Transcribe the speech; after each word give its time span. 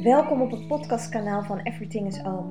Welkom 0.00 0.42
op 0.42 0.50
het 0.50 0.66
podcastkanaal 0.66 1.42
van 1.42 1.58
Everything 1.58 2.06
is 2.06 2.22
All. 2.22 2.44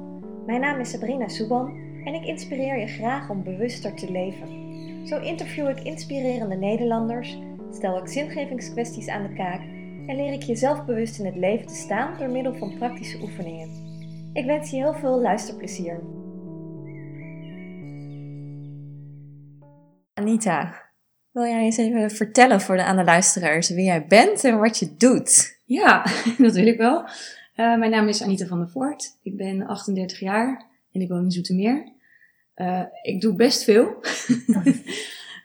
Mijn 0.45 0.61
naam 0.61 0.79
is 0.79 0.89
Sabrina 0.89 1.27
Soeban 1.27 1.67
en 2.05 2.13
ik 2.13 2.25
inspireer 2.25 2.79
je 2.79 2.87
graag 2.87 3.29
om 3.29 3.43
bewuster 3.43 3.95
te 3.95 4.11
leven. 4.11 4.47
Zo 5.07 5.19
interview 5.19 5.69
ik 5.69 5.79
inspirerende 5.79 6.55
Nederlanders, 6.55 7.37
stel 7.71 7.97
ik 7.97 8.07
zingevingskwesties 8.07 9.07
aan 9.07 9.23
de 9.27 9.33
kaak 9.33 9.61
en 10.07 10.15
leer 10.15 10.33
ik 10.33 10.41
je 10.41 10.55
zelfbewust 10.55 11.19
in 11.19 11.25
het 11.25 11.35
leven 11.35 11.67
te 11.67 11.75
staan 11.75 12.17
door 12.17 12.29
middel 12.29 12.53
van 12.53 12.77
praktische 12.77 13.21
oefeningen. 13.21 13.69
Ik 14.33 14.45
wens 14.45 14.69
je 14.69 14.77
heel 14.77 14.93
veel 14.93 15.21
luisterplezier. 15.21 15.99
Anita, 20.13 20.89
wil 21.31 21.43
jij 21.43 21.63
eens 21.63 21.77
even 21.77 22.11
vertellen 22.11 22.61
voor 22.61 22.75
de, 22.75 22.83
aan 22.83 22.97
de 22.97 23.03
luisteraars 23.03 23.69
wie 23.69 23.85
jij 23.85 24.07
bent 24.07 24.43
en 24.43 24.59
wat 24.59 24.79
je 24.79 24.95
doet? 24.97 25.60
Ja, 25.71 26.05
dat 26.45 26.53
wil 26.53 26.67
ik 26.67 26.77
wel. 26.77 27.01
Uh, 27.01 27.77
mijn 27.77 27.91
naam 27.91 28.07
is 28.07 28.23
Anita 28.23 28.45
van 28.45 28.59
der 28.59 28.69
Voort. 28.69 29.17
Ik 29.21 29.37
ben 29.37 29.67
38 29.67 30.19
jaar 30.19 30.65
en 30.91 31.01
ik 31.01 31.09
woon 31.09 31.23
in 31.23 31.31
Zoetermeer. 31.31 31.91
Uh, 32.55 32.83
ik 33.01 33.21
doe 33.21 33.35
best 33.35 33.63
veel. 33.63 33.87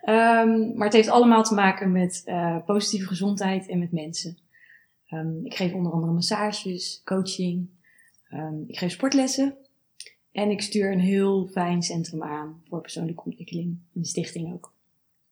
um, 0.09 0.73
maar 0.77 0.87
het 0.87 0.93
heeft 0.93 1.09
allemaal 1.09 1.43
te 1.43 1.55
maken 1.55 1.93
met 1.93 2.23
uh, 2.27 2.57
positieve 2.65 3.07
gezondheid 3.07 3.69
en 3.69 3.79
met 3.79 3.93
mensen. 3.93 4.39
Um, 5.11 5.41
ik 5.45 5.55
geef 5.55 5.73
onder 5.73 5.93
andere 5.93 6.13
massages, 6.13 7.03
coaching. 7.05 7.69
Um, 8.31 8.65
ik 8.67 8.79
geef 8.79 8.93
sportlessen. 8.93 9.55
En 10.33 10.51
ik 10.51 10.63
stuur 10.63 10.93
een 10.93 11.01
heel 11.01 11.47
fijn 11.47 11.83
centrum 11.83 12.23
aan 12.23 12.63
voor 12.69 12.81
persoonlijke 12.81 13.25
ontwikkeling. 13.25 13.79
Een 13.95 14.05
stichting 14.05 14.53
ook. 14.53 14.73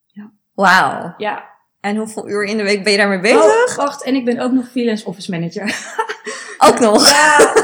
Ja. 0.06 0.32
Wauw. 0.52 1.14
Ja, 1.16 1.53
en 1.84 1.96
hoeveel 1.96 2.28
uur 2.28 2.44
in 2.44 2.56
de 2.56 2.62
week 2.62 2.82
ben 2.82 2.92
je 2.92 2.98
daarmee 2.98 3.20
bezig? 3.20 3.68
Oh, 3.68 3.76
wacht, 3.76 4.04
en 4.04 4.14
ik 4.14 4.24
ben 4.24 4.38
ook 4.38 4.52
nog 4.52 4.68
freelance 4.68 5.06
office 5.06 5.30
manager. 5.30 5.94
ook 6.68 6.80
nog? 6.80 7.08
Ja. 7.08 7.54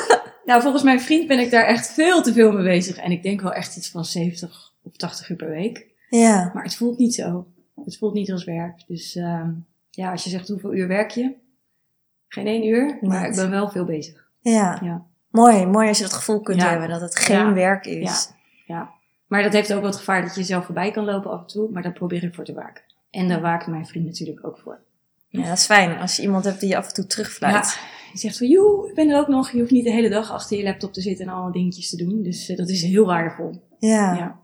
Nou, 0.44 0.62
volgens 0.62 0.82
mijn 0.82 1.00
vriend 1.00 1.26
ben 1.26 1.38
ik 1.38 1.50
daar 1.50 1.64
echt 1.64 1.92
veel 1.92 2.22
te 2.22 2.32
veel 2.32 2.52
mee 2.52 2.64
bezig. 2.64 2.96
En 2.96 3.10
ik 3.10 3.22
denk 3.22 3.40
wel 3.40 3.52
echt 3.52 3.76
iets 3.76 3.90
van 3.90 4.04
70 4.04 4.72
of 4.82 4.96
80 4.96 5.28
uur 5.28 5.36
per 5.36 5.48
week. 5.48 5.86
Ja. 6.08 6.50
Maar 6.54 6.62
het 6.62 6.74
voelt 6.74 6.98
niet 6.98 7.14
zo. 7.14 7.46
Het 7.84 7.96
voelt 7.96 8.14
niet 8.14 8.32
als 8.32 8.44
werk. 8.44 8.82
Dus 8.86 9.16
uh, 9.16 9.48
ja, 9.90 10.10
als 10.10 10.24
je 10.24 10.30
zegt 10.30 10.48
hoeveel 10.48 10.74
uur 10.74 10.88
werk 10.88 11.10
je? 11.10 11.34
Geen 12.28 12.46
één 12.46 12.66
uur, 12.66 12.98
maar 13.00 13.28
ik 13.28 13.34
ben 13.34 13.50
wel 13.50 13.68
veel 13.68 13.84
bezig. 13.84 14.28
Ja. 14.40 14.78
ja. 14.82 15.04
Mooi, 15.30 15.66
mooi 15.66 15.88
als 15.88 15.96
je 15.96 16.04
dat 16.04 16.12
gevoel 16.12 16.40
kunt 16.40 16.62
hebben 16.62 16.88
dat 16.88 17.00
het 17.00 17.16
geen 17.16 17.54
werk 17.54 17.86
is. 17.86 18.28
Ja. 18.66 18.74
ja. 18.74 18.90
Maar 19.26 19.42
dat 19.42 19.52
heeft 19.52 19.72
ook 19.72 19.80
wel 19.80 19.90
het 19.90 19.98
gevaar 19.98 20.22
dat 20.22 20.34
je 20.34 20.42
zelf 20.42 20.64
voorbij 20.64 20.90
kan 20.90 21.04
lopen 21.04 21.30
af 21.30 21.40
en 21.40 21.46
toe. 21.46 21.70
Maar 21.70 21.82
daar 21.82 21.92
probeer 21.92 22.22
ik 22.22 22.34
voor 22.34 22.44
te 22.44 22.54
waken. 22.54 22.82
En 23.10 23.28
daar 23.28 23.40
waakt 23.40 23.66
mijn 23.66 23.86
vriend 23.86 24.06
natuurlijk 24.06 24.46
ook 24.46 24.58
voor. 24.58 24.80
Ja, 25.28 25.48
dat 25.48 25.58
is 25.58 25.64
fijn 25.64 25.98
als 25.98 26.16
je 26.16 26.22
iemand 26.22 26.44
hebt 26.44 26.60
die 26.60 26.68
je 26.68 26.76
af 26.76 26.86
en 26.86 26.94
toe 26.94 27.06
terugfluit. 27.06 27.54
Ja, 27.54 27.72
je 28.12 28.18
zegt 28.18 28.38
van, 28.38 28.46
joe, 28.46 28.88
ik 28.88 28.94
ben 28.94 29.10
er 29.10 29.18
ook 29.18 29.28
nog. 29.28 29.50
Je 29.50 29.58
hoeft 29.58 29.70
niet 29.70 29.84
de 29.84 29.92
hele 29.92 30.08
dag 30.08 30.30
achter 30.30 30.56
je 30.56 30.62
laptop 30.62 30.92
te 30.92 31.00
zitten 31.00 31.26
en 31.26 31.32
allemaal 31.32 31.52
dingetjes 31.52 31.90
te 31.90 31.96
doen. 31.96 32.22
Dus 32.22 32.50
uh, 32.50 32.56
dat 32.56 32.68
is 32.68 32.82
heel 32.82 33.06
waardevol. 33.06 33.62
Ja. 33.78 34.14
ja. 34.14 34.38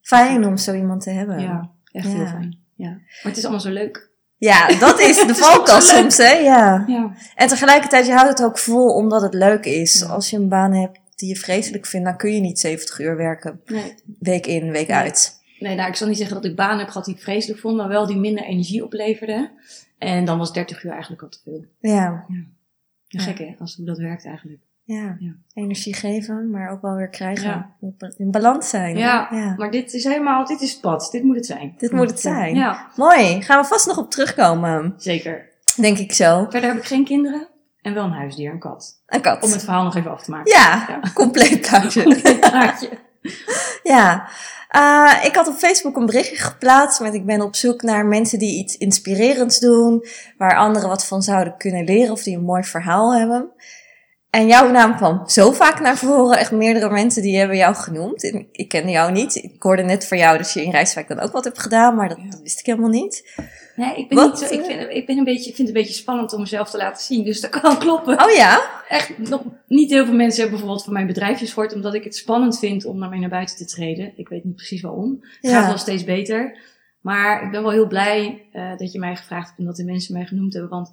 Fijn 0.00 0.46
om 0.46 0.56
zo 0.56 0.74
iemand 0.74 1.02
te 1.02 1.10
hebben. 1.10 1.40
Ja, 1.40 1.70
echt 1.92 2.06
heel 2.06 2.26
fijn. 2.26 2.58
Ja. 2.74 2.90
Maar 2.90 3.20
het 3.22 3.36
is 3.36 3.42
allemaal 3.42 3.60
zo 3.60 3.70
leuk. 3.70 4.10
Ja, 4.36 4.78
dat 4.78 5.00
is 5.00 5.16
de 5.26 5.34
valkuil 5.34 5.80
soms, 5.80 6.16
hè? 6.16 6.32
Ja. 6.32 6.84
ja. 6.86 7.12
En 7.34 7.48
tegelijkertijd, 7.48 8.06
je 8.06 8.12
houdt 8.12 8.38
het 8.38 8.42
ook 8.42 8.58
vol 8.58 8.94
omdat 8.94 9.22
het 9.22 9.34
leuk 9.34 9.64
is. 9.64 10.04
Als 10.04 10.30
je 10.30 10.36
een 10.36 10.48
baan 10.48 10.72
hebt 10.72 10.98
die 11.16 11.28
je 11.28 11.36
vreselijk 11.36 11.86
vindt, 11.86 12.06
dan 12.06 12.16
kun 12.16 12.34
je 12.34 12.40
niet 12.40 12.60
70 12.60 12.98
uur 12.98 13.16
werken. 13.16 13.60
Nee. 13.66 13.94
Week 14.18 14.46
in, 14.46 14.70
week 14.70 14.90
uit. 14.90 15.37
Nee, 15.58 15.74
nou, 15.74 15.88
ik 15.88 15.96
zal 15.96 16.08
niet 16.08 16.16
zeggen 16.16 16.36
dat 16.36 16.44
ik 16.44 16.56
banen 16.56 16.78
heb 16.78 16.88
gehad 16.88 17.04
die 17.04 17.14
ik 17.14 17.22
vreselijk 17.22 17.60
vond, 17.60 17.76
maar 17.76 17.88
wel 17.88 18.06
die 18.06 18.16
minder 18.16 18.44
energie 18.44 18.84
opleverden. 18.84 19.50
En 19.98 20.24
dan 20.24 20.38
was 20.38 20.52
30 20.52 20.84
uur 20.84 20.90
eigenlijk 20.90 21.22
al 21.22 21.28
te 21.28 21.38
veel. 21.44 21.64
Ja. 21.80 22.24
ja. 22.28 22.44
ja 23.06 23.20
gek 23.20 23.38
hè, 23.38 23.54
als 23.58 23.76
hoe 23.76 23.86
dat 23.86 23.98
werkt 23.98 24.26
eigenlijk. 24.26 24.60
Ja. 24.82 25.16
ja. 25.18 25.32
energie 25.54 25.94
geven, 25.94 26.50
maar 26.50 26.70
ook 26.70 26.82
wel 26.82 26.94
weer 26.94 27.08
krijgen. 27.08 27.74
In 28.16 28.30
balans 28.30 28.68
zijn. 28.68 28.96
Ja. 28.96 29.28
ja, 29.30 29.54
maar 29.56 29.70
dit 29.70 29.92
is 29.92 30.04
helemaal, 30.04 30.46
dit 30.46 30.60
is 30.60 30.72
het 30.72 30.80
pad. 30.80 31.08
Dit 31.10 31.22
moet 31.22 31.36
het 31.36 31.46
zijn. 31.46 31.74
Dit 31.78 31.92
moet 31.92 32.10
het 32.10 32.20
zijn. 32.20 32.54
Ja. 32.54 32.90
Mooi. 32.96 33.42
Gaan 33.42 33.60
we 33.60 33.66
vast 33.66 33.86
nog 33.86 33.98
op 33.98 34.10
terugkomen. 34.10 34.94
Zeker. 34.96 35.48
Denk 35.76 35.98
ik 35.98 36.12
zo. 36.12 36.46
Verder 36.50 36.70
heb 36.70 36.78
ik 36.78 36.84
geen 36.84 37.04
kinderen. 37.04 37.48
En 37.82 37.94
wel 37.94 38.04
een 38.04 38.12
huisdier, 38.12 38.52
een 38.52 38.58
kat. 38.58 39.02
Een 39.06 39.20
kat. 39.20 39.42
Om 39.42 39.50
het 39.50 39.64
verhaal 39.64 39.84
nog 39.84 39.96
even 39.96 40.10
af 40.10 40.22
te 40.22 40.30
maken. 40.30 40.52
Ja, 40.52 41.00
compleet 41.14 41.60
plaatje. 41.60 42.02
compleet 42.02 42.40
plaatje. 42.40 42.88
ja. 43.94 44.28
Uh, 44.76 45.24
ik 45.24 45.34
had 45.34 45.48
op 45.48 45.54
Facebook 45.54 45.96
een 45.96 46.06
berichtje 46.06 46.36
geplaatst 46.36 47.00
met 47.00 47.14
ik 47.14 47.26
ben 47.26 47.40
op 47.40 47.56
zoek 47.56 47.82
naar 47.82 48.06
mensen 48.06 48.38
die 48.38 48.58
iets 48.58 48.76
inspirerends 48.76 49.58
doen, 49.58 50.04
waar 50.38 50.56
anderen 50.56 50.88
wat 50.88 51.06
van 51.06 51.22
zouden 51.22 51.56
kunnen 51.56 51.84
leren 51.84 52.12
of 52.12 52.22
die 52.22 52.36
een 52.36 52.44
mooi 52.44 52.62
verhaal 52.62 53.14
hebben. 53.14 53.50
En 54.30 54.46
jouw 54.46 54.70
naam 54.70 54.96
kwam 54.96 55.28
zo 55.28 55.52
vaak 55.52 55.80
naar 55.80 55.96
voren, 55.96 56.38
echt 56.38 56.50
meerdere 56.50 56.90
mensen 56.90 57.22
die 57.22 57.38
hebben 57.38 57.56
jou 57.56 57.74
genoemd. 57.74 58.46
Ik 58.52 58.68
kende 58.68 58.90
jou 58.90 59.12
niet. 59.12 59.34
Ik 59.34 59.62
hoorde 59.62 59.82
net 59.82 60.06
van 60.06 60.18
jou 60.18 60.38
dat 60.38 60.52
je 60.52 60.64
in 60.64 60.70
Rijswijk 60.70 61.08
dan 61.08 61.20
ook 61.20 61.32
wat 61.32 61.44
hebt 61.44 61.58
gedaan, 61.58 61.94
maar 61.94 62.08
dat, 62.08 62.18
dat 62.30 62.40
wist 62.42 62.58
ik 62.60 62.66
helemaal 62.66 62.90
niet. 62.90 63.42
Nee, 63.76 63.96
ik 63.96 64.08
ben, 64.08 64.24
niet 64.24 64.38
zo, 64.38 64.44
ik, 64.44 64.64
vind, 64.64 64.90
ik 64.90 65.06
ben 65.06 65.18
een 65.18 65.24
beetje, 65.24 65.44
vind 65.44 65.58
het 65.58 65.66
een 65.66 65.82
beetje 65.82 65.92
spannend 65.94 66.32
om 66.32 66.40
mezelf 66.40 66.70
te 66.70 66.76
laten 66.76 67.04
zien. 67.04 67.24
Dus 67.24 67.40
dat 67.40 67.50
kan 67.50 67.78
kloppen. 67.84 68.24
Oh 68.24 68.30
ja? 68.30 68.82
Echt, 68.88 69.18
nog 69.18 69.42
niet 69.66 69.90
heel 69.90 70.04
veel 70.04 70.14
mensen 70.14 70.40
hebben 70.40 70.50
bijvoorbeeld 70.50 70.84
van 70.84 70.92
mijn 70.92 71.06
bedrijfjes 71.06 71.52
gehoord. 71.52 71.74
Omdat 71.74 71.94
ik 71.94 72.04
het 72.04 72.16
spannend 72.16 72.58
vind 72.58 72.84
om 72.84 72.98
naar 72.98 73.08
mij 73.08 73.18
naar 73.18 73.28
buiten 73.28 73.56
te 73.56 73.64
treden. 73.64 74.12
Ik 74.16 74.28
weet 74.28 74.44
niet 74.44 74.56
precies 74.56 74.80
waarom. 74.80 75.18
Het 75.40 75.50
gaat 75.50 75.66
wel 75.66 75.78
steeds 75.78 76.04
beter. 76.04 76.58
Maar 77.00 77.44
ik 77.44 77.50
ben 77.50 77.62
wel 77.62 77.70
heel 77.70 77.86
blij 77.86 78.48
uh, 78.52 78.76
dat 78.76 78.92
je 78.92 78.98
mij 78.98 79.16
gevraagd 79.16 79.46
hebt 79.46 79.58
en 79.58 79.64
dat 79.64 79.76
de 79.76 79.84
mensen 79.84 80.14
mij 80.14 80.26
genoemd 80.26 80.52
hebben. 80.52 80.70
Want 80.70 80.90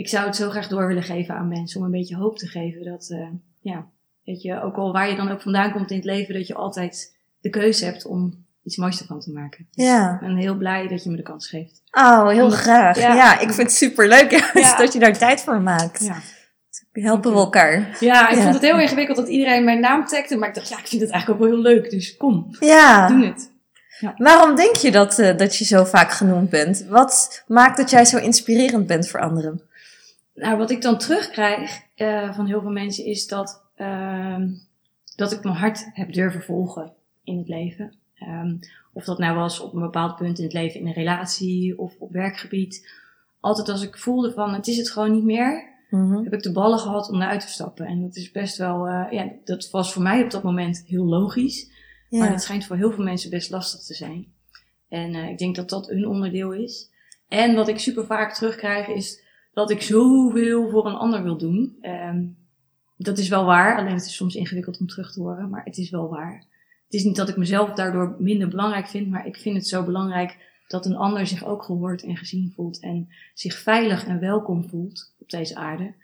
ik 0.00 0.08
zou 0.08 0.26
het 0.26 0.36
zo 0.36 0.50
graag 0.50 0.68
door 0.68 0.86
willen 0.86 1.02
geven 1.02 1.34
aan 1.34 1.48
mensen. 1.48 1.80
Om 1.80 1.86
een 1.86 1.92
beetje 1.92 2.16
hoop 2.16 2.38
te 2.38 2.46
geven 2.46 2.84
dat, 2.84 3.08
uh, 3.10 3.28
ja, 3.60 3.86
weet 4.24 4.42
je, 4.42 4.62
ook 4.62 4.76
al 4.76 4.92
waar 4.92 5.10
je 5.10 5.16
dan 5.16 5.30
ook 5.30 5.40
vandaan 5.40 5.72
komt 5.72 5.90
in 5.90 5.96
het 5.96 6.04
leven. 6.04 6.34
Dat 6.34 6.46
je 6.46 6.54
altijd 6.54 7.16
de 7.40 7.50
keuze 7.50 7.84
hebt 7.84 8.06
om 8.06 8.44
iets 8.64 8.76
moois 8.76 9.00
ervan 9.00 9.20
te 9.20 9.32
maken. 9.32 9.66
Dus 9.70 9.84
ja. 9.84 10.14
Ik 10.14 10.20
ben 10.20 10.36
heel 10.36 10.56
blij 10.56 10.88
dat 10.88 11.04
je 11.04 11.10
me 11.10 11.16
de 11.16 11.22
kans 11.22 11.48
geeft. 11.48 11.82
Oh, 11.90 12.28
heel 12.28 12.50
graag. 12.50 12.98
Ja. 12.98 13.32
ik 13.40 13.52
vind 13.52 13.68
het 13.68 13.72
super 13.76 14.08
leuk 14.08 14.30
ja. 14.54 14.76
dat 14.76 14.92
je 14.92 14.98
daar 14.98 15.18
tijd 15.18 15.40
voor 15.40 15.60
maakt. 15.60 16.04
Ja. 16.04 16.20
Helpen 16.92 17.32
we 17.32 17.38
elkaar. 17.38 17.96
Ja, 18.00 18.28
ik 18.28 18.38
vond 18.38 18.54
het 18.54 18.62
heel 18.62 18.80
ingewikkeld 18.80 19.16
dat 19.16 19.28
iedereen 19.28 19.64
mijn 19.64 19.80
naam 19.80 20.06
tagde. 20.06 20.36
Maar 20.36 20.48
ik 20.48 20.54
dacht, 20.54 20.68
ja, 20.68 20.78
ik 20.78 20.86
vind 20.86 21.02
het 21.02 21.10
eigenlijk 21.10 21.40
ook 21.42 21.48
wel 21.48 21.56
heel 21.56 21.72
leuk. 21.72 21.90
Dus 21.90 22.16
kom, 22.16 22.46
ja. 22.60 23.08
doe 23.08 23.26
het. 23.26 23.50
Ja. 23.98 24.14
Waarom 24.16 24.56
denk 24.56 24.76
je 24.76 24.90
dat, 24.90 25.18
uh, 25.18 25.36
dat 25.36 25.56
je 25.56 25.64
zo 25.64 25.84
vaak 25.84 26.12
genoemd 26.12 26.50
bent? 26.50 26.84
Wat 26.88 27.44
maakt 27.46 27.76
dat 27.76 27.90
jij 27.90 28.04
zo 28.04 28.16
inspirerend 28.16 28.86
bent 28.86 29.08
voor 29.08 29.20
anderen? 29.20 29.69
Nou, 30.34 30.58
wat 30.58 30.70
ik 30.70 30.82
dan 30.82 30.98
terugkrijg 30.98 31.80
uh, 31.96 32.34
van 32.34 32.46
heel 32.46 32.60
veel 32.60 32.70
mensen 32.70 33.04
is 33.04 33.26
dat, 33.26 33.62
uh, 33.76 34.36
dat 35.16 35.32
ik 35.32 35.42
mijn 35.42 35.56
hart 35.56 35.90
heb 35.92 36.12
durven 36.12 36.42
volgen 36.42 36.92
in 37.24 37.38
het 37.38 37.48
leven. 37.48 37.94
Um, 38.22 38.58
of 38.92 39.04
dat 39.04 39.18
nou 39.18 39.36
was 39.36 39.60
op 39.60 39.74
een 39.74 39.80
bepaald 39.80 40.16
punt 40.16 40.38
in 40.38 40.44
het 40.44 40.52
leven 40.52 40.80
in 40.80 40.86
een 40.86 40.92
relatie 40.92 41.78
of 41.78 41.96
op 41.98 42.12
werkgebied. 42.12 42.90
Altijd 43.40 43.68
als 43.68 43.82
ik 43.82 43.98
voelde 43.98 44.32
van 44.32 44.54
het 44.54 44.66
is 44.66 44.76
het 44.76 44.90
gewoon 44.90 45.12
niet 45.12 45.24
meer, 45.24 45.68
mm 45.90 46.12
-hmm. 46.12 46.24
heb 46.24 46.32
ik 46.32 46.42
de 46.42 46.52
ballen 46.52 46.78
gehad 46.78 47.08
om 47.08 47.22
eruit 47.22 47.40
te 47.40 47.48
stappen. 47.48 47.86
En 47.86 48.00
dat 48.00 48.16
is 48.16 48.30
best 48.30 48.56
wel, 48.56 48.88
uh, 48.88 49.06
ja, 49.10 49.32
dat 49.44 49.70
was 49.70 49.92
voor 49.92 50.02
mij 50.02 50.22
op 50.22 50.30
dat 50.30 50.42
moment 50.42 50.82
heel 50.86 51.04
logisch. 51.04 51.70
Ja. 52.08 52.18
Maar 52.18 52.30
dat 52.30 52.42
schijnt 52.42 52.66
voor 52.66 52.76
heel 52.76 52.92
veel 52.92 53.04
mensen 53.04 53.30
best 53.30 53.50
lastig 53.50 53.80
te 53.80 53.94
zijn. 53.94 54.26
En 54.88 55.14
uh, 55.14 55.28
ik 55.28 55.38
denk 55.38 55.56
dat 55.56 55.68
dat 55.68 55.90
een 55.90 56.06
onderdeel 56.06 56.52
is. 56.52 56.90
En 57.28 57.54
wat 57.54 57.68
ik 57.68 57.78
super 57.78 58.06
vaak 58.06 58.34
terugkrijg 58.34 58.86
is 58.86 59.22
dat 59.60 59.70
ik 59.70 59.82
zoveel 59.82 60.70
voor 60.70 60.86
een 60.86 60.94
ander 60.94 61.22
wil 61.22 61.36
doen. 61.36 61.78
Um, 61.82 62.36
dat 62.96 63.18
is 63.18 63.28
wel 63.28 63.44
waar, 63.44 63.78
alleen 63.78 63.94
het 63.94 64.06
is 64.06 64.16
soms 64.16 64.34
ingewikkeld 64.34 64.80
om 64.80 64.86
terug 64.86 65.12
te 65.12 65.20
horen, 65.20 65.50
maar 65.50 65.64
het 65.64 65.78
is 65.78 65.90
wel 65.90 66.08
waar. 66.08 66.44
Het 66.84 66.94
is 66.94 67.04
niet 67.04 67.16
dat 67.16 67.28
ik 67.28 67.36
mezelf 67.36 67.72
daardoor 67.72 68.16
minder 68.18 68.48
belangrijk 68.48 68.88
vind, 68.88 69.08
maar 69.08 69.26
ik 69.26 69.36
vind 69.36 69.56
het 69.56 69.66
zo 69.66 69.84
belangrijk 69.84 70.62
dat 70.68 70.86
een 70.86 70.96
ander 70.96 71.26
zich 71.26 71.44
ook 71.44 71.62
gehoord 71.62 72.02
en 72.02 72.16
gezien 72.16 72.52
voelt 72.54 72.80
en 72.80 73.08
zich 73.34 73.54
veilig 73.54 74.06
en 74.06 74.20
welkom 74.20 74.68
voelt 74.68 75.14
op 75.18 75.30
deze 75.30 75.56
aarde. 75.56 75.94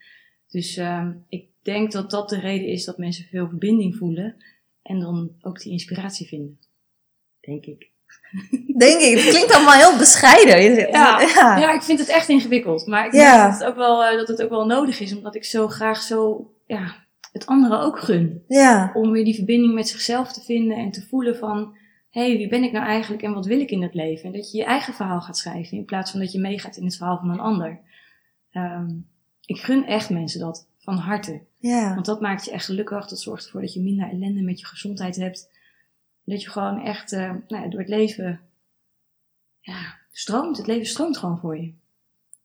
Dus 0.49 0.77
uh, 0.77 1.09
ik 1.29 1.49
denk 1.63 1.93
dat 1.93 2.11
dat 2.11 2.29
de 2.29 2.41
reden 2.41 2.69
is 2.69 2.85
dat 2.85 2.99
mensen 2.99 3.25
veel 3.25 3.49
verbinding 3.49 3.97
voelen 3.97 4.37
en 4.83 5.01
dan 5.01 5.37
ook 5.41 5.61
die 5.61 5.73
inspiratie 5.73 6.27
vinden. 6.27 6.59
Denk 7.41 7.65
ik. 7.65 7.91
Denk 8.79 9.01
ik. 9.01 9.19
Het 9.19 9.29
klinkt 9.29 9.55
allemaal 9.55 9.75
heel 9.75 9.99
bescheiden. 9.99 10.63
Ja, 10.91 11.21
ja. 11.21 11.57
ja 11.59 11.73
ik 11.73 11.83
vind 11.83 11.99
het 11.99 12.09
echt 12.09 12.29
ingewikkeld. 12.29 12.87
Maar 12.87 13.07
ik 13.07 13.13
denk 13.13 13.37
dat, 13.37 13.53
het 13.59 13.65
ook 13.65 13.77
wel, 13.77 14.13
uh, 14.13 14.19
dat 14.19 14.29
het 14.29 14.43
ook 14.43 14.51
wel 14.51 14.67
nodig 14.67 15.01
is, 15.01 15.17
omdat 15.17 15.35
ik 15.35 15.45
zo 15.45 15.69
graag 15.69 16.03
zo 16.03 16.51
ja, 16.67 16.95
het 17.33 17.47
andere 17.47 17.79
ook 17.79 17.99
gun. 17.99 18.45
Ja. 18.49 18.91
Om 18.95 19.11
weer 19.11 19.25
die 19.25 19.35
verbinding 19.35 19.75
met 19.75 19.89
zichzelf 19.89 20.33
te 20.33 20.41
vinden 20.41 20.77
en 20.77 20.91
te 20.91 21.07
voelen 21.09 21.37
van, 21.37 21.77
hé, 22.11 22.27
hey, 22.27 22.37
wie 22.37 22.49
ben 22.49 22.63
ik 22.63 22.73
nou 22.73 22.87
eigenlijk 22.87 23.23
en 23.23 23.35
wat 23.35 23.47
wil 23.47 23.61
ik 23.61 23.71
in 23.71 23.83
het 23.83 23.95
leven? 23.95 24.25
En 24.25 24.33
dat 24.33 24.51
je 24.51 24.59
je 24.59 24.65
eigen 24.65 24.95
verhaal 24.95 25.21
gaat 25.21 25.39
schrijven 25.39 25.77
in 25.77 25.85
plaats 25.85 26.11
van 26.11 26.21
dat 26.21 26.33
je 26.33 26.41
meegaat 26.41 26.77
in 26.77 26.85
het 26.85 26.97
verhaal 26.97 27.19
van 27.19 27.31
een 27.31 27.41
ander. 27.41 27.81
Um, 28.53 29.09
ik 29.45 29.59
gun 29.59 29.87
echt 29.87 30.11
mensen 30.11 30.41
dat 30.41 30.69
van 30.79 30.97
harte. 30.97 31.41
Ja. 31.59 31.95
Want 31.95 32.07
dat 32.07 32.21
maakt 32.21 32.45
je 32.45 32.51
echt 32.51 32.65
gelukkig. 32.65 33.07
Dat 33.07 33.21
zorgt 33.21 33.45
ervoor 33.45 33.61
dat 33.61 33.75
je 33.75 33.81
minder 33.81 34.09
ellende 34.09 34.43
met 34.43 34.61
je 34.61 34.67
gezondheid 34.67 35.17
hebt. 35.17 35.49
Dat 36.27 36.43
je 36.43 36.51
gewoon 36.51 36.85
echt 36.85 37.13
uh, 37.13 37.21
nou 37.49 37.63
ja, 37.63 37.69
door 37.69 37.81
het 37.81 37.89
leven 37.89 38.41
ja, 39.61 39.99
stroomt. 40.13 40.57
Het 40.57 40.67
leven 40.67 40.87
stroomt 40.87 41.17
gewoon 41.17 41.39
voor 41.39 41.57
je. 41.57 41.73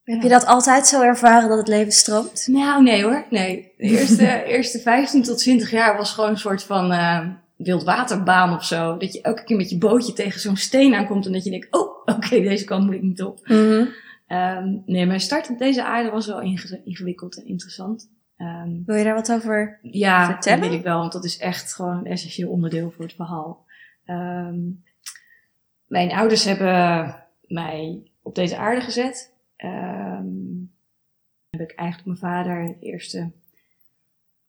Heb 0.04 0.22
je 0.22 0.30
dat 0.30 0.46
altijd 0.46 0.88
zo 0.88 1.02
ervaren 1.02 1.50
dat 1.50 1.58
het 1.58 1.68
leven 1.68 1.92
stroomt? 1.92 2.48
Nou, 2.48 2.84
nee 2.84 3.04
hoor. 3.04 3.26
Nee. 3.30 3.74
De 3.78 3.84
eerste, 3.84 4.44
eerste 4.56 4.80
15 4.80 5.24
tot 5.24 5.38
20 5.38 5.72
jaar 5.72 5.98
was 5.98 6.14
gewoon 6.14 6.30
een 6.30 6.38
soort 6.38 6.64
van 6.64 6.92
uh, 6.92 7.28
wildwaterbaan 7.56 8.56
of 8.56 8.66
zo. 8.66 8.98
Dat 8.98 9.14
je 9.14 9.22
elke 9.22 9.44
keer 9.44 9.58
met 9.58 9.70
je 9.70 9.78
bootje 9.78 10.14
tegen 10.14 10.40
zo'n 10.40 10.58
steen 10.58 10.94
aankomt 10.94 11.26
en 11.26 11.32
dat 11.32 11.44
je 11.44 11.50
denkt, 11.50 11.68
oh, 11.72 11.98
oké, 12.16 12.42
deze 12.42 12.66
kant 12.66 12.86
moet 12.86 12.96
ik 12.96 13.02
niet 13.02 13.24
op. 13.24 13.40
Mhm. 13.44 13.86
Um, 14.28 14.84
nee, 14.86 15.06
mijn 15.06 15.20
start 15.20 15.50
op 15.50 15.58
deze 15.58 15.84
aarde 15.84 16.10
was 16.10 16.28
wel 16.28 16.42
inge 16.42 16.82
ingewikkeld 16.86 17.38
en 17.38 17.46
interessant. 17.46 18.10
Um, 18.38 18.84
Wil 18.86 18.96
je 18.96 19.04
daar 19.04 19.16
wat 19.16 19.32
over 19.32 19.80
ja, 19.82 20.26
vertellen? 20.26 20.60
dat 20.60 20.70
wil 20.70 20.78
ik 20.78 20.84
wel, 20.84 21.00
want 21.00 21.12
dat 21.12 21.26
is 21.26 21.38
echt 21.38 21.74
gewoon 21.74 21.98
een 21.98 22.06
essentieel 22.06 22.50
onderdeel 22.50 22.92
voor 22.92 23.06
het 23.06 23.14
verhaal. 23.14 23.66
Um, 24.12 24.84
mijn 25.86 26.12
ouders 26.12 26.44
hebben 26.44 27.16
mij 27.48 28.12
op 28.22 28.36
deze 28.36 28.58
aarde 28.58 28.82
gezet. 28.82 29.34
Um, 29.58 30.72
heb 31.50 31.62
ik 31.62 31.72
eigenlijk 31.72 32.08
mijn 32.08 32.34
vader 32.34 32.66
de 32.66 32.86
eerste 32.86 33.32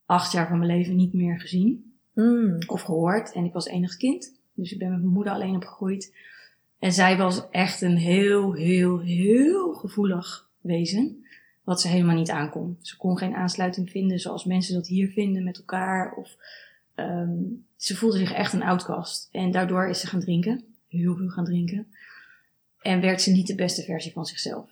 acht 0.05 0.31
jaar 0.31 0.47
van 0.47 0.57
mijn 0.59 0.77
leven 0.77 0.95
niet 0.95 1.13
meer 1.13 1.39
gezien 1.39 1.93
Mm. 2.13 2.57
of 2.67 2.81
gehoord. 2.81 3.31
En 3.31 3.45
ik 3.45 3.53
was 3.53 3.65
enig 3.65 3.97
kind, 3.97 4.39
dus 4.53 4.71
ik 4.71 4.79
ben 4.79 4.89
met 4.89 4.99
mijn 4.99 5.13
moeder 5.13 5.33
alleen 5.33 5.55
opgegroeid. 5.55 6.15
En 6.79 6.91
zij 6.91 7.17
was 7.17 7.49
echt 7.49 7.81
een 7.81 7.97
heel, 7.97 8.53
heel, 8.53 8.99
heel 8.99 9.73
gevoelig 9.73 10.49
wezen. 10.61 11.25
Wat 11.63 11.81
ze 11.81 11.87
helemaal 11.87 12.15
niet 12.15 12.29
aankon. 12.29 12.77
Ze 12.81 12.97
kon 12.97 13.17
geen 13.17 13.35
aansluiting 13.35 13.89
vinden 13.89 14.19
zoals 14.19 14.45
mensen 14.45 14.73
dat 14.73 14.87
hier 14.87 15.09
vinden 15.09 15.43
met 15.43 15.57
elkaar. 15.57 16.13
Of, 16.13 16.37
um, 16.95 17.65
ze 17.77 17.95
voelde 17.95 18.17
zich 18.17 18.33
echt 18.33 18.53
een 18.53 18.63
outcast. 18.63 19.29
En 19.31 19.51
daardoor 19.51 19.87
is 19.87 19.99
ze 19.99 20.07
gaan 20.07 20.19
drinken. 20.19 20.63
Heel 20.87 21.15
veel 21.15 21.29
gaan 21.29 21.45
drinken. 21.45 21.87
En 22.81 23.01
werd 23.01 23.21
ze 23.21 23.31
niet 23.31 23.47
de 23.47 23.55
beste 23.55 23.83
versie 23.83 24.11
van 24.11 24.25
zichzelf. 24.25 24.69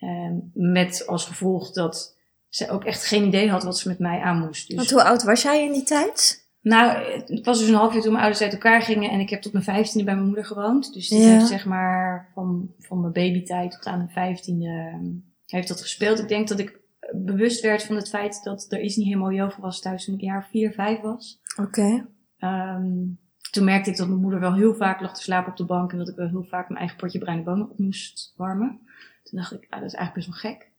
Um, 0.00 0.50
met 0.54 1.06
als 1.06 1.24
gevolg 1.24 1.72
dat 1.72 2.16
ze 2.48 2.70
ook 2.70 2.84
echt 2.84 3.04
geen 3.04 3.24
idee 3.24 3.50
had 3.50 3.62
wat 3.62 3.78
ze 3.78 3.88
met 3.88 3.98
mij 3.98 4.20
aan 4.20 4.38
moest. 4.38 4.66
Dus 4.68 4.76
Want 4.76 4.90
hoe 4.90 5.02
oud 5.02 5.22
was 5.22 5.42
jij 5.42 5.64
in 5.64 5.72
die 5.72 5.82
tijd? 5.82 6.44
nou, 6.60 7.02
het 7.26 7.44
was 7.44 7.58
dus 7.58 7.68
een 7.68 7.74
half 7.74 7.92
jaar 7.92 8.02
toen 8.02 8.10
mijn 8.12 8.24
ouders 8.24 8.44
uit 8.44 8.52
elkaar 8.52 8.82
gingen 8.82 9.10
en 9.10 9.20
ik 9.20 9.30
heb 9.30 9.42
tot 9.42 9.52
mijn 9.52 9.64
vijftiende 9.64 10.04
bij 10.04 10.14
mijn 10.14 10.26
moeder 10.26 10.44
gewoond. 10.44 10.92
Dus 10.94 11.08
die 11.08 11.20
Ja. 11.20 11.26
heeft 11.28 11.46
zeg 11.46 11.64
maar 11.64 12.30
van, 12.34 12.70
van 12.78 13.00
mijn 13.00 13.12
babytijd 13.12 13.70
tot 13.70 13.84
aan 13.86 13.96
mijn 13.96 14.10
vijftiende 14.10 14.68
ehm, 14.68 15.06
heeft 15.46 15.68
dat 15.68 15.80
gespeeld. 15.80 16.18
Ik 16.18 16.28
denk 16.28 16.48
dat 16.48 16.58
ik 16.58 16.80
bewust 17.12 17.60
werd 17.60 17.82
van 17.82 17.96
het 17.96 18.08
feit 18.08 18.40
dat 18.42 18.66
er 18.68 18.80
iets 18.80 18.96
niet 18.96 19.06
helemaal 19.06 19.32
jovel 19.32 19.62
was 19.62 19.80
thuis 19.80 20.04
toen 20.04 20.14
ik 20.14 20.20
een 20.20 20.26
jaar 20.26 20.46
vier, 20.50 20.72
vijf 20.72 21.00
was. 21.00 21.40
Oké. 21.56 22.06
Ehm, 22.38 23.06
toen 23.50 23.64
merkte 23.64 23.90
ik 23.90 23.96
dat 23.96 24.08
mijn 24.08 24.20
moeder 24.20 24.40
wel 24.40 24.54
heel 24.54 24.74
vaak 24.74 25.00
lag 25.00 25.14
te 25.14 25.22
slapen 25.22 25.50
op 25.50 25.56
de 25.56 25.64
bank 25.64 25.92
en 25.92 25.98
dat 25.98 26.08
ik 26.08 26.16
wel 26.16 26.28
heel 26.28 26.44
vaak 26.44 26.68
mijn 26.68 26.80
eigen 26.80 26.96
potje 26.98 27.18
bruine 27.18 27.42
bonen 27.42 27.70
op 27.70 27.78
moest 27.78 28.32
warmen. 28.36 28.80
Toen 29.22 29.38
dacht 29.38 29.52
ik, 29.52 29.66
ah, 29.68 29.80
dat 29.80 29.88
is 29.88 29.94
eigenlijk 29.94 30.26
best 30.26 30.42
wel 30.42 30.52
gek. 30.52 30.70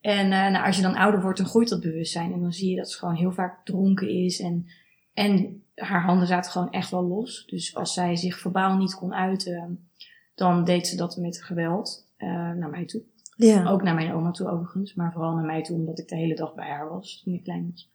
En 0.00 0.24
uh, 0.24 0.50
nou, 0.50 0.66
als 0.66 0.76
je 0.76 0.82
dan 0.82 0.94
ouder 0.94 1.22
wordt, 1.22 1.38
dan 1.38 1.46
groeit 1.46 1.68
dat 1.68 1.80
bewustzijn. 1.80 2.32
En 2.32 2.40
dan 2.40 2.52
zie 2.52 2.70
je 2.70 2.76
dat 2.76 2.90
ze 2.90 2.98
gewoon 2.98 3.14
heel 3.14 3.32
vaak 3.32 3.64
dronken 3.64 4.08
is. 4.08 4.40
En, 4.40 4.66
en 5.12 5.62
haar 5.74 6.02
handen 6.02 6.26
zaten 6.26 6.50
gewoon 6.50 6.70
echt 6.70 6.90
wel 6.90 7.04
los. 7.04 7.46
Dus 7.46 7.74
als 7.74 7.94
zij 7.94 8.16
zich 8.16 8.38
verbaal 8.38 8.76
niet 8.76 8.94
kon 8.94 9.14
uiten, 9.14 9.88
dan 10.34 10.64
deed 10.64 10.86
ze 10.86 10.96
dat 10.96 11.16
met 11.16 11.42
geweld 11.42 12.10
uh, 12.18 12.28
naar 12.28 12.70
mij 12.70 12.84
toe. 12.84 13.02
Ja. 13.36 13.68
Ook 13.68 13.82
naar 13.82 13.94
mijn 13.94 14.12
oma 14.12 14.30
toe 14.30 14.48
overigens. 14.48 14.94
Maar 14.94 15.12
vooral 15.12 15.34
naar 15.34 15.44
mij 15.44 15.62
toe, 15.62 15.76
omdat 15.76 15.98
ik 15.98 16.08
de 16.08 16.16
hele 16.16 16.34
dag 16.34 16.54
bij 16.54 16.68
haar 16.68 16.88
was 16.88 17.22
toen 17.24 17.34
ik 17.34 17.42
klein 17.42 17.70
was. 17.70 17.90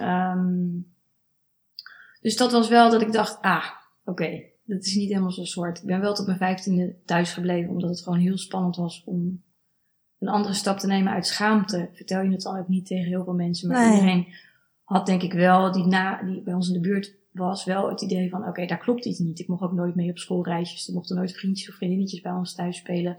Um, 0.00 0.95
dus 2.26 2.36
dat 2.36 2.52
was 2.52 2.68
wel 2.68 2.90
dat 2.90 3.02
ik 3.02 3.12
dacht, 3.12 3.42
ah, 3.42 3.64
oké, 4.04 4.10
okay, 4.10 4.52
dat 4.64 4.84
is 4.84 4.94
niet 4.94 5.08
helemaal 5.08 5.30
zo 5.30 5.44
zwart. 5.44 5.78
Ik 5.78 5.84
ben 5.84 6.00
wel 6.00 6.14
tot 6.14 6.26
mijn 6.26 6.38
vijftiende 6.38 6.96
thuis 7.04 7.32
gebleven, 7.32 7.70
omdat 7.70 7.90
het 7.90 8.00
gewoon 8.00 8.18
heel 8.18 8.38
spannend 8.38 8.76
was 8.76 9.02
om 9.04 9.42
een 10.18 10.28
andere 10.28 10.54
stap 10.54 10.78
te 10.78 10.86
nemen 10.86 11.12
uit 11.12 11.26
schaamte. 11.26 11.88
Vertel 11.92 12.22
je 12.22 12.30
het 12.30 12.42
dan 12.42 12.58
ook 12.58 12.68
niet 12.68 12.86
tegen 12.86 13.06
heel 13.06 13.24
veel 13.24 13.34
mensen, 13.34 13.68
maar 13.68 13.86
Nee. 13.86 13.94
iedereen 13.94 14.26
had 14.82 15.06
denk 15.06 15.22
ik 15.22 15.32
wel, 15.32 15.72
die, 15.72 15.86
na, 15.86 16.22
die 16.22 16.42
bij 16.42 16.54
ons 16.54 16.68
in 16.68 16.72
de 16.72 16.88
buurt 16.88 17.14
was, 17.32 17.64
wel 17.64 17.88
het 17.88 18.02
idee 18.02 18.30
van, 18.30 18.40
oké, 18.40 18.48
okay, 18.48 18.66
daar 18.66 18.78
klopt 18.78 19.04
iets 19.04 19.18
niet. 19.18 19.38
Ik 19.38 19.48
mocht 19.48 19.62
ook 19.62 19.72
nooit 19.72 19.94
mee 19.94 20.10
op 20.10 20.18
schoolreisjes, 20.18 20.88
er 20.88 20.94
mochten 20.94 21.16
nooit 21.16 21.32
vriendjes 21.32 21.68
of 21.68 21.74
vriendinnetjes 21.74 22.20
bij 22.20 22.32
ons 22.32 22.54
thuis 22.54 22.76
spelen. 22.76 23.16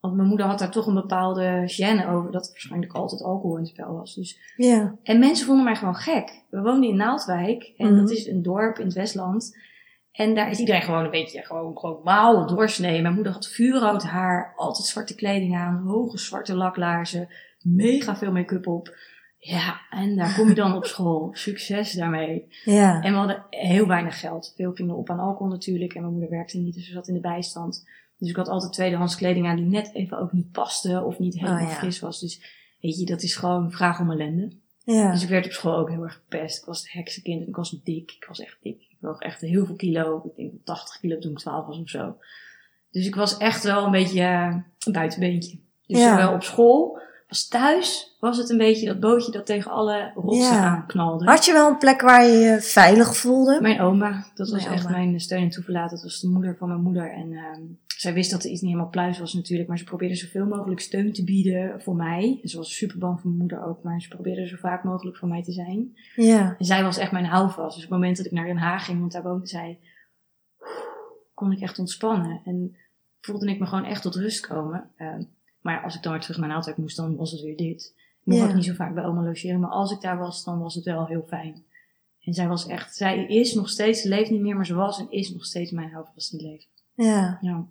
Want 0.00 0.14
mijn 0.16 0.28
moeder 0.28 0.46
had 0.46 0.58
daar 0.58 0.70
toch 0.70 0.86
een 0.86 0.94
bepaalde 0.94 1.62
gêne 1.66 2.08
over, 2.08 2.32
dat 2.32 2.44
er 2.44 2.50
waarschijnlijk 2.50 2.92
altijd 2.92 3.22
alcohol 3.22 3.54
in 3.56 3.62
het 3.62 3.70
spel 3.70 3.92
was. 3.94 4.14
Dus 4.14 4.52
Ja. 4.56 4.96
en 5.02 5.18
mensen 5.18 5.46
vonden 5.46 5.64
mij 5.64 5.76
gewoon 5.76 5.94
gek. 5.96 6.42
We 6.50 6.60
woonden 6.60 6.90
in 6.90 6.96
Naaldwijk. 6.96 7.72
En 7.76 7.86
Mhm. 7.86 7.96
dat 8.00 8.10
is 8.10 8.26
een 8.26 8.42
dorp 8.42 8.78
in 8.78 8.84
het 8.84 8.94
Westland. 8.94 9.56
En 10.12 10.34
daar 10.34 10.50
is 10.50 10.58
iedereen 10.58 10.82
gewoon 10.82 11.04
een 11.04 11.10
beetje 11.10 11.42
gewoon, 11.42 11.78
gewoon 11.78 12.00
maal 12.04 12.46
doorsnee. 12.46 13.02
Mijn 13.02 13.14
moeder 13.14 13.32
had 13.32 13.48
vuurrood 13.48 14.02
haar, 14.02 14.52
altijd 14.56 14.86
zwarte 14.86 15.14
kleding 15.14 15.56
aan, 15.56 15.82
hoge 15.86 16.18
zwarte 16.18 16.54
laklaarzen, 16.54 17.28
mega 17.62 18.16
veel 18.16 18.32
make-up 18.32 18.66
op. 18.66 18.94
Ja, 19.38 19.80
en 19.90 20.16
daar 20.16 20.34
kom 20.34 20.48
je 20.48 20.54
dan 20.54 20.76
op 20.76 20.84
school. 20.94 21.28
Succes 21.32 21.92
daarmee. 21.92 22.46
Ja. 22.64 23.00
En 23.02 23.12
we 23.12 23.18
hadden 23.18 23.44
heel 23.50 23.86
weinig 23.86 24.20
geld. 24.20 24.52
Veel 24.56 24.72
gingen 24.72 24.96
op 24.96 25.10
aan 25.10 25.18
alcohol 25.18 25.48
natuurlijk. 25.52 25.94
En 25.94 26.00
mijn 26.00 26.12
moeder 26.12 26.30
werkte 26.30 26.58
niet, 26.58 26.74
dus 26.74 26.86
ze 26.86 26.92
zat 26.92 27.08
in 27.08 27.14
de 27.14 27.20
bijstand. 27.20 27.88
Dus 28.20 28.30
ik 28.30 28.36
had 28.36 28.48
altijd 28.48 28.72
tweedehands 28.72 29.16
kleding 29.16 29.46
aan 29.46 29.56
die 29.56 29.64
net 29.64 29.94
even 29.94 30.18
ook 30.18 30.32
niet 30.32 30.50
paste 30.50 31.02
of 31.04 31.18
niet 31.18 31.34
helemaal 31.38 31.62
Oh, 31.64 31.68
ja. 31.70 31.74
fris 31.74 32.00
was. 32.00 32.20
Dus 32.20 32.42
weet 32.80 32.98
je, 32.98 33.06
dat 33.06 33.22
is 33.22 33.34
gewoon 33.36 33.64
een 33.64 33.70
vraag 33.70 34.00
om 34.00 34.10
ellende. 34.10 34.50
Ja. 34.84 35.12
Dus 35.12 35.22
ik 35.22 35.28
werd 35.28 35.44
op 35.46 35.52
school 35.52 35.76
ook 35.76 35.88
heel 35.90 36.02
erg 36.02 36.14
gepest. 36.14 36.58
Ik 36.58 36.64
was 36.64 36.78
het 36.78 36.92
heksenkind 36.92 37.42
en 37.42 37.48
ik 37.48 37.56
was 37.56 37.70
dik. 37.84 38.10
Ik 38.10 38.24
was 38.28 38.40
echt 38.40 38.56
dik. 38.62 38.80
Ik 38.80 38.96
woog 39.00 39.18
echt 39.20 39.40
heel 39.40 39.66
veel 39.66 39.74
kilo. 39.76 40.22
Ik 40.24 40.36
denk 40.36 40.52
80 40.64 41.00
kilo 41.00 41.18
toen 41.18 41.30
ik 41.32 41.38
12 41.38 41.66
was 41.66 41.78
of 41.78 41.88
zo. 41.88 42.16
Dus 42.90 43.06
ik 43.06 43.14
was 43.14 43.36
echt 43.36 43.62
wel 43.64 43.84
een 43.84 43.90
beetje 43.90 44.20
eh, 44.20 44.56
een 44.86 44.92
buitenbeentje. 44.92 45.58
Dus 45.86 45.98
Ja. 45.98 46.10
zowel 46.10 46.34
op 46.34 46.42
school 46.42 47.00
als 47.30 47.48
thuis 47.48 48.16
was 48.20 48.36
het 48.38 48.50
een 48.50 48.58
beetje 48.58 48.86
dat 48.86 49.00
bootje 49.00 49.32
dat 49.32 49.46
tegen 49.46 49.70
alle 49.70 50.12
rotsen 50.14 50.54
Ja. 50.54 50.64
aanknalde. 50.64 51.24
Had 51.24 51.44
je 51.44 51.52
wel 51.52 51.68
een 51.68 51.78
plek 51.78 52.00
waar 52.00 52.24
je 52.24 52.38
je 52.38 52.60
veilig 52.60 53.16
voelde? 53.16 53.58
Mijn 53.60 53.80
oma, 53.80 54.26
dat 54.34 54.50
was 54.50 54.62
Mijn 54.64 54.74
echt 54.74 54.86
oma. 54.86 54.96
mijn 54.96 55.20
steun 55.20 55.42
en 55.42 55.50
toeverlaat. 55.50 55.90
Dat 55.90 56.02
was 56.02 56.20
de 56.20 56.28
moeder 56.28 56.56
van 56.56 56.68
mijn 56.68 56.80
moeder. 56.82 57.12
En 57.12 57.32
ehm 57.32 57.62
zij 57.86 58.12
wist 58.14 58.30
dat 58.30 58.44
er 58.44 58.50
iets 58.50 58.60
niet 58.60 58.70
helemaal 58.70 58.90
pluis 58.90 59.18
was 59.18 59.32
natuurlijk. 59.34 59.68
Maar 59.68 59.78
ze 59.78 59.84
probeerde 59.84 60.14
zoveel 60.14 60.46
mogelijk 60.46 60.80
steun 60.80 61.12
te 61.12 61.24
bieden 61.24 61.80
voor 61.82 61.96
mij. 61.96 62.38
En 62.42 62.48
ze 62.48 62.56
was 62.56 62.76
super 62.76 62.98
bang 62.98 63.20
voor 63.20 63.26
mijn 63.30 63.40
moeder 63.40 63.64
ook. 63.66 63.82
Maar 63.82 64.00
ze 64.00 64.08
probeerde 64.08 64.46
zo 64.46 64.56
vaak 64.56 64.84
mogelijk 64.84 65.16
voor 65.16 65.28
mij 65.28 65.42
te 65.42 65.52
zijn. 65.52 65.96
Ja. 66.14 66.54
En 66.58 66.64
zij 66.64 66.82
was 66.82 66.98
echt 66.98 67.12
mijn 67.12 67.24
houvast. 67.24 67.74
Dus 67.74 67.84
op 67.84 67.90
het 67.90 67.98
moment 67.98 68.16
dat 68.16 68.26
ik 68.26 68.32
naar 68.32 68.46
Den 68.46 68.56
Haag 68.56 68.84
ging, 68.84 69.00
want 69.00 69.12
daar 69.12 69.22
woonde 69.22 69.46
zij, 69.46 69.78
kon 71.34 71.52
ik 71.52 71.60
echt 71.60 71.78
ontspannen. 71.78 72.40
En 72.44 72.76
voelde 73.20 73.46
ik 73.50 73.58
me 73.58 73.66
gewoon 73.66 73.84
echt 73.84 74.02
tot 74.02 74.14
rust 74.14 74.46
komen. 74.46 74.90
Ehm, 74.96 75.22
maar 75.60 75.82
als 75.82 75.94
ik 75.96 76.02
dan 76.02 76.12
weer 76.12 76.20
terug 76.20 76.38
naar 76.38 76.48
Naaldwijk 76.48 76.76
moest, 76.76 76.96
dan 76.96 77.16
was 77.16 77.30
het 77.30 77.40
weer 77.40 77.56
dit. 77.56 77.94
Ik 78.24 78.32
mocht 78.32 78.48
ook 78.48 78.54
niet 78.54 78.64
zo 78.64 78.74
vaak 78.74 78.94
bij 78.94 79.04
oma 79.04 79.22
logeren. 79.22 79.60
Maar 79.60 79.70
als 79.70 79.90
ik 79.92 80.00
daar 80.00 80.18
was, 80.18 80.44
dan 80.44 80.58
was 80.58 80.74
het 80.74 80.84
wel 80.84 81.06
heel 81.06 81.24
fijn. 81.28 81.64
En 82.24 82.34
zij 82.34 82.48
was 82.48 82.66
echt, 82.66 82.96
zij 82.96 83.26
is 83.26 83.54
nog 83.54 83.68
steeds, 83.68 84.00
ze 84.00 84.08
leeft 84.08 84.30
niet 84.30 84.40
meer, 84.40 84.56
maar 84.56 84.66
ze 84.66 84.74
was 84.74 84.98
en 84.98 85.10
is 85.10 85.30
nog 85.32 85.44
steeds 85.44 85.70
mijn 85.70 85.90
houvast 85.90 86.32
in. 86.32 86.60
Ja. 86.94 87.38
Ja. 87.40 87.66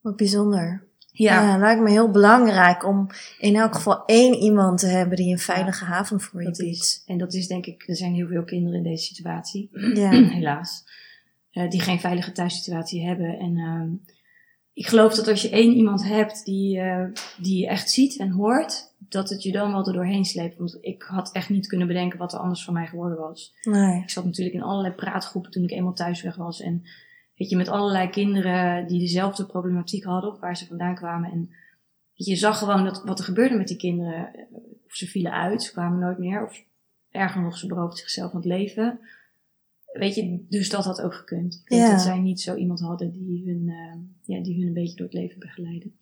Wat 0.00 0.16
bijzonder. 0.16 0.84
Ja. 1.10 1.42
Ja, 1.42 1.58
lijkt 1.58 1.80
me 1.82 1.90
heel 1.90 2.10
belangrijk 2.10 2.84
om 2.86 3.06
in 3.38 3.56
elk 3.56 3.74
geval 3.74 4.04
één 4.04 4.34
iemand 4.34 4.78
te 4.78 4.86
hebben 4.86 5.16
die 5.16 5.32
een 5.32 5.38
veilige 5.38 5.84
haven 5.84 6.20
voor 6.20 6.40
je 6.40 6.46
Dat 6.48 6.58
biedt. 6.58 6.80
is, 6.82 7.02
en 7.06 7.18
dat 7.18 7.34
is 7.34 7.46
denk 7.46 7.66
ik, 7.66 7.88
er 7.88 7.96
zijn 7.96 8.14
heel 8.14 8.26
veel 8.26 8.44
kinderen 8.44 8.76
in 8.78 8.82
deze 8.84 9.04
situatie. 9.04 9.68
Ja. 9.94 10.10
helaas. 10.38 10.84
eh, 11.50 11.70
die 11.70 11.80
geen 11.80 12.00
veilige 12.00 12.32
thuissituatie 12.32 13.06
hebben. 13.06 13.38
En 13.38 13.56
ehm, 13.56 14.13
ik 14.74 14.86
geloof 14.86 15.14
dat 15.14 15.28
als 15.28 15.42
je 15.42 15.50
één 15.50 15.72
iemand 15.72 16.04
hebt 16.04 16.44
die, 16.44 16.80
eh, 16.80 17.04
die 17.36 17.60
je 17.60 17.66
echt 17.66 17.90
ziet 17.90 18.18
en 18.18 18.30
hoort, 18.30 18.92
dat 19.08 19.28
het 19.28 19.42
je 19.42 19.52
dan 19.52 19.72
wel 19.72 19.86
er 19.86 19.92
doorheen 19.92 20.24
sleept. 20.24 20.56
Want 20.56 20.78
ik 20.80 21.02
had 21.02 21.32
echt 21.32 21.48
niet 21.48 21.66
kunnen 21.66 21.86
bedenken 21.86 22.18
wat 22.18 22.32
er 22.32 22.38
anders 22.38 22.64
van 22.64 22.74
mij 22.74 22.86
geworden 22.86 23.18
was. 23.18 23.54
Nee. 23.62 24.02
Ik 24.02 24.10
zat 24.10 24.24
natuurlijk 24.24 24.56
in 24.56 24.62
allerlei 24.62 24.94
praatgroepen 24.94 25.50
toen 25.50 25.62
ik 25.62 25.70
eenmaal 25.70 25.92
thuis 25.92 26.22
weg 26.22 26.36
was. 26.36 26.60
En 26.60 26.82
weet 27.36 27.50
je, 27.50 27.56
met 27.56 27.68
allerlei 27.68 28.08
kinderen 28.08 28.86
die 28.86 29.00
dezelfde 29.00 29.46
problematiek 29.46 30.04
hadden, 30.04 30.36
waar 30.40 30.56
ze 30.56 30.66
vandaan 30.66 30.94
kwamen. 30.94 31.30
En 31.30 31.48
weet 32.16 32.26
je, 32.26 32.30
je 32.30 32.36
zag 32.36 32.58
gewoon 32.58 32.84
dat, 32.84 33.02
wat 33.04 33.18
er 33.18 33.24
gebeurde 33.24 33.54
met 33.54 33.68
die 33.68 33.76
kinderen. 33.76 34.30
Of 34.86 34.94
ze 34.94 35.06
vielen 35.06 35.32
uit, 35.32 35.62
ze 35.62 35.72
kwamen 35.72 35.98
nooit 35.98 36.18
meer. 36.18 36.44
Of 36.44 36.64
erger 37.10 37.42
nog, 37.42 37.56
ze 37.56 37.66
beroofden 37.66 37.98
zichzelf 37.98 38.30
van 38.30 38.40
het 38.40 38.48
leven. 38.48 39.00
Weet 39.94 40.14
je, 40.14 40.44
dus 40.48 40.68
dat 40.70 40.84
had 40.84 41.00
ook 41.02 41.14
gekund. 41.14 41.54
Ik 41.64 41.68
denk 41.70 41.82
Ja. 41.82 41.90
dat 41.90 42.00
zij 42.00 42.18
niet 42.18 42.40
zo 42.40 42.54
iemand 42.54 42.80
hadden 42.80 43.10
die 43.12 43.42
hun, 43.46 43.68
eh, 43.68 44.36
ja, 44.36 44.42
die 44.42 44.58
hun 44.58 44.66
een 44.66 44.72
beetje 44.72 44.96
door 44.96 45.06
het 45.06 45.14
leven 45.14 45.38
begeleiden. 45.38 45.98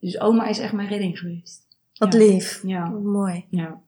Dus 0.00 0.20
oma 0.20 0.46
is 0.46 0.58
echt 0.58 0.72
mijn 0.72 0.88
redding 0.88 1.18
geweest. 1.18 1.62
Wat 1.94 2.12
Ja. 2.12 2.18
lief. 2.18 2.62
Ja. 2.66 2.90
Wat 2.92 3.02
mooi. 3.02 3.44
Ja. 3.50 3.80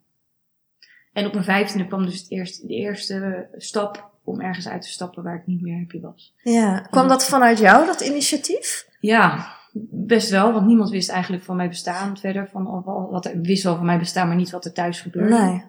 En 1.12 1.26
op 1.26 1.32
mijn 1.32 1.44
vijftiende 1.44 1.86
kwam 1.86 2.04
dus 2.06 2.20
het 2.20 2.30
eerste, 2.30 2.66
de 2.66 2.74
eerste 2.74 3.48
stap 3.56 4.10
om 4.24 4.40
ergens 4.40 4.68
uit 4.68 4.82
te 4.82 4.88
stappen 4.88 5.22
waar 5.22 5.36
ik 5.36 5.46
niet 5.46 5.60
meer 5.60 5.78
happy 5.78 6.00
was. 6.00 6.34
Ja. 6.42 6.80
Kwam 6.80 7.08
dat 7.08 7.24
vanuit 7.24 7.58
jou, 7.58 7.86
dat 7.86 8.00
initiatief? 8.00 8.88
Ja, 9.00 9.52
best 9.90 10.30
wel, 10.30 10.52
want 10.52 10.66
niemand 10.66 10.90
wist 10.90 11.08
eigenlijk 11.10 11.42
van 11.42 11.56
mijn 11.56 11.68
bestaan 11.68 12.16
verder. 12.16 12.48
Van 12.48 12.82
wat 13.10 13.24
er, 13.26 13.40
wist 13.40 13.62
wel 13.62 13.76
van 13.76 13.86
mijn 13.86 13.98
bestaan, 13.98 14.26
maar 14.28 14.36
niet 14.36 14.50
wat 14.50 14.64
er 14.64 14.72
thuis 14.72 15.00
gebeurde. 15.00 15.38
Nee. 15.38 15.62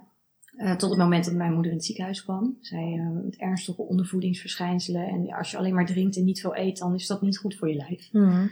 Eh, 0.60 0.76
tot 0.76 0.90
het 0.90 1.00
moment 1.00 1.26
dat 1.26 1.34
mijn 1.34 1.54
moeder 1.54 1.72
in 1.72 1.78
het 1.78 1.86
ziekenhuis 1.86 2.24
kwam. 2.24 2.58
Zij 2.62 2.94
eh, 3.00 3.24
met 3.24 3.36
ernstige 3.36 3.82
ondervoedingsverschijnselen. 3.82 5.08
En 5.08 5.34
als 5.34 5.52
je 5.52 5.58
alleen 5.58 5.74
maar 5.74 5.86
drinkt 5.86 6.18
en 6.18 6.24
niet 6.24 6.40
veel 6.40 6.58
eet, 6.58 6.78
dan 6.78 6.94
is 6.94 7.08
dat 7.08 7.22
niet 7.22 7.38
goed 7.38 7.56
voor 7.56 7.70
je 7.70 7.76
lijf. 7.76 8.10
Hm. 8.12 8.48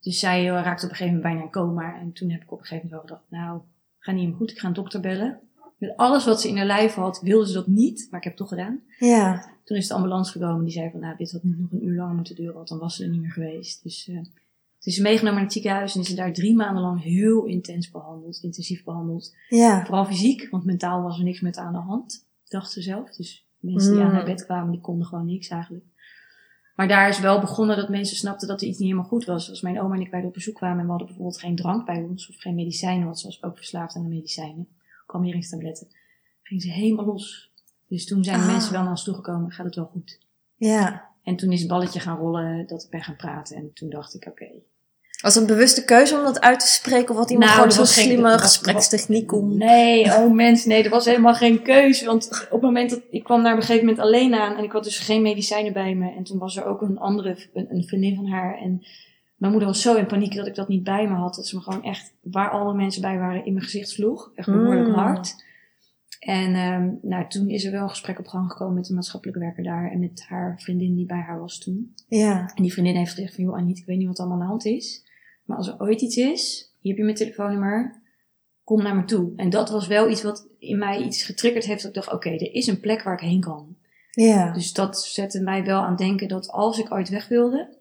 Dus 0.00 0.18
zij 0.18 0.40
eh, 0.40 0.62
raakte 0.62 0.84
op 0.84 0.90
een 0.90 0.96
gegeven 0.96 1.16
moment 1.16 1.22
bijna 1.22 1.42
in 1.42 1.50
coma. 1.50 2.00
En 2.00 2.12
toen 2.12 2.30
heb 2.30 2.42
ik 2.42 2.52
op 2.52 2.58
een 2.58 2.64
gegeven 2.64 2.88
moment 2.88 3.10
wel 3.10 3.18
gedacht, 3.18 3.44
nou, 3.44 3.60
ga 3.98 4.12
niet 4.12 4.28
meer 4.28 4.36
goed. 4.36 4.50
Ik 4.50 4.58
ga 4.58 4.68
een 4.68 4.74
dokter 4.74 5.00
bellen. 5.00 5.40
Met 5.78 5.96
alles 5.96 6.24
wat 6.24 6.40
ze 6.40 6.48
in 6.48 6.56
haar 6.56 6.66
lijf 6.66 6.94
had, 6.94 7.20
wilde 7.20 7.46
ze 7.46 7.52
dat 7.52 7.66
niet. 7.66 8.06
Maar 8.10 8.18
ik 8.18 8.24
heb 8.24 8.38
het 8.38 8.48
toch 8.48 8.58
gedaan. 8.58 8.80
Ja. 8.98 9.46
Toen 9.64 9.76
is 9.76 9.88
de 9.88 9.94
ambulance 9.94 10.32
gekomen. 10.32 10.64
Die 10.64 10.72
zei 10.72 10.90
van, 10.90 11.00
nou, 11.00 11.16
dit 11.16 11.32
had 11.32 11.42
niet 11.42 11.58
nog 11.58 11.72
een 11.72 11.86
uur 11.86 11.96
langer 11.96 12.14
moeten 12.14 12.34
duren. 12.34 12.54
Want 12.54 12.68
dan 12.68 12.78
was 12.78 12.96
ze 12.96 13.04
er 13.04 13.10
niet 13.10 13.20
meer 13.20 13.30
geweest. 13.30 13.82
Dus 13.82 14.08
eh 14.08 14.18
toen 14.82 14.92
is 14.92 14.94
ze 14.94 15.02
meegenomen 15.02 15.34
naar 15.34 15.42
het 15.44 15.52
ziekenhuis. 15.52 15.94
En 15.94 16.00
is 16.00 16.08
ze 16.08 16.14
daar 16.14 16.32
drie 16.32 16.54
maanden 16.56 16.82
lang 16.82 17.02
heel 17.02 17.44
intens 17.44 17.90
behandeld. 17.90 18.38
Intensief 18.42 18.84
behandeld. 18.84 19.34
Ja. 19.48 19.84
Vooral 19.84 20.04
fysiek. 20.04 20.50
Want 20.50 20.64
mentaal 20.64 21.02
was 21.02 21.18
er 21.18 21.24
niks 21.24 21.40
met 21.40 21.56
aan 21.56 21.72
de 21.72 21.78
hand. 21.78 22.26
Dacht 22.48 22.70
ze 22.72 22.82
zelf. 22.82 23.10
Dus 23.16 23.46
mensen 23.58 23.92
die 23.92 24.00
aan 24.02 24.08
Mm. 24.08 24.14
haar 24.14 24.24
bed 24.24 24.44
kwamen, 24.44 24.70
die 24.72 24.80
konden 24.80 25.06
gewoon 25.06 25.26
niks 25.26 25.48
eigenlijk. 25.48 25.84
Maar 26.74 26.88
daar 26.88 27.08
is 27.08 27.20
wel 27.20 27.40
begonnen 27.40 27.76
dat 27.76 27.88
mensen 27.88 28.16
snapten 28.16 28.48
dat 28.48 28.60
er 28.60 28.66
iets 28.68 28.78
niet 28.78 28.88
helemaal 28.88 29.08
goed 29.10 29.24
was. 29.24 29.50
Als 29.50 29.60
mijn 29.60 29.80
oma 29.80 29.94
en 29.94 30.00
ik 30.00 30.10
bij 30.10 30.18
haar 30.18 30.28
op 30.28 30.34
bezoek 30.34 30.54
kwamen 30.54 30.78
en 30.78 30.84
we 30.84 30.88
hadden 30.90 31.06
bijvoorbeeld 31.06 31.38
geen 31.40 31.56
drank 31.56 31.86
bij 31.86 32.02
ons 32.02 32.28
of 32.28 32.36
geen 32.36 32.54
medicijnen, 32.54 33.04
want 33.04 33.18
ze 33.20 33.26
was 33.26 33.42
ook 33.42 33.56
verslaafd 33.56 33.96
aan 33.96 34.02
de 34.02 34.08
medicijnen, 34.08 34.68
kalmeringstabletten, 35.06 35.86
ging 36.42 36.62
ze 36.62 36.70
helemaal 36.70 37.04
los. 37.04 37.50
Dus 37.88 38.06
toen 38.06 38.24
zijn 38.24 38.38
de 38.38 38.44
Ah. 38.44 38.50
mensen 38.52 38.72
wel 38.72 38.80
naar 38.82 38.90
ons 38.90 39.04
toegekomen, 39.04 39.50
gaat 39.50 39.66
het 39.66 39.74
wel 39.74 39.84
goed. 39.92 40.18
Ja. 40.56 41.10
En 41.22 41.36
toen 41.36 41.52
is 41.52 41.60
het 41.60 41.68
balletje 41.68 42.00
gaan 42.00 42.18
rollen 42.18 42.66
dat 42.66 42.82
ik 42.84 42.90
ben 42.90 43.02
gaan 43.02 43.16
praten 43.16 43.56
en 43.56 43.70
toen 43.72 43.90
dacht 43.90 44.14
ik, 44.14 44.26
oké. 44.26 44.48
Was 45.22 45.34
het 45.34 45.42
een 45.42 45.48
bewuste 45.54 45.84
keuze 45.84 46.16
om 46.16 46.22
dat 46.24 46.40
uit 46.40 46.60
te 46.60 46.66
spreken? 46.66 47.10
Of 47.10 47.16
had 47.16 47.30
iemand 47.30 47.46
Nou, 47.50 47.60
gewoon 47.62 47.76
zo'n 47.76 47.86
slimme 48.04 48.22
was- 48.30 48.40
gesprekstechniek 48.40 49.32
om... 49.32 49.56
Nee, 49.56 50.04
oh 50.04 50.32
mens, 50.32 50.64
nee, 50.64 50.82
er 50.84 50.90
was 50.90 51.04
helemaal 51.04 51.34
geen 51.34 51.62
keus. 51.62 52.04
Want 52.04 52.26
op 52.44 52.50
het 52.50 52.60
moment 52.62 52.90
dat 52.90 53.00
ik 53.10 53.24
kwam 53.24 53.42
daar 53.42 53.52
op 53.52 53.58
een 53.58 53.64
gegeven 53.64 53.86
moment 53.86 54.04
alleen 54.04 54.34
aan 54.34 54.56
en 54.56 54.64
ik 54.64 54.72
had 54.72 54.84
dus 54.84 54.98
geen 54.98 55.22
medicijnen 55.22 55.72
bij 55.72 55.94
me. 55.94 56.12
En 56.16 56.22
toen 56.24 56.38
was 56.38 56.56
er 56.56 56.64
ook 56.64 56.82
een 56.82 56.98
andere, 56.98 57.36
een, 57.54 57.66
een 57.70 57.84
vriendin 57.84 58.14
van 58.16 58.26
haar. 58.26 58.58
En 58.58 58.82
mijn 59.36 59.52
moeder 59.52 59.70
was 59.70 59.82
zo 59.82 59.94
in 59.94 60.06
paniek 60.06 60.34
dat 60.36 60.46
ik 60.46 60.54
dat 60.54 60.68
niet 60.68 60.82
bij 60.84 61.08
me 61.08 61.14
had. 61.14 61.34
Dat 61.34 61.46
ze 61.46 61.56
me 61.56 61.62
gewoon 61.62 61.84
echt, 61.84 62.12
waar 62.22 62.50
alle 62.50 62.74
mensen 62.74 63.02
bij 63.02 63.18
waren, 63.18 63.44
in 63.44 63.52
mijn 63.52 63.64
gezicht 63.64 63.88
sloeg. 63.88 64.32
Echt 64.34 64.48
behoorlijk 64.48 64.88
Mm. 64.88 64.94
hard. 64.94 65.34
En 66.20 66.54
ehm, 66.54 66.90
nou, 67.02 67.28
toen 67.28 67.48
is 67.48 67.64
er 67.64 67.72
wel 67.72 67.82
een 67.82 67.88
gesprek 67.88 68.18
op 68.18 68.26
gang 68.26 68.50
gekomen 68.50 68.74
met 68.74 68.84
de 68.84 68.94
maatschappelijke 68.94 69.40
werker 69.40 69.62
daar. 69.64 69.90
En 69.90 70.00
met 70.00 70.24
haar 70.28 70.54
vriendin 70.60 70.94
die 70.94 71.06
bij 71.06 71.20
haar 71.26 71.40
was 71.40 71.58
toen. 71.58 71.94
Ja. 72.08 72.50
En 72.54 72.62
die 72.62 72.72
vriendin 72.72 72.96
heeft 72.96 73.12
gezegd 73.14 73.34
van, 73.34 73.44
joh 73.44 73.56
Aniet, 73.56 73.78
ik 73.78 73.86
weet 73.86 73.98
niet 73.98 74.06
wat 74.06 74.18
allemaal 74.18 74.36
aan 74.36 74.42
de 74.42 74.48
hand 74.50 74.64
is. 74.64 75.10
Maar 75.44 75.56
als 75.56 75.68
er 75.68 75.80
ooit 75.80 76.00
iets 76.00 76.16
is, 76.16 76.74
hier 76.78 76.90
heb 76.90 76.98
je 76.98 77.04
mijn 77.04 77.16
telefoonnummer, 77.16 78.02
kom 78.64 78.82
naar 78.82 78.96
me 78.96 79.04
toe. 79.04 79.32
En 79.36 79.50
dat 79.50 79.70
was 79.70 79.86
wel 79.86 80.10
iets 80.10 80.22
wat 80.22 80.48
in 80.58 80.78
mij 80.78 81.02
iets 81.02 81.22
getriggerd 81.22 81.64
heeft. 81.64 81.82
Dat 81.82 81.96
ik 81.96 82.02
dacht, 82.02 82.12
oké, 82.12 82.30
er 82.30 82.54
is 82.54 82.66
een 82.66 82.80
plek 82.80 83.02
waar 83.02 83.14
ik 83.14 83.28
heen 83.28 83.40
kan. 83.40 83.76
Ja. 84.10 84.52
Dus 84.52 84.72
dat 84.72 85.02
zette 85.02 85.40
mij 85.40 85.64
wel 85.64 85.80
aan 85.80 85.96
denken 85.96 86.28
dat 86.28 86.48
als 86.48 86.78
ik 86.78 86.92
ooit 86.92 87.08
weg 87.08 87.28
wilde, 87.28 87.76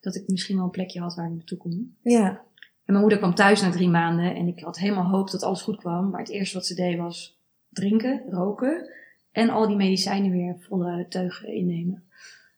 dat 0.00 0.14
ik 0.14 0.28
misschien 0.28 0.56
wel 0.56 0.64
een 0.64 0.70
plekje 0.70 1.00
had 1.00 1.14
waar 1.14 1.26
ik 1.26 1.34
naartoe 1.34 1.58
kon. 1.58 1.96
Ja. 2.02 2.28
En 2.28 2.92
mijn 2.92 3.00
moeder 3.00 3.18
kwam 3.18 3.34
thuis 3.34 3.62
na 3.62 3.70
drie 3.70 3.88
maanden 3.88 4.34
en 4.34 4.46
ik 4.46 4.60
had 4.60 4.78
helemaal 4.78 5.08
hoop 5.08 5.30
dat 5.30 5.42
alles 5.42 5.62
goed 5.62 5.76
kwam. 5.76 6.10
Maar 6.10 6.20
het 6.20 6.30
eerste 6.30 6.56
wat 6.56 6.66
ze 6.66 6.74
deed 6.74 6.98
was 6.98 7.40
drinken, 7.68 8.22
roken 8.30 8.90
en 9.32 9.50
al 9.50 9.66
die 9.66 9.76
medicijnen 9.76 10.30
weer 10.30 10.56
volle 10.58 11.06
teugen 11.08 11.48
innemen. 11.48 12.04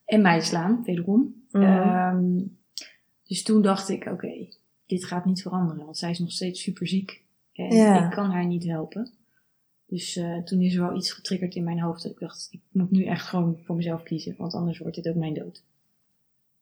En 0.04 0.22
mij 0.22 0.40
slaan, 0.40 0.82
wederom. 0.84 1.34
Ehm, 1.50 2.38
dus 3.28 3.42
toen 3.42 3.62
dacht 3.62 3.88
ik, 3.88 4.06
oké, 4.06 4.46
dit 4.86 5.04
gaat 5.04 5.24
niet 5.24 5.42
veranderen, 5.42 5.84
want 5.84 5.98
zij 5.98 6.10
is 6.10 6.18
nog 6.18 6.32
steeds 6.32 6.62
super 6.62 6.86
ziek. 6.88 7.22
En 7.52 7.74
Ja. 7.76 8.04
ik 8.04 8.10
kan 8.10 8.30
haar 8.30 8.46
niet 8.46 8.64
helpen. 8.64 9.10
Dus 9.86 10.16
eh, 10.16 10.36
toen 10.36 10.60
is 10.60 10.74
er 10.74 10.82
wel 10.86 10.96
iets 10.96 11.12
getriggerd 11.12 11.54
in 11.54 11.64
mijn 11.64 11.80
hoofd 11.80 12.02
dat 12.02 12.12
ik 12.12 12.18
dacht, 12.18 12.48
ik 12.50 12.60
moet 12.72 12.90
nu 12.90 13.04
echt 13.04 13.26
gewoon 13.26 13.58
voor 13.64 13.76
mezelf 13.76 14.02
kiezen, 14.02 14.34
want 14.38 14.54
anders 14.54 14.78
wordt 14.78 14.94
dit 14.96 15.08
ook 15.08 15.14
mijn 15.14 15.34
dood. 15.34 15.62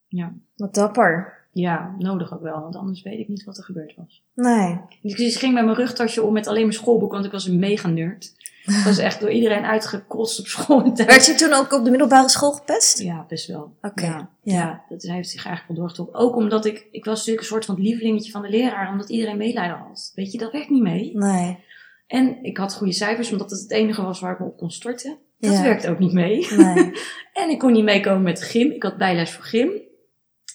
Ja, 0.09 0.35
Wat 0.57 0.75
dapper. 0.75 1.45
ja 1.53 1.95
nodig 1.99 2.35
ook 2.35 2.43
wel, 2.43 2.61
want 2.61 2.77
anders 2.77 3.03
weet 3.03 3.19
ik 3.19 3.29
niet 3.29 3.45
wat 3.45 3.59
er 3.59 3.65
gebeurd 3.65 3.95
was. 3.95 4.23
Nee. 4.35 4.79
Dus 5.03 5.15
ik 5.35 5.39
ging 5.39 5.55
met 5.55 5.65
mijn 5.65 5.77
rugtasje 5.77 6.23
om 6.23 6.33
met 6.33 6.47
alleen 6.47 6.61
mijn 6.63 6.73
schoolboek, 6.73 7.13
want 7.13 7.25
ik 7.25 7.31
was 7.33 7.47
een 7.47 7.59
mega 7.59 7.89
nerd. 7.89 8.35
Ik 8.79 8.85
was 8.85 8.99
echt 8.99 9.21
door 9.21 9.31
iedereen 9.31 9.65
uitgekotst 9.65 10.39
op 10.41 10.47
school. 10.47 10.95
Werd 10.95 11.27
je 11.27 11.35
toen 11.35 11.53
ook 11.53 11.73
op 11.73 11.85
de 11.85 11.91
middelbare 11.91 12.29
school 12.29 12.53
gepest? 12.53 12.99
Ja, 12.99 13.25
best 13.29 13.47
wel. 13.47 13.77
Oké. 13.83 14.05
Ja, 14.07 14.29
Ja. 14.43 14.55
ja, 14.55 14.83
dat 14.89 15.03
heeft 15.03 15.29
zich 15.31 15.47
eigenlijk 15.47 15.67
wel 15.69 15.77
doorgetrokken. 15.77 16.21
Ook 16.21 16.37
omdat 16.37 16.65
ik, 16.67 16.87
ik 16.91 17.05
was 17.05 17.17
natuurlijk 17.17 17.41
een 17.41 17.53
soort 17.53 17.65
van 17.65 17.75
het 17.75 17.85
lievelingetje 17.85 18.31
van 18.31 18.43
de 18.43 18.49
leraar, 18.49 18.91
omdat 18.91 19.09
iedereen 19.09 19.37
medelijden 19.37 19.77
had. 19.77 20.13
Weet 20.15 20.33
je, 20.33 20.39
dat 20.39 20.53
werkt 20.53 20.71
niet 20.71 20.83
mee. 20.83 21.11
Nee. 21.17 21.59
En 22.07 22.39
ik 22.43 22.57
had 22.57 22.75
goede 22.75 22.93
cijfers, 22.93 23.33
omdat 23.33 23.51
het 23.51 23.61
het 23.61 23.71
enige 23.71 24.03
was 24.03 24.21
waar 24.21 24.33
ik 24.33 24.39
me 24.39 24.47
op 24.47 24.57
kon 24.57 24.71
storten. 24.71 25.17
Dat 25.39 25.53
Ja. 25.53 25.63
werkte 25.63 25.91
ook 25.91 25.99
niet 25.99 26.13
mee. 26.13 26.47
Nee. 26.57 26.93
En 27.33 27.51
ik 27.51 27.59
kon 27.59 27.73
niet 27.73 27.85
meekomen 27.85 28.23
met 28.23 28.43
gym. 28.43 28.71
Ik 28.71 28.83
had 28.83 28.97
bijles 28.97 29.31
voor 29.31 29.45
gym. 29.45 29.71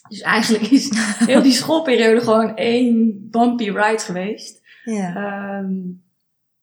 Dus 0.08 0.20
eigenlijk 0.20 0.64
is 0.70 0.90
heel 1.26 1.42
die 1.42 1.52
schoolperiode 1.62 2.20
gewoon 2.20 2.56
één 2.56 3.28
bumpy 3.30 3.64
ride 3.70 3.98
geweest. 3.98 4.60
Ja. 4.84 5.14
Ehm, 5.16 5.72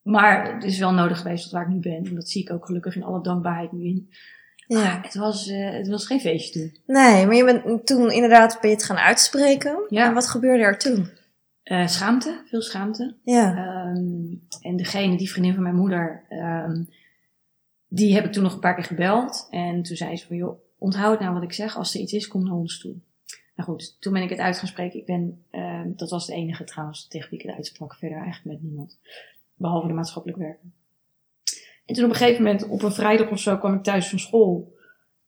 maar 0.09 0.53
het 0.53 0.63
is 0.63 0.79
wel 0.79 0.93
nodig 0.93 1.17
geweest 1.17 1.43
tot 1.43 1.51
waar 1.51 1.61
ik 1.61 1.73
nu 1.73 1.79
ben. 1.79 2.05
En 2.05 2.15
dat 2.15 2.29
zie 2.29 2.41
ik 2.41 2.51
ook 2.51 2.65
gelukkig 2.65 2.95
in 2.95 3.03
alle 3.03 3.21
dankbaarheid 3.21 3.71
nu 3.71 3.83
in. 3.83 4.09
Ja. 4.67 4.99
Het 5.01 5.15
was, 5.15 5.47
eh, 5.47 5.71
het 5.71 5.87
was 5.87 6.05
geen 6.05 6.19
feestje 6.19 6.59
toen. 6.59 6.77
Nee, 6.85 7.25
maar 7.25 7.35
je 7.35 7.43
bent 7.43 7.85
toen 7.85 8.11
inderdaad 8.11 8.57
ben 8.61 8.69
je 8.69 8.75
het 8.75 8.85
gaan 8.85 8.97
uitspreken. 8.97 9.85
Ja. 9.89 10.05
En 10.05 10.13
wat 10.13 10.27
gebeurde 10.27 10.63
er 10.63 10.77
toen? 10.77 11.09
Eh, 11.63 11.87
schaamte, 11.87 12.41
veel 12.45 12.61
schaamte. 12.61 13.15
Ja. 13.23 13.55
Ehm, 13.57 14.35
en 14.61 14.75
degene, 14.75 15.17
die 15.17 15.31
vriendin 15.31 15.53
van 15.53 15.63
mijn 15.63 15.75
moeder, 15.75 16.23
ehm, 16.29 16.83
die 17.87 18.13
heb 18.13 18.25
ik 18.25 18.31
toen 18.31 18.43
nog 18.43 18.53
een 18.53 18.59
paar 18.59 18.75
keer 18.75 18.83
gebeld. 18.83 19.47
En 19.51 19.81
toen 19.83 19.95
zei 19.95 20.17
ze 20.17 20.27
van, 20.27 20.35
joh, 20.35 20.59
onthoud 20.77 21.19
nou 21.19 21.33
wat 21.33 21.43
ik 21.43 21.53
zeg. 21.53 21.77
Als 21.77 21.93
er 21.93 22.01
iets 22.01 22.13
is, 22.13 22.27
kom 22.27 22.43
naar 22.43 22.53
ons 22.53 22.79
toe. 22.79 22.95
Nou 23.55 23.69
goed, 23.69 24.01
toen 24.01 24.13
ben 24.13 24.21
ik 24.21 24.29
het 24.29 24.39
uit 24.39 24.57
gaan 24.57 24.67
spreken. 24.67 24.99
Ik 24.99 25.05
ben, 25.05 25.43
ehm, 25.49 25.91
dat 25.95 26.09
was 26.09 26.25
de 26.25 26.33
enige 26.33 26.63
trouwens 26.63 27.07
tegen 27.07 27.29
wie 27.29 27.39
ik 27.39 27.45
het 27.45 27.55
uitsprak. 27.55 27.95
Verder 27.95 28.17
eigenlijk 28.17 28.45
met 28.45 28.69
niemand. 28.69 28.99
Behalve 29.59 29.87
de 29.87 29.93
maatschappelijk 29.93 30.39
werker. 30.39 30.69
En 31.85 31.95
toen 31.95 32.03
op 32.03 32.09
een 32.09 32.15
gegeven 32.15 32.43
moment, 32.43 32.67
op 32.67 32.81
een 32.81 32.91
vrijdag 32.91 33.29
of 33.29 33.39
zo, 33.39 33.57
kwam 33.57 33.73
ik 33.73 33.83
thuis 33.83 34.09
van 34.09 34.19
school. 34.19 34.77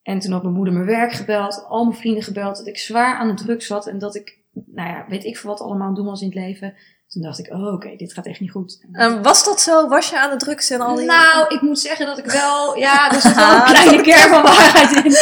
En 0.02 0.20
toen 0.20 0.32
had 0.32 0.44
mijn 0.44 0.56
moeder 0.56 0.74
mijn 0.74 0.86
werk 0.86 1.12
gebeld, 1.12 1.66
al 1.68 1.86
mijn 1.86 1.98
vrienden 1.98 2.24
gebeld, 2.24 2.58
dat 2.58 2.68
ik 2.68 2.78
zwaar 2.78 3.16
aan 3.16 3.28
de 3.28 3.44
druk 3.44 3.62
zat 3.62 3.88
en 3.88 4.00
dat 4.00 4.16
ik, 4.16 4.40
nou 4.52 4.90
ja, 4.90 5.06
weet 5.08 5.24
ik 5.24 5.38
veel 5.38 5.50
wat 5.50 5.62
allemaal 5.62 5.94
doen 5.94 6.06
was 6.06 6.22
in 6.22 6.28
het 6.28 6.36
leven. 6.36 6.76
Toen 7.12 7.22
dacht 7.22 7.40
ik, 7.40 7.54
oh 7.54 7.74
oké, 7.74 7.96
dit 7.96 8.14
gaat 8.14 8.26
echt 8.26 8.40
niet 8.40 8.52
goed. 8.52 8.80
Was 9.22 9.46
dat 9.46 9.62
zo? 9.62 9.88
Was 9.88 10.10
je 10.10 10.20
aan 10.20 10.30
de 10.30 10.46
drugs 10.46 10.70
en 10.70 10.82
al 10.82 10.96
die... 10.96 11.06
Nou, 11.06 11.56
ik 11.56 11.62
moet 11.62 11.80
zeggen 11.80 12.06
dat 12.06 12.18
ik 12.18 12.26
wel, 12.26 12.78
ja, 12.78 13.08
er 13.12 13.22
zit 13.22 13.36
wel 13.36 13.56
een 13.56 13.64
kleine 13.64 14.02
kern 14.02 14.30
van 14.30 14.42
waarheid 14.42 15.06
in. 15.06 15.14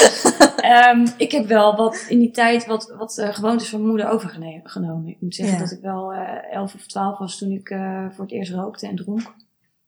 Ehm, 0.55 1.07
ik 1.17 1.31
heb 1.31 1.47
wel 1.47 1.75
wat 1.75 2.05
in 2.07 2.19
die 2.19 2.31
tijd 2.31 2.65
wat, 2.65 2.93
wat 2.97 3.17
eh, 3.17 3.33
gewoontes 3.33 3.69
van 3.69 3.79
mijn 3.79 3.89
moeder 3.91 4.09
overgenomen. 4.09 5.07
Ik 5.07 5.17
moet 5.21 5.35
zeggen 5.35 5.55
Ja. 5.55 5.61
dat 5.61 5.71
ik 5.71 5.81
wel 5.81 6.13
eh 6.13 6.53
11 6.55 6.73
of 6.73 6.85
12 6.85 7.17
was 7.17 7.37
toen 7.37 7.51
ik 7.51 7.69
eh, 7.69 8.05
voor 8.09 8.23
het 8.23 8.33
eerst 8.33 8.51
rookte 8.51 8.87
en 8.87 8.95
dronk. 8.95 9.21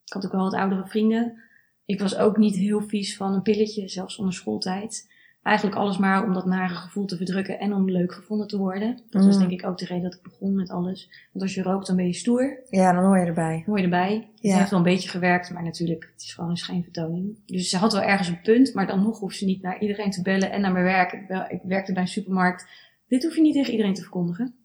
Ik 0.05 0.13
had 0.13 0.25
ook 0.25 0.31
wel 0.31 0.43
wat 0.43 0.53
oudere 0.53 0.87
vrienden. 0.87 1.41
Ik 1.85 1.99
was 1.99 2.15
ook 2.17 2.37
niet 2.37 2.55
heel 2.55 2.81
vies 2.81 3.17
van 3.17 3.33
een 3.33 3.41
pilletje, 3.41 3.87
zelfs 3.87 4.17
onder 4.17 4.33
schooltijd. 4.33 5.10
Eigenlijk 5.43 5.77
alles 5.77 5.97
maar 5.97 6.23
om 6.23 6.33
dat 6.33 6.45
nare 6.45 6.73
gevoel 6.75 7.05
te 7.05 7.17
verdrukken 7.17 7.59
en 7.59 7.73
om 7.73 7.89
leuk 7.89 8.13
gevonden 8.13 8.47
te 8.47 8.57
worden. 8.57 9.01
Dat 9.09 9.25
was 9.25 9.33
Mm. 9.35 9.39
denk 9.39 9.51
ik 9.51 9.65
ook 9.67 9.77
de 9.77 9.85
reden 9.85 10.03
dat 10.03 10.13
ik 10.13 10.21
begon 10.21 10.55
met 10.55 10.69
alles. 10.69 11.09
Want 11.31 11.43
als 11.43 11.53
je 11.53 11.61
rookt, 11.61 11.87
dan 11.87 11.95
ben 11.95 12.05
je 12.05 12.13
stoer. 12.13 12.59
Ja, 12.69 12.93
dan 12.93 13.03
hoor 13.03 13.19
je 13.19 13.25
erbij. 13.25 13.63
Hoor 13.65 13.77
je 13.77 13.83
erbij. 13.83 14.29
Ja. 14.35 14.49
Het 14.49 14.57
heeft 14.57 14.69
wel 14.69 14.79
een 14.79 14.85
beetje 14.85 15.09
gewerkt, 15.09 15.51
maar 15.53 15.63
natuurlijk, 15.63 16.09
het 16.13 16.21
is 16.21 16.33
gewoon 16.33 16.49
een 16.49 16.57
schijnvertoning. 16.57 17.37
Dus 17.45 17.69
ze 17.69 17.77
had 17.77 17.93
wel 17.93 18.01
ergens 18.01 18.27
een 18.27 18.41
punt, 18.41 18.73
maar 18.73 18.87
dan 18.87 19.03
nog 19.03 19.19
hoeft 19.19 19.37
ze 19.37 19.45
niet 19.45 19.61
naar 19.61 19.79
iedereen 19.81 20.11
te 20.11 20.21
bellen 20.21 20.51
en 20.51 20.61
naar 20.61 20.71
mijn 20.71 20.85
werk. 20.85 21.11
Ik, 21.49 21.61
werkte 21.63 21.93
bij 21.93 22.01
een 22.01 22.07
supermarkt. 22.07 22.67
Dit 23.07 23.23
hoef 23.23 23.35
je 23.35 23.41
niet 23.41 23.53
tegen 23.53 23.71
iedereen 23.71 23.93
te 23.93 24.01
verkondigen. 24.01 24.55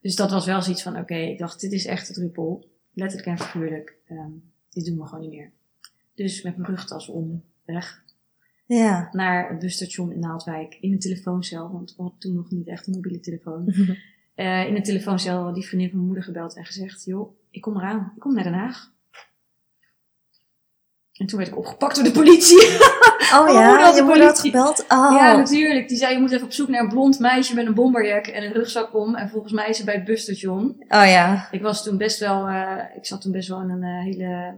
Dus 0.00 0.16
dat 0.16 0.30
was 0.30 0.46
wel 0.46 0.62
zoiets 0.62 0.82
van, 0.82 0.96
oké, 0.98 1.14
ik 1.16 1.38
dacht, 1.38 1.60
dit 1.60 1.72
is 1.72 1.86
echt 1.86 2.06
het 2.06 2.16
druppel. 2.16 2.68
Letterlijk 2.94 3.28
en 3.28 3.38
figuurlijk. 3.44 3.96
Ehm, 4.08 4.30
dit 4.70 4.84
doen 4.84 4.98
we 4.98 5.06
gewoon 5.06 5.20
niet 5.20 5.30
meer. 5.38 5.50
Dus 6.14 6.42
met 6.42 6.56
mijn 6.56 6.70
rugtas 6.70 7.08
om, 7.08 7.42
weg. 7.64 8.02
Ja. 8.66 9.08
Naar 9.12 9.48
het 9.48 9.58
busstation 9.58 10.12
in 10.12 10.20
Naaldwijk. 10.20 10.78
In 10.80 10.92
een 10.92 10.98
telefooncel, 10.98 11.72
want 11.72 11.94
we 11.96 12.02
hadden 12.02 12.20
toen 12.20 12.34
nog 12.34 12.50
niet 12.50 12.68
echt 12.68 12.86
een 12.86 12.94
mobiele 12.94 13.20
telefoon. 13.20 13.74
Eh, 14.34 14.66
in 14.66 14.76
een 14.76 14.82
telefooncel 14.82 15.42
had 15.42 15.54
die 15.54 15.66
vriendin 15.66 15.88
van 15.88 15.96
mijn 15.96 16.08
moeder 16.08 16.24
gebeld 16.24 16.56
en 16.56 16.64
gezegd: 16.64 17.04
Joh, 17.04 17.36
ik 17.50 17.60
kom 17.60 17.76
eraan. 17.76 18.12
Ik 18.14 18.20
kom 18.20 18.34
naar 18.34 18.44
Den 18.44 18.52
Haag. 18.52 18.92
En 21.12 21.26
toen 21.26 21.38
werd 21.38 21.50
ik 21.50 21.58
opgepakt 21.58 21.94
door 21.94 22.04
de 22.04 22.12
politie. 22.12 22.68
Oh 23.32 23.44
moeder 23.44 23.62
ja, 23.62 23.78
had 23.78 23.94
je 23.94 24.00
de 24.00 24.06
moeder 24.06 24.24
had 24.24 24.40
gebeld? 24.40 24.84
Oh. 24.88 25.12
Ja, 25.16 25.36
natuurlijk. 25.36 25.88
Die 25.88 25.96
zei: 25.96 26.14
Je 26.14 26.20
moet 26.20 26.32
even 26.32 26.44
op 26.44 26.52
zoek 26.52 26.68
naar 26.68 26.82
een 26.82 26.88
blond 26.88 27.18
meisje 27.18 27.54
met 27.54 27.66
een 27.66 27.74
bomberjack 27.74 28.26
en 28.26 28.44
een 28.44 28.52
rugzak 28.52 28.94
om. 28.94 29.14
En 29.14 29.28
volgens 29.28 29.52
mij 29.52 29.68
is 29.68 29.76
ze 29.76 29.84
bij 29.84 29.94
het 29.94 30.04
busstation. 30.04 30.76
Oh 30.88 31.06
ja. 31.06 31.48
Ik 31.50 31.62
was 31.62 31.82
toen 31.82 31.96
best 31.96 32.18
wel, 32.18 32.46
eh, 32.46 32.96
ik 32.96 33.06
zat 33.06 33.20
toen 33.20 33.32
best 33.32 33.48
wel 33.48 33.60
in 33.60 33.70
een 33.70 33.82
eh, 33.82 34.04
hele 34.04 34.54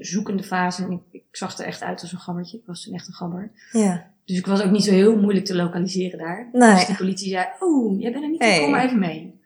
zoekende 0.00 0.42
fase. 0.42 0.82
En 0.84 0.90
ik, 0.90 1.00
ik 1.10 1.24
zag 1.30 1.58
er 1.58 1.64
echt 1.64 1.82
uit 1.82 2.00
als 2.00 2.12
een 2.12 2.18
gabbertje. 2.18 2.56
Ik 2.58 2.66
was 2.66 2.82
toen 2.84 2.94
echt 2.94 3.06
een 3.08 3.14
gabber. 3.14 3.50
Ja. 3.72 4.12
Dus 4.24 4.38
ik 4.38 4.46
was 4.46 4.62
ook 4.62 4.70
niet 4.70 4.84
zo 4.84 4.90
heel 4.90 5.20
moeilijk 5.20 5.44
te 5.46 5.54
lokaliseren 5.54 6.18
daar. 6.18 6.48
Nee. 6.52 6.74
Dus 6.74 6.86
de 6.86 6.94
politie 6.94 7.28
zei, 7.30 7.46
oh, 7.58 8.00
jij 8.00 8.12
bent 8.12 8.24
er 8.24 8.30
niet, 8.30 8.42
Hey. 8.42 8.60
kom 8.60 8.70
maar 8.70 8.84
even 8.84 8.98
mee. 8.98 9.40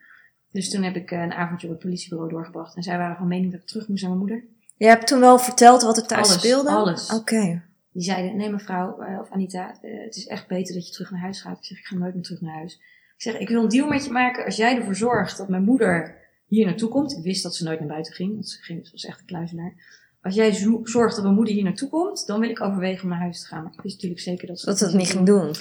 Dus 0.51 0.69
toen 0.69 0.83
heb 0.83 0.95
ik 0.95 1.11
eh, 1.11 1.21
een 1.21 1.33
avondje 1.33 1.67
op 1.67 1.73
het 1.73 1.81
politiebureau 1.81 2.31
doorgebracht. 2.31 2.75
En 2.75 2.83
zij 2.83 2.97
waren 2.97 3.15
van 3.17 3.27
mening 3.27 3.51
dat 3.51 3.61
ik 3.61 3.67
terug 3.67 3.87
moest 3.87 4.01
naar 4.01 4.11
mijn 4.11 4.23
moeder. 4.25 4.43
Je 4.77 4.85
hebt 4.85 5.07
toen 5.07 5.19
wel 5.19 5.39
verteld 5.39 5.81
wat 5.81 5.97
er 5.97 6.07
thuis 6.07 6.27
Alles, 6.29 6.41
speelde? 6.41 6.69
alles. 6.69 7.13
Oké. 7.13 7.61
Die 7.91 8.03
zeiden, 8.03 8.37
nee 8.37 8.49
mevrouw, 8.49 8.99
eh, 9.01 9.19
of 9.19 9.31
Anita, 9.31 9.77
eh, 9.81 10.03
het 10.03 10.15
is 10.15 10.27
echt 10.27 10.47
beter 10.47 10.73
dat 10.73 10.87
je 10.87 10.93
terug 10.93 11.11
naar 11.11 11.19
huis 11.21 11.41
gaat. 11.41 11.57
Ik 11.57 11.65
zeg, 11.65 11.77
ik 11.77 11.85
ga 11.85 11.95
nooit 11.95 12.13
meer 12.13 12.23
terug 12.23 12.41
naar 12.41 12.53
huis. 12.55 12.73
Ik 13.15 13.21
zeg, 13.21 13.37
ik 13.37 13.49
wil 13.49 13.63
een 13.63 13.69
deal 13.69 13.87
met 13.87 14.05
je 14.05 14.11
maken 14.11 14.45
als 14.45 14.55
jij 14.55 14.77
ervoor 14.77 14.95
zorgt 14.95 15.37
dat 15.37 15.49
mijn 15.49 15.63
moeder 15.63 16.15
hier 16.47 16.65
naartoe 16.65 16.89
komt. 16.89 17.11
Ik 17.17 17.23
wist 17.23 17.43
dat 17.43 17.55
ze 17.55 17.63
nooit 17.63 17.79
naar 17.79 17.87
buiten 17.87 18.13
ging, 18.13 18.33
want 18.33 18.49
ze, 18.49 18.61
ging, 18.61 18.85
ze 18.85 18.91
was 18.91 19.05
echt 19.05 19.19
een 19.19 19.25
kluizenaar. 19.25 19.73
Als 20.21 20.35
jij 20.35 20.51
zo- 20.53 20.79
zorgt 20.83 21.15
dat 21.15 21.23
mijn 21.23 21.35
moeder 21.35 21.53
hier 21.53 21.63
naartoe 21.63 21.89
komt, 21.89 22.27
dan 22.27 22.39
wil 22.39 22.49
ik 22.49 22.61
overwegen 22.61 23.03
om 23.03 23.09
naar 23.09 23.19
huis 23.19 23.39
te 23.41 23.45
gaan. 23.47 23.63
Maar 23.63 23.73
ik 23.73 23.81
wist 23.81 23.95
natuurlijk 23.95 24.21
zeker 24.21 24.47
dat 24.47 24.59
ze 24.59 24.65
Dat 24.65 24.79
het 24.79 24.93
niet 24.93 25.09
ging 25.09 25.25
doen. 25.25 25.53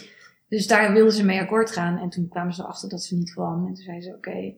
Dus 0.48 0.66
daar 0.66 0.92
wilden 0.92 1.12
ze 1.12 1.24
mee 1.24 1.40
akkoord 1.40 1.70
gaan. 1.70 1.98
En 1.98 2.08
toen 2.08 2.28
kwamen 2.28 2.52
ze 2.54 2.62
erachter 2.62 2.88
dat 2.88 3.02
ze 3.02 3.16
niet 3.16 3.32
kwam. 3.32 3.66
En 3.66 3.74
toen 3.74 3.84
zeiden 3.84 4.04
ze, 4.04 4.14
oké, 4.16 4.54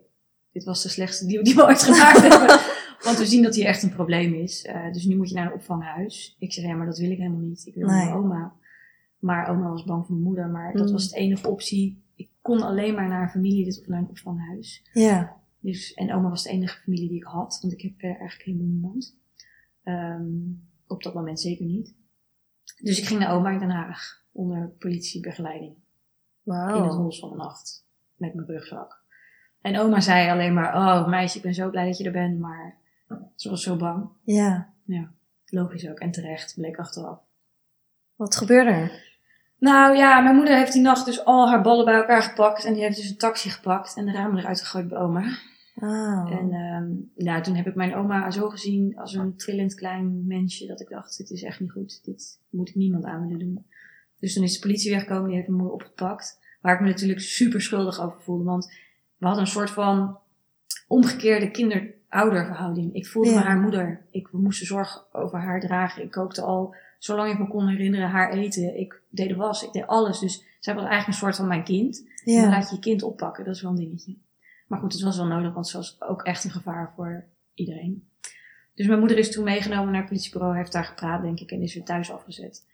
dit 0.52 0.64
was 0.64 0.82
de 0.82 0.88
slechtste 0.88 1.26
deal 1.26 1.42
die 1.44 1.54
we 1.54 1.64
ooit 1.64 1.82
gemaakt 1.82 2.20
hebben. 2.20 2.58
Want 3.04 3.18
we 3.18 3.26
zien 3.26 3.42
dat 3.42 3.54
hier 3.54 3.64
echt 3.66 3.82
een 3.82 3.94
probleem 3.94 4.34
is. 4.34 4.64
Eh, 4.64 4.92
dus 4.92 5.04
nu 5.04 5.16
moet 5.16 5.28
je 5.28 5.34
naar 5.34 5.46
een 5.46 5.52
opvanghuis. 5.52 6.36
Ik 6.38 6.52
zeg, 6.52 6.64
ja, 6.64 6.74
maar 6.74 6.86
dat 6.86 6.98
wil 6.98 7.10
ik 7.10 7.18
helemaal 7.18 7.40
niet. 7.40 7.66
Ik 7.66 7.74
wil 7.74 7.86
Nee. 7.86 7.96
naar 7.96 8.04
mijn 8.04 8.16
oma. 8.18 8.52
Maar 9.18 9.48
oma 9.48 9.68
was 9.68 9.84
bang 9.84 10.06
voor 10.06 10.14
mijn 10.14 10.26
moeder. 10.26 10.48
Maar 10.48 10.72
dat 10.72 10.86
Mm. 10.86 10.92
was 10.92 11.08
de 11.10 11.16
enige 11.18 11.48
optie. 11.48 12.02
Ik 12.14 12.28
kon 12.42 12.62
alleen 12.62 12.94
maar 12.94 13.08
naar 13.08 13.22
een 13.22 13.28
familie 13.30 13.66
of 13.80 13.86
naar 13.86 13.98
een 13.98 14.08
opvanghuis. 14.08 14.88
Ja. 14.92 15.36
Dus, 15.60 15.94
en 15.94 16.14
oma 16.14 16.28
was 16.28 16.42
de 16.42 16.50
enige 16.50 16.80
familie 16.80 17.08
die 17.08 17.16
ik 17.18 17.24
had. 17.24 17.58
Want 17.60 17.72
ik 17.72 17.80
heb 17.80 17.92
eigenlijk 18.02 18.42
helemaal 18.44 18.66
niemand. 18.66 19.16
Ehm, 19.82 20.28
op 20.86 21.02
dat 21.02 21.14
moment 21.14 21.40
zeker 21.40 21.64
niet. 21.64 21.94
Dus 22.82 22.98
ik 22.98 23.06
ging 23.06 23.20
naar 23.20 23.32
oma 23.32 23.50
in 23.50 23.58
Den 23.58 23.70
Haag. 23.70 24.22
Onder 24.32 24.68
politiebegeleiding 24.78 25.74
in 26.44 26.82
het 26.82 26.94
hols 26.94 27.18
van 27.18 27.30
de 27.30 27.36
nacht. 27.36 27.86
Met 28.16 28.34
mijn 28.34 28.46
rugzak. 28.46 29.02
En 29.60 29.78
oma 29.78 30.00
zei 30.00 30.30
alleen 30.30 30.54
maar, 30.54 30.74
oh 30.74 31.08
meisje, 31.08 31.36
ik 31.36 31.42
ben 31.42 31.54
zo 31.54 31.70
blij 31.70 31.86
dat 31.86 31.98
je 31.98 32.04
er 32.04 32.12
bent. 32.12 32.38
Maar 32.38 32.76
ze 33.34 33.50
was 33.50 33.62
zo 33.62 33.76
bang. 33.76 34.08
Ja. 34.84 35.12
Logisch 35.46 35.88
ook. 35.88 35.98
En 35.98 36.10
terecht, 36.10 36.54
bleek 36.54 36.78
achteraf. 36.78 37.18
Wat 38.16 38.36
gebeurde 38.36 38.70
er? 38.70 39.08
Nou 39.58 39.96
ja, 39.96 40.20
mijn 40.20 40.36
moeder 40.36 40.56
heeft 40.56 40.72
die 40.72 40.82
nacht 40.82 41.04
dus 41.04 41.24
al 41.24 41.48
haar 41.48 41.62
ballen 41.62 41.84
bij 41.84 41.94
elkaar 41.94 42.22
gepakt. 42.22 42.64
En 42.64 42.72
die 42.72 42.82
heeft 42.82 42.96
dus 42.96 43.10
een 43.10 43.16
taxi 43.16 43.50
gepakt 43.50 43.96
en 43.96 44.04
de 44.06 44.12
ramen 44.12 44.38
eruit 44.38 44.60
gegooid 44.60 44.88
bij 44.88 44.98
oma. 44.98 45.38
Oh. 45.80 46.30
En 46.32 46.52
ehm 46.52 47.24
nou, 47.24 47.42
toen 47.42 47.54
heb 47.54 47.66
ik 47.66 47.74
mijn 47.74 47.94
oma 47.94 48.30
zo 48.30 48.48
gezien 48.48 48.98
als 48.98 49.14
een 49.14 49.36
trillend 49.36 49.74
klein 49.74 50.26
mensje. 50.26 50.66
Dat 50.66 50.80
ik 50.80 50.88
dacht, 50.88 51.16
dit 51.18 51.30
is 51.30 51.42
echt 51.42 51.60
niet 51.60 51.70
goed. 51.70 52.04
Dit 52.04 52.40
moet 52.50 52.68
ik 52.68 52.74
niemand 52.74 53.04
aan 53.04 53.22
willen 53.22 53.38
doen. 53.38 53.64
Dus 54.18 54.34
toen 54.34 54.42
is 54.44 54.52
de 54.54 54.60
politie 54.60 54.90
weggekomen, 54.90 55.24
die 55.26 55.34
heeft 55.34 55.46
mijn 55.48 55.58
moeder 55.60 55.76
opgepakt. 55.76 56.38
Waar 56.60 56.74
ik 56.74 56.80
me 56.80 56.86
natuurlijk 56.88 57.20
super 57.20 57.60
schuldig 57.62 58.00
over 58.00 58.20
voelde. 58.20 58.44
Want 58.44 58.66
we 59.16 59.26
hadden 59.26 59.44
een 59.44 59.50
soort 59.50 59.70
van 59.70 60.18
omgekeerde 60.88 61.50
kinder-ouder-verhouding. 61.50 62.94
Ik 62.94 63.06
voelde 63.06 63.30
Ja. 63.30 63.38
me 63.38 63.44
haar 63.44 63.60
moeder. 63.60 64.06
Ik, 64.10 64.28
we 64.28 64.38
moesten 64.38 64.66
zorg 64.66 65.06
over 65.12 65.38
haar 65.38 65.60
dragen. 65.60 66.02
Ik 66.02 66.10
kookte 66.10 66.42
al, 66.42 66.74
zolang 66.98 67.32
ik 67.32 67.38
me 67.38 67.48
kon 67.48 67.66
herinneren, 67.68 68.08
haar 68.08 68.32
eten. 68.32 68.78
Ik 68.78 69.00
deed 69.10 69.28
de 69.28 69.34
was, 69.36 69.64
ik 69.64 69.72
deed 69.72 69.86
alles. 69.86 70.18
Dus 70.18 70.44
zij 70.60 70.74
was 70.74 70.82
eigenlijk 70.84 71.12
een 71.12 71.22
soort 71.24 71.36
van 71.36 71.46
mijn 71.48 71.64
kind. 71.64 72.04
En 72.24 72.40
dan 72.40 72.50
laat 72.50 72.68
je 72.68 72.74
je 72.74 72.80
kind 72.80 73.02
oppakken, 73.02 73.44
dat 73.44 73.54
is 73.54 73.62
wel 73.62 73.70
een 73.70 73.76
dingetje. 73.76 74.16
Maar 74.70 74.80
goed, 74.80 74.92
het 74.92 75.02
was 75.02 75.16
wel 75.16 75.26
nodig, 75.26 75.52
want 75.54 75.68
ze 75.68 75.76
was 75.76 75.96
ook 76.00 76.22
echt 76.22 76.44
een 76.44 76.50
gevaar 76.50 76.92
voor 76.96 77.24
iedereen. 77.54 78.08
Dus 78.74 78.86
mijn 78.86 78.98
moeder 78.98 79.18
is 79.18 79.30
toen 79.32 79.44
meegenomen 79.44 79.90
naar 79.92 80.00
het 80.00 80.08
politiebureau, 80.08 80.56
heeft 80.56 80.72
daar 80.72 80.84
gepraat, 80.84 81.22
denk 81.22 81.40
ik, 81.40 81.50
en 81.50 81.62
is 81.62 81.74
weer 81.74 81.84
thuis 81.84 82.10
afgezet. 82.10 82.64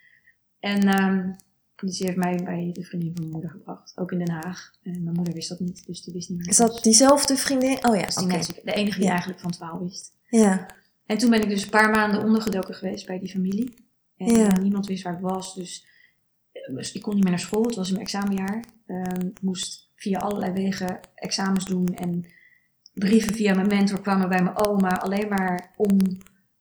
En 0.60 0.80
de 0.80 1.34
politie 1.74 2.06
heeft 2.06 2.18
mij 2.18 2.42
bij 2.44 2.70
de 2.72 2.82
vriendin 2.84 3.10
van 3.12 3.20
mijn 3.20 3.32
moeder 3.32 3.50
gebracht, 3.50 3.92
ook 3.96 4.12
in 4.12 4.18
Den 4.18 4.30
Haag. 4.30 4.72
En 4.82 5.02
mijn 5.02 5.16
moeder 5.16 5.34
wist 5.34 5.48
dat 5.48 5.60
niet, 5.60 5.86
dus 5.86 6.02
die 6.02 6.12
wist 6.12 6.28
niet 6.28 6.38
meer. 6.38 6.48
Is 6.48 6.56
dat 6.56 6.82
diezelfde 6.82 7.36
vriendin? 7.36 7.86
Oh 7.86 7.96
ja, 7.96 8.04
Dus 8.04 8.14
die 8.14 8.26
mensen- 8.26 8.54
de 8.64 8.72
enige 8.72 8.96
die 8.96 9.04
Ja. 9.04 9.10
eigenlijk 9.10 9.40
van 9.40 9.48
het 9.50 9.58
verhaal 9.58 9.80
wist. 9.82 10.12
Ja. 10.28 10.66
En 11.06 11.18
toen 11.18 11.30
ben 11.30 11.42
ik 11.42 11.48
dus 11.48 11.62
een 11.64 11.70
paar 11.70 11.90
maanden 11.90 12.22
ondergedoken 12.24 12.74
geweest 12.74 13.06
bij 13.06 13.18
die 13.18 13.28
familie. 13.30 13.74
En 14.16 14.26
Ja. 14.34 14.58
niemand 14.58 14.86
wist 14.86 15.02
waar 15.02 15.14
ik 15.14 15.20
was. 15.20 15.54
Dus 15.54 15.86
eh, 16.52 16.94
ik 16.94 17.02
kon 17.02 17.14
niet 17.14 17.22
meer 17.22 17.32
naar 17.32 17.40
school. 17.40 17.62
Het 17.62 17.74
was 17.74 17.86
in 17.88 17.94
mijn 17.94 18.06
examenjaar. 18.06 18.64
Ehm, 18.86 19.28
moest 19.40 19.85
via 19.96 20.18
allerlei 20.18 20.52
wegen 20.52 21.00
examens 21.14 21.64
doen. 21.64 21.86
En 21.94 22.24
brieven 22.94 23.34
via 23.34 23.54
mijn 23.54 23.66
mentor 23.68 24.00
kwamen 24.00 24.28
bij 24.28 24.42
mijn 24.42 24.58
oma. 24.66 24.96
Alleen 24.96 25.28
maar 25.28 25.72
om 25.76 25.98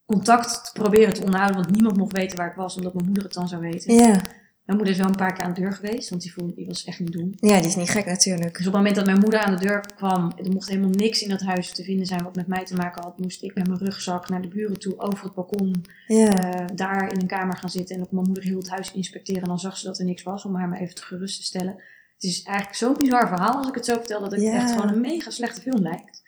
contact 0.06 0.66
te 0.66 0.82
proberen 0.82 1.14
te 1.14 1.24
onderhouden. 1.24 1.62
Want 1.62 1.72
niemand 1.76 1.98
mocht 1.98 2.18
weten 2.18 2.38
waar 2.38 2.50
ik 2.50 2.56
was. 2.56 2.76
Omdat 2.76 2.94
mijn 2.94 3.06
moeder 3.06 3.24
het 3.24 3.34
dan 3.34 3.48
zou 3.48 3.62
weten. 3.62 3.94
Ja. 3.96 4.22
Mijn 4.66 4.78
moeder 4.78 4.96
is 4.96 5.02
wel 5.02 5.10
een 5.10 5.16
paar 5.16 5.34
keer 5.34 5.44
aan 5.44 5.54
de 5.54 5.62
deur 5.62 5.74
geweest. 5.74 6.10
Want 6.10 6.22
die, 6.22 6.34
voelde, 6.34 6.54
die 6.54 6.68
was 6.68 6.84
echt 6.86 7.00
niet 7.00 7.12
doen. 7.12 7.34
Ja, 7.36 7.58
die 7.58 7.68
is 7.68 7.76
niet 7.76 7.90
gek 7.90 8.06
natuurlijk. 8.06 8.58
Dus 8.58 8.68
op 8.68 8.74
het 8.74 8.76
moment 8.76 8.96
dat 8.96 9.06
mijn 9.06 9.20
moeder 9.20 9.40
aan 9.40 9.56
de 9.56 9.66
deur 9.66 9.80
kwam, 9.96 10.32
er 10.38 10.52
mocht 10.52 10.70
helemaal 10.70 10.90
niks 10.90 11.22
in 11.22 11.30
dat 11.30 11.42
huis 11.42 11.72
te 11.72 11.84
vinden 11.84 12.06
zijn 12.06 12.24
wat 12.24 12.36
met 12.36 12.48
mij 12.48 12.66
te 12.66 12.76
maken 12.76 13.04
had, 13.04 13.20
moest 13.20 13.44
ik 13.44 13.56
met 13.56 13.68
mijn 13.68 13.80
rugzak 13.80 14.30
naar 14.30 14.42
de 14.42 14.48
buren 14.48 14.80
toe 14.80 15.00
over 15.00 15.24
het 15.24 15.34
balkon, 15.34 15.84
Ja. 16.08 16.52
eh, 16.52 16.66
daar 16.76 17.12
in 17.14 17.22
een 17.22 17.28
kamer 17.28 17.58
gaan 17.58 17.70
zitten 17.70 17.96
en 17.96 18.02
ook 18.02 18.12
mijn 18.12 18.26
moeder 18.26 18.44
heel 18.44 18.58
het 18.58 18.70
huis 18.70 18.92
inspecteren. 18.94 19.42
En 19.42 19.48
dan 19.48 19.60
zag 19.60 19.78
ze 19.78 19.86
dat 19.86 20.00
er 20.00 20.06
niks 20.06 20.24
was, 20.24 20.46
om 20.46 20.56
haar 20.56 20.70
maar 20.70 20.80
even 20.80 20.96
te 20.96 21.04
gerust 21.04 21.38
te 21.38 21.44
stellen. 21.44 21.76
Het 22.16 22.24
is 22.24 22.44
eigenlijk 22.44 22.78
zo'n 22.78 22.98
bizar 22.98 23.28
verhaal 23.28 23.56
als 23.58 23.68
ik 23.68 23.76
het 23.76 23.86
zo 23.86 23.94
vertel, 23.94 24.20
dat 24.20 24.32
het 24.32 24.44
echt 24.44 24.72
gewoon 24.72 24.90
een 24.90 25.02
mega 25.02 25.30
slechte 25.30 25.62
film 25.62 25.82
lijkt. 25.82 26.24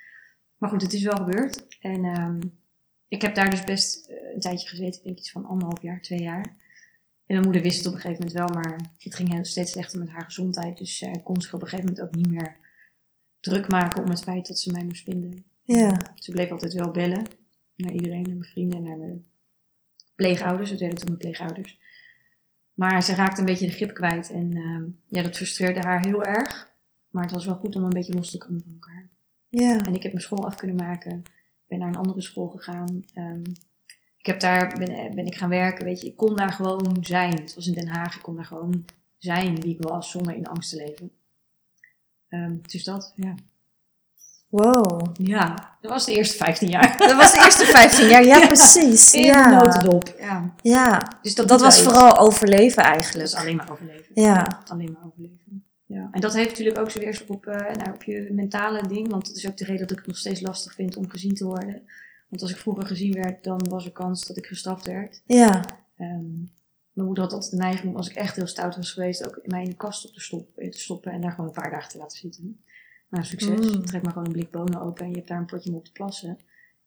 Maar 0.58 0.70
goed, 0.70 0.82
het 0.82 0.94
is 0.94 1.04
wel 1.04 1.16
gebeurd. 1.16 1.68
En 1.80 2.06
ehm, 2.06 2.40
ik 3.08 3.22
heb 3.22 3.36
daar 3.36 3.50
dus 3.50 3.64
best 3.64 4.08
eh, 4.08 4.34
een 4.34 4.40
tijdje 4.40 4.68
gezeten, 4.68 4.98
ik 5.00 5.04
denk 5.04 5.18
iets 5.18 5.32
van 5.32 5.46
anderhalf 5.46 5.82
jaar, 5.82 6.02
twee 6.02 6.22
jaar. 6.22 6.46
En 7.26 7.36
mijn 7.36 7.44
moeder 7.44 7.62
wist 7.62 7.78
het 7.78 7.88
op 7.88 7.94
een 7.94 8.00
gegeven 8.00 8.26
moment 8.26 8.40
wel, 8.40 8.62
maar 8.62 8.80
het 8.98 9.16
ging 9.16 9.34
heel 9.34 9.46
steeds 9.46 9.72
slechter 9.72 10.00
met 10.00 10.10
haar 10.10 10.24
gezondheid. 10.24 10.78
Dus 10.78 10.98
zij 10.98 11.22
kon 11.24 11.42
zich 11.42 11.54
op 11.54 11.62
een 11.62 11.68
gegeven 11.68 11.90
moment 11.90 12.08
ook 12.08 12.16
niet 12.16 12.32
meer 12.32 12.58
druk 13.40 13.68
maken 13.68 14.04
om 14.04 14.10
het 14.10 14.24
feit 14.24 14.48
dat 14.48 14.60
ze 14.60 14.72
mij 14.72 14.84
moest 14.84 15.04
vinden. 15.04 15.46
Ja. 15.64 16.00
Ze 16.16 16.32
bleef 16.32 16.52
altijd 16.52 16.74
wel 16.74 16.92
bellen 16.92 17.26
naar 17.76 17.92
iedereen, 17.92 18.22
naar 18.22 18.36
mijn 18.36 18.52
vrienden, 18.52 18.84
naar 18.84 18.98
mijn 18.98 19.26
pleegouders. 20.16 20.70
Het 20.70 20.80
werden 20.80 20.98
toen 20.98 21.08
mijn 21.08 21.20
pleegouders. 21.20 21.80
Maar 22.78 23.04
ze 23.04 23.16
raakte 23.16 23.40
een 23.40 23.46
beetje 23.46 23.66
de 23.66 23.74
grip 23.74 23.94
kwijt 23.94 24.32
en 24.32 24.54
ehm, 24.54 24.84
ja, 25.08 25.24
dat 25.24 25.36
frustreerde 25.36 25.80
haar 25.80 26.06
heel 26.06 26.24
erg. 26.24 26.72
Maar 27.10 27.24
het 27.24 27.32
was 27.32 27.46
wel 27.46 27.56
goed 27.56 27.76
om 27.76 27.84
een 27.84 27.90
beetje 27.90 28.14
los 28.14 28.32
te 28.32 28.38
komen 28.38 28.62
van 28.62 28.74
elkaar. 28.74 29.10
Ja. 29.48 29.86
En 29.86 29.94
ik 29.94 30.04
heb 30.04 30.12
mijn 30.12 30.24
school 30.24 30.46
af 30.46 30.56
kunnen 30.56 30.76
maken. 30.76 31.18
Ik 31.20 31.68
ben 31.68 31.80
naar 31.80 31.88
een 31.88 31.96
andere 31.96 32.22
school 32.22 32.48
gegaan. 32.48 33.06
Ehm, 33.14 33.42
ik 34.18 34.26
heb 34.26 34.40
daar, 34.40 34.78
ben, 34.78 35.16
ben 35.16 35.26
ik 35.26 35.36
gaan 35.36 35.50
werken. 35.50 35.86
Weet 35.86 36.02
je, 36.02 36.08
ik 36.08 36.16
kon 36.16 36.36
daar 36.36 36.52
gewoon 36.52 36.98
zijn. 37.02 37.34
Het 37.34 37.56
was 37.56 37.68
in 37.68 37.74
Den 37.74 37.88
Haag. 37.88 38.16
Ik 38.16 38.22
kon 38.22 38.36
daar 38.36 38.46
gewoon 38.46 38.86
zijn 39.18 39.62
wie 39.62 39.74
ik 39.74 39.82
was, 39.82 40.12
zonder 40.12 40.36
in 40.36 40.48
angst 40.48 40.70
te 40.70 40.76
leven. 40.76 41.12
Ehm 42.28 42.58
dus 42.62 42.84
dat, 42.84 43.14
ja. 43.16 43.36
Wow. 44.50 45.02
Ja, 45.14 45.76
dat 45.82 45.92
was 45.92 46.06
de 46.06 46.14
eerste 46.16 46.38
15 46.38 46.70
jaar. 46.70 46.98
Dat 46.98 47.16
was 47.16 47.32
de 47.32 47.38
eerste 47.44 47.66
15 47.66 48.08
jaar. 48.08 48.26
Ja, 48.32 48.38
Ja. 48.38 48.46
precies. 48.48 49.14
In 49.14 49.22
de 49.32 49.58
notendop. 49.62 50.16
Ja. 50.20 50.54
Ja. 50.62 51.12
Dus 51.22 51.36
Dat 51.36 51.48
doet 51.48 51.62
was 51.62 51.76
iets. 51.78 51.84
vooral 51.88 52.18
overleven 52.18 52.84
Dat 52.84 52.92
eigenlijk. 52.94 53.26
is 53.28 53.36
alleen 53.36 53.56
maar 53.56 53.72
overleven. 53.72 54.06
Ja. 54.14 54.62
alleen 54.68 54.92
maar 54.92 55.02
overleven. 55.06 55.66
Ja. 55.86 56.08
En 56.12 56.22
dat 56.22 56.34
heeft 56.34 56.50
natuurlijk 56.50 56.78
ook 56.80 56.92
zo 56.92 57.00
weerslag 57.00 57.28
op, 57.30 57.46
eh, 57.46 57.76
nou, 57.76 57.94
op 57.94 58.04
je 58.04 58.28
mentale 58.32 58.88
ding. 58.88 59.10
Want 59.10 59.28
dat 59.28 59.36
is 59.36 59.48
ook 59.48 59.58
de 59.58 59.66
reden 59.66 59.82
dat 59.82 59.92
ik 59.92 59.98
het 59.98 60.08
nog 60.08 60.18
steeds 60.18 60.42
lastig 60.42 60.74
vind 60.74 60.96
om 60.98 61.10
gezien 61.10 61.34
te 61.36 61.46
worden. 61.46 61.82
Want 62.30 62.42
als 62.42 62.52
ik 62.52 62.58
vroeger 62.58 62.86
gezien 62.86 63.14
werd, 63.14 63.44
dan 63.44 63.66
was 63.70 63.86
er 63.86 63.92
kans 63.92 64.28
dat 64.28 64.38
ik 64.38 64.46
gestraft 64.46 64.86
werd. 64.88 65.22
Ja. 65.26 65.62
Ehm, 65.98 66.36
mijn 66.94 67.08
moeder 67.08 67.24
had 67.24 67.34
altijd 67.34 67.52
de 67.52 67.58
neiging, 67.58 67.96
als 67.96 68.10
ik 68.10 68.16
echt 68.16 68.36
heel 68.36 68.48
stout 68.48 68.76
was 68.76 68.92
geweest, 68.92 69.28
ook 69.28 69.40
mij 69.44 69.64
in 69.64 69.70
de 69.70 69.76
kast 69.76 70.06
op 70.08 70.14
te 70.14 70.20
stoppen, 70.22 70.72
te 70.72 70.80
stoppen 70.80 71.12
en 71.12 71.22
daar 71.22 71.32
gewoon 71.32 71.46
een 71.46 71.62
paar 71.62 71.72
dagen 71.72 71.90
te 71.90 71.98
laten 71.98 72.18
zitten. 72.18 72.64
Nou, 73.10 73.26
succes. 73.26 73.76
Mm. 73.76 73.86
Trek 73.86 74.04
maar 74.04 74.12
gewoon 74.12 74.28
een 74.28 74.34
blik 74.34 74.52
bonen 74.52 74.82
open 74.82 75.04
en 75.04 75.10
je 75.10 75.16
hebt 75.16 75.28
daar 75.28 75.40
een 75.40 75.46
potje 75.46 75.70
om 75.70 75.76
op 75.76 75.86
te 75.86 75.92
plassen. 75.92 76.38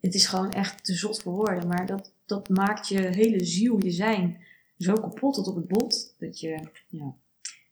Het 0.00 0.14
is 0.14 0.26
gewoon 0.26 0.50
echt 0.50 0.84
te 0.84 0.94
zot 0.94 1.22
voor 1.22 1.32
woorden, 1.32 1.68
maar 1.68 1.86
dat, 1.86 2.12
dat 2.26 2.48
maakt 2.48 2.88
je 2.88 3.00
hele 3.00 3.44
ziel, 3.44 3.84
je 3.84 3.90
zijn, 3.90 4.40
zo 4.78 4.94
kapot 4.94 5.34
tot 5.34 5.46
op 5.46 5.56
het 5.56 5.68
bot, 5.68 6.14
dat 6.18 6.40
je, 6.40 6.68
ja, 6.88 7.16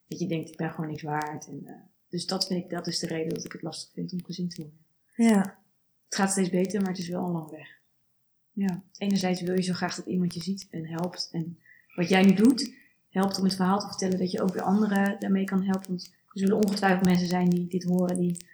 dat 0.08 0.18
je 0.18 0.26
denkt, 0.26 0.48
ik 0.48 0.56
ben 0.56 0.70
gewoon 0.70 0.90
niks 0.90 1.02
waard. 1.02 1.48
En, 1.48 1.66
eh, 1.66 1.74
dus 2.08 2.26
dat, 2.26 2.46
vind 2.46 2.64
ik, 2.64 2.70
dat 2.70 2.86
is 2.86 2.98
de 2.98 3.06
reden 3.06 3.34
dat 3.34 3.44
ik 3.44 3.52
het 3.52 3.62
lastig 3.62 3.92
vind 3.92 4.12
om 4.12 4.24
gezien 4.24 4.48
te 4.48 4.62
worden. 4.62 4.78
Ja. 5.16 5.58
Het 6.04 6.14
gaat 6.14 6.30
steeds 6.30 6.50
beter, 6.50 6.80
maar 6.80 6.90
het 6.90 6.98
is 6.98 7.08
wel 7.08 7.24
een 7.24 7.32
lang 7.32 7.50
weg. 7.50 7.76
Ja, 8.52 8.82
enerzijds 8.98 9.40
wil 9.40 9.54
je 9.54 9.62
zo 9.62 9.72
graag 9.72 9.94
dat 9.94 10.06
iemand 10.06 10.34
je 10.34 10.42
ziet 10.42 10.66
en 10.70 10.86
helpt. 10.86 11.28
En 11.32 11.58
wat 11.94 12.08
jij 12.08 12.22
nu 12.22 12.34
doet, 12.34 12.74
helpt 13.10 13.38
om 13.38 13.44
het 13.44 13.54
verhaal 13.54 13.78
te 13.78 13.86
vertellen 13.86 14.18
dat 14.18 14.30
je 14.30 14.42
ook 14.42 14.52
weer 14.52 14.62
anderen 14.62 15.20
daarmee 15.20 15.44
kan 15.44 15.62
helpen. 15.62 15.88
Want 15.88 16.12
er 16.40 16.46
zullen 16.46 16.64
ongetwijfeld 16.64 17.04
mensen 17.04 17.28
zijn 17.28 17.48
die 17.48 17.68
dit 17.68 17.84
horen, 17.84 18.16
die 18.16 18.46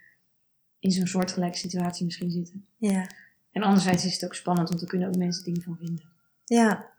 in 0.79 0.91
zo'n 0.91 1.07
soortgelijke 1.07 1.59
situatie 1.59 2.05
misschien 2.05 2.31
zitten. 2.31 2.67
Ja. 2.77 3.07
En 3.53 3.63
anderzijds 3.63 4.05
is 4.05 4.13
het 4.13 4.25
ook 4.25 4.35
spannend, 4.35 4.69
want 4.69 4.81
er 4.81 4.89
kunnen 4.89 5.09
ook 5.09 5.17
mensen 5.17 5.45
dingen 5.45 5.63
van 5.63 5.77
vinden. 5.81 6.05
Ja. 6.45 6.91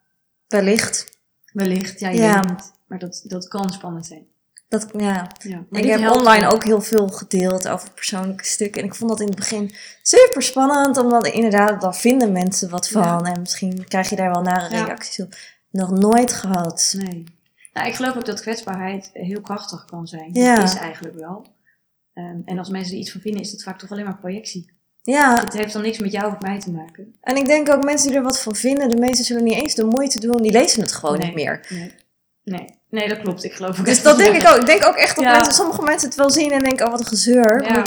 Wellicht. 0.47 1.19
Wellicht, 1.53 1.99
ja, 1.99 2.09
je 2.09 2.17
Ja. 2.17 2.33
weet 2.33 2.49
het 2.49 2.49
niet. 2.49 2.71
Maar 2.87 2.99
dat, 2.99 3.23
dat 3.27 3.47
kan 3.47 3.69
spannend 3.69 4.05
zijn. 4.05 4.27
Dat, 4.67 4.89
ja. 4.97 5.31
Ja. 5.37 5.65
Ik 5.71 5.85
heb 5.85 6.09
online 6.09 6.47
ook 6.47 6.63
heel 6.63 6.81
veel 6.81 7.07
gedeeld 7.07 7.67
over 7.67 7.91
persoonlijke 7.91 8.45
stukken. 8.45 8.81
En 8.81 8.87
ik 8.87 8.95
vond 8.95 9.09
dat 9.09 9.19
in 9.19 9.27
het 9.27 9.35
begin 9.35 9.71
super 10.01 10.41
spannend. 10.41 10.97
Omdat 10.97 11.27
inderdaad, 11.27 11.81
dan 11.81 11.95
vinden 11.95 12.31
mensen 12.31 12.69
wat 12.69 12.89
van. 12.89 13.01
Ja. 13.01 13.33
En 13.33 13.39
misschien 13.39 13.87
krijg 13.87 14.09
je 14.09 14.15
daar 14.15 14.31
wel 14.31 14.41
nare 14.41 14.67
reacties 14.67 15.25
op. 15.25 15.35
Nog 15.69 15.91
nooit 15.91 16.33
gehad. 16.33 16.93
Nee. 16.97 17.23
Nou, 17.75 17.87
ik 17.87 17.93
geloof 17.95 18.15
ook 18.15 18.25
dat 18.25 18.41
kwetsbaarheid 18.41 19.09
heel 19.13 19.41
krachtig 19.41 19.85
kan 19.85 20.07
zijn. 20.07 20.29
Ja. 20.33 20.55
Dat 20.55 20.63
is 20.69 20.75
eigenlijk 20.75 21.15
wel. 21.19 21.45
Ehm, 22.13 22.37
en 22.45 22.57
als 22.57 22.69
mensen 22.69 22.93
er 22.93 22.99
iets 22.99 23.11
van 23.11 23.21
vinden, 23.21 23.41
is 23.41 23.51
dat 23.51 23.63
vaak 23.63 23.79
toch 23.79 23.91
alleen 23.91 24.03
maar 24.05 24.17
projectie. 24.17 24.73
Ja, 25.01 25.39
Het 25.39 25.53
heeft 25.53 25.73
dan 25.73 25.81
niks 25.81 25.99
met 25.99 26.11
jou 26.11 26.33
of 26.33 26.39
mij 26.39 26.59
te 26.59 26.71
maken. 26.71 27.15
en 27.21 27.35
ik 27.35 27.45
denk 27.45 27.69
ook 27.69 27.83
mensen 27.83 28.07
die 28.07 28.17
er 28.17 28.23
wat 28.23 28.41
van 28.41 28.55
vinden. 28.55 28.89
De 28.89 28.97
meesten 28.97 29.25
zullen 29.25 29.43
niet 29.43 29.53
eens 29.53 29.75
de 29.75 29.83
moeite 29.85 30.19
doen. 30.19 30.41
Die 30.41 30.51
lezen 30.51 30.81
het 30.81 30.91
gewoon 30.91 31.17
Nee. 31.17 31.25
niet 31.27 31.35
meer. 31.35 31.65
Nee. 31.69 31.91
Nee. 32.43 32.65
Nee, 32.89 33.07
dat 33.09 33.19
klopt. 33.21 33.43
Ik 33.43 33.53
geloof 33.53 33.79
ook 33.79 33.85
Dus 33.85 34.01
dat 34.03 34.17
denk 34.17 34.35
ik 34.35 34.47
ook. 34.47 34.55
Ik 34.59 34.65
denk 34.65 34.85
ook 34.85 34.95
echt 34.95 35.15
dat 35.15 35.25
Ja. 35.25 35.31
mensen, 35.35 35.53
sommige 35.53 35.81
mensen 35.81 36.07
het 36.09 36.17
wel 36.17 36.29
zien 36.29 36.51
en 36.51 36.63
denken, 36.63 36.85
oh 36.85 36.91
wat 36.91 36.99
een 36.99 37.05
gezeur. 37.05 37.63
Ja, 37.63 37.85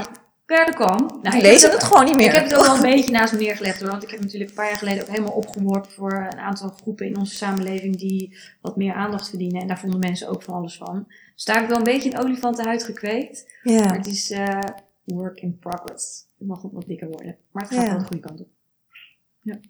Maar 0.49 0.57
ja 0.57 0.65
dat 0.65 0.75
kan. 0.75 0.97
Nou, 1.07 1.21
die 1.21 1.33
ik 1.33 1.41
lezen 1.41 1.69
heb 1.69 1.79
het 1.79 1.87
gewoon 1.87 2.05
niet 2.05 2.15
meer. 2.15 2.25
Ik 2.25 2.31
heb 2.33 2.43
het 2.43 2.55
ook 2.55 2.65
wel 2.65 2.75
een 2.75 2.81
beetje 2.95 3.11
naast 3.11 3.33
me 3.33 3.39
neergelegd 3.39 3.79
hoor. 3.81 3.89
Want 3.89 4.03
ik 4.03 4.09
heb 4.09 4.19
natuurlijk 4.19 4.49
een 4.49 4.55
paar 4.55 4.67
jaar 4.67 4.77
geleden 4.77 5.01
ook 5.03 5.09
helemaal 5.09 5.31
opgeworpen 5.33 5.91
voor 5.91 6.11
een 6.31 6.39
aantal 6.39 6.69
groepen 6.81 7.05
in 7.05 7.17
onze 7.17 7.35
samenleving 7.35 7.97
die 7.97 8.37
wat 8.61 8.75
meer 8.77 8.93
aandacht 8.93 9.29
verdienen. 9.29 9.61
En 9.61 9.67
daar 9.67 9.79
vonden 9.79 9.99
mensen 9.99 10.27
ook 10.29 10.43
van 10.43 10.53
alles 10.53 10.77
van. 10.77 11.07
Dus 11.35 11.43
daar 11.45 11.55
heb 11.55 11.63
ik 11.63 11.69
wel 11.69 11.77
een 11.77 11.83
beetje 11.93 12.11
een 12.13 12.19
olifantenhuid 12.19 12.83
gekweekt. 12.83 13.53
Maar 13.63 13.73
Ja, 13.73 13.93
het 13.93 14.07
is 14.07 14.31
eh, 14.31 14.59
work 15.03 15.39
in 15.41 15.57
progress. 15.59 16.27
Het 16.37 16.47
mag 16.47 16.63
nog 16.63 16.71
wat 16.71 16.87
dikker 16.87 17.07
worden. 17.07 17.35
Maar 17.51 17.63
het 17.63 17.73
gaat 17.73 17.85
Ja. 17.85 17.89
wel 17.91 17.99
de 17.99 18.05
goede 18.07 18.21
kant 18.27 18.39
op. 18.39 18.47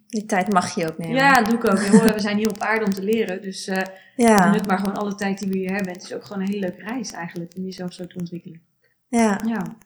die 0.08 0.26
tijd 0.26 0.54
mag 0.54 0.76
je 0.76 0.88
ook 0.89 0.98
nemen. 0.98 1.15
Ja, 1.15 1.38
dat 1.42 1.46
doe 1.50 1.58
ik 1.58 1.65
ook. 1.65 1.80
We 2.13 2.20
zijn 2.20 2.38
hier 2.38 2.50
op 2.50 2.60
aarde 2.60 2.86
om 2.86 2.94
te 2.94 3.04
leren. 3.04 3.42
Dus 3.42 3.68
eh 3.68 3.84
ja, 4.15 4.50
benut 4.52 4.68
maar 4.68 4.78
gewoon 4.80 4.96
alle 4.98 5.15
tijd 5.15 5.39
die 5.39 5.50
we 5.50 5.58
hier 5.58 5.74
hebben. 5.76 5.94
Het 5.94 6.04
is 6.04 6.13
ook 6.13 6.26
gewoon 6.26 6.42
een 6.42 6.48
hele 6.48 6.60
leuke 6.60 6.82
reis 6.84 7.12
eigenlijk. 7.12 7.52
Om 7.58 7.63
jezelf 7.63 7.94
zo 7.94 8.08
te 8.08 8.15
ontwikkelen. 8.20 8.62
ja, 9.08 9.42
Ja. 9.48 9.78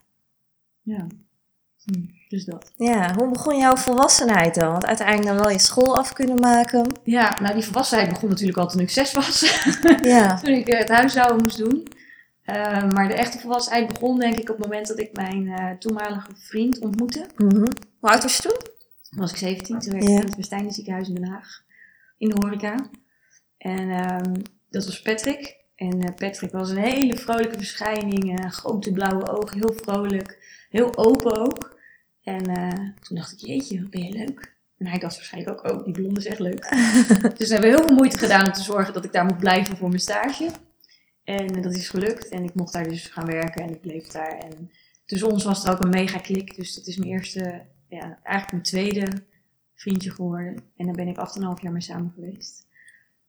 Ja. 0.84 1.08
Hm, 1.84 2.02
dus 2.30 2.46
dat. 2.46 2.72
ja. 2.76 3.14
Hoe 3.16 3.30
begon 3.30 3.58
jouw 3.58 3.76
volwassenheid 3.76 4.56
dan? 4.56 4.72
Want 4.72 4.86
uiteindelijk 4.86 5.28
dan 5.28 5.38
wel 5.38 5.50
je 5.50 5.60
school 5.60 5.98
af 5.98 6.14
kunnen 6.14 6.40
maken. 6.40 6.92
Ja, 7.04 7.38
nou 7.42 7.54
die 7.54 7.64
volwassenheid 7.64 8.10
begon 8.10 8.30
natuurlijk 8.30 8.58
al 8.58 8.68
toen 8.68 8.82
ik 8.82 8.90
zes 8.90 9.14
was. 9.14 9.62
Ja, 10.02 10.36
toen 10.42 10.54
ik 10.54 10.68
eh, 10.68 10.80
het 10.80 10.90
huishouden 10.90 11.42
moest 11.44 11.58
doen. 11.58 11.88
Eh, 12.44 12.90
maar 12.90 13.08
de 13.08 13.14
echte 13.14 13.40
volwassenheid 13.40 13.88
begon 13.88 14.20
denk 14.20 14.34
ik 14.36 14.50
op 14.50 14.58
het 14.58 14.66
moment 14.66 14.88
dat 14.88 15.00
ik 15.00 15.16
mijn 15.16 15.48
eh, 15.48 15.72
toenmalige 15.78 16.30
vriend 16.36 16.80
ontmoette. 16.80 17.26
mhm. 17.38 17.56
Hoe 18.00 18.10
oud 18.10 18.24
was 18.24 18.36
je 18.38 18.42
toen? 18.42 18.58
Toen 19.10 19.20
was 19.20 19.32
ik 19.32 19.38
17, 19.38 19.80
toen 19.80 19.92
werkte 19.92 20.10
Ja. 20.12 20.16
ik 20.18 20.22
in 20.22 20.28
het 20.28 20.36
Westijnen 20.38 20.72
ziekenhuis 20.72 21.08
in 21.08 21.14
Den 21.16 21.28
Haag. 21.30 21.62
In 22.18 22.30
de 22.30 22.36
horeca. 22.40 22.90
En 23.58 23.90
ehm, 23.90 24.34
dat 24.70 24.86
was 24.86 25.02
Patrick. 25.02 25.56
En 25.76 26.14
Patrick 26.16 26.52
was 26.52 26.70
een 26.70 26.78
hele 26.78 27.18
vrolijke 27.18 27.58
verschijning. 27.58 28.46
grote 28.54 28.92
blauwe 28.92 29.28
ogen, 29.28 29.58
heel 29.58 29.74
vrolijk. 29.84 30.42
Heel 30.74 30.98
open 30.98 31.38
ook. 31.38 31.80
En 32.24 32.46
eh, 32.46 32.70
toen 33.00 33.18
dacht 33.18 33.32
ik, 33.32 33.40
jeetje, 33.40 33.82
wat 33.82 33.90
ben 33.90 34.04
je 34.04 34.12
leuk. 34.12 34.56
En 34.78 34.88
hij 34.88 35.00
dacht 35.00 35.16
waarschijnlijk 35.16 35.66
ook, 35.66 35.72
oh, 35.74 35.84
die 35.84 35.94
blonde 35.94 36.20
is 36.20 36.26
echt 36.26 36.40
leuk. 36.40 36.70
dus 37.38 37.48
we 37.48 37.54
hebben 37.54 37.70
heel 37.70 37.84
veel 37.84 37.96
moeite 37.96 38.18
gedaan 38.18 38.46
om 38.46 38.52
te 38.54 38.62
zorgen 38.62 38.94
dat 38.94 39.06
ik 39.06 39.12
daar 39.14 39.26
mocht 39.26 39.40
blijven 39.40 39.78
voor 39.78 39.88
mijn 39.88 40.00
stage. 40.02 40.50
En 41.24 41.62
dat 41.62 41.76
is 41.76 41.90
gelukt. 41.90 42.30
En 42.30 42.44
ik 42.44 42.54
mocht 42.54 42.74
daar 42.74 42.84
dus 42.90 43.06
gaan 43.08 43.26
werken 43.26 43.64
en 43.64 43.70
ik 43.70 43.82
bleef 43.82 44.08
daar. 44.08 44.38
En 44.38 44.72
tussen 45.06 45.32
ons 45.32 45.44
was 45.44 45.66
er 45.66 45.72
ook 45.72 45.84
een 45.84 45.90
mega 45.90 46.18
klik. 46.20 46.56
Dus 46.56 46.76
dat 46.76 46.88
is 46.88 46.98
mijn 46.98 47.12
eerste, 47.12 47.62
ja, 47.88 48.20
eigenlijk 48.24 48.52
mijn 48.52 48.64
tweede 48.64 49.08
vriendje 49.76 50.12
geworden. 50.12 50.56
En 50.78 50.86
daar 50.86 50.96
ben 50.96 51.08
ik 51.08 51.18
8,5 51.18 51.62
jaar 51.62 51.72
mee 51.72 51.82
samen 51.82 52.12
geweest. 52.16 52.66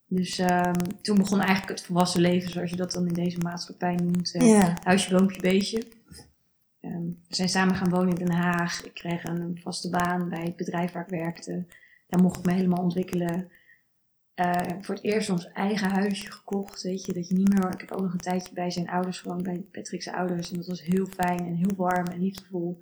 Dus 0.07 0.37
ehm, 0.39 0.73
toen 1.01 1.17
begon 1.17 1.39
eigenlijk 1.39 1.69
het 1.69 1.87
volwassen 1.87 2.21
leven, 2.21 2.51
zoals 2.51 2.69
je 2.69 2.75
dat 2.75 2.91
dan 2.91 3.07
in 3.07 3.13
deze 3.13 3.37
maatschappij 3.37 3.95
noemt. 3.95 4.33
eh, 4.33 4.75
Huisje, 4.83 5.15
boompje, 5.15 5.41
beestje. 5.41 5.83
Ehm, 6.85 7.05
we 7.27 7.35
zijn 7.35 7.49
samen 7.49 7.75
gaan 7.75 7.89
wonen 7.89 8.17
in 8.17 8.25
Den 8.25 8.35
Haag. 8.35 8.83
Ik 8.83 8.93
kreeg 8.93 9.23
een 9.23 9.59
vaste 9.61 9.89
baan 9.89 10.29
bij 10.29 10.43
het 10.43 10.55
bedrijf 10.55 10.91
waar 10.91 11.03
ik 11.03 11.09
werkte. 11.09 11.65
Daar 12.07 12.21
mocht 12.21 12.37
ik 12.37 12.45
me 12.45 12.53
helemaal 12.53 12.83
ontwikkelen. 12.83 13.51
Eh, 14.33 14.61
voor 14.81 14.95
het 14.95 15.03
eerst 15.03 15.29
ons 15.29 15.51
eigen 15.51 15.89
huisje 15.89 16.31
gekocht. 16.31 16.81
Weet 16.81 17.05
je, 17.05 17.13
dat 17.13 17.27
je 17.27 17.33
niet 17.33 17.53
meer. 17.53 17.73
Ik 17.73 17.79
heb 17.79 17.91
ook 17.91 18.01
nog 18.01 18.11
een 18.11 18.17
tijdje 18.17 18.53
bij 18.53 18.71
zijn 18.71 18.89
ouders 18.89 19.19
gewoond, 19.19 19.43
bij 19.43 19.65
Patrick's 19.71 20.07
ouders. 20.07 20.51
En 20.51 20.57
dat 20.57 20.67
was 20.67 20.83
heel 20.83 21.05
fijn 21.05 21.39
en 21.39 21.55
heel 21.55 21.75
warm 21.75 22.07
en 22.07 22.19
liefdevol. 22.19 22.79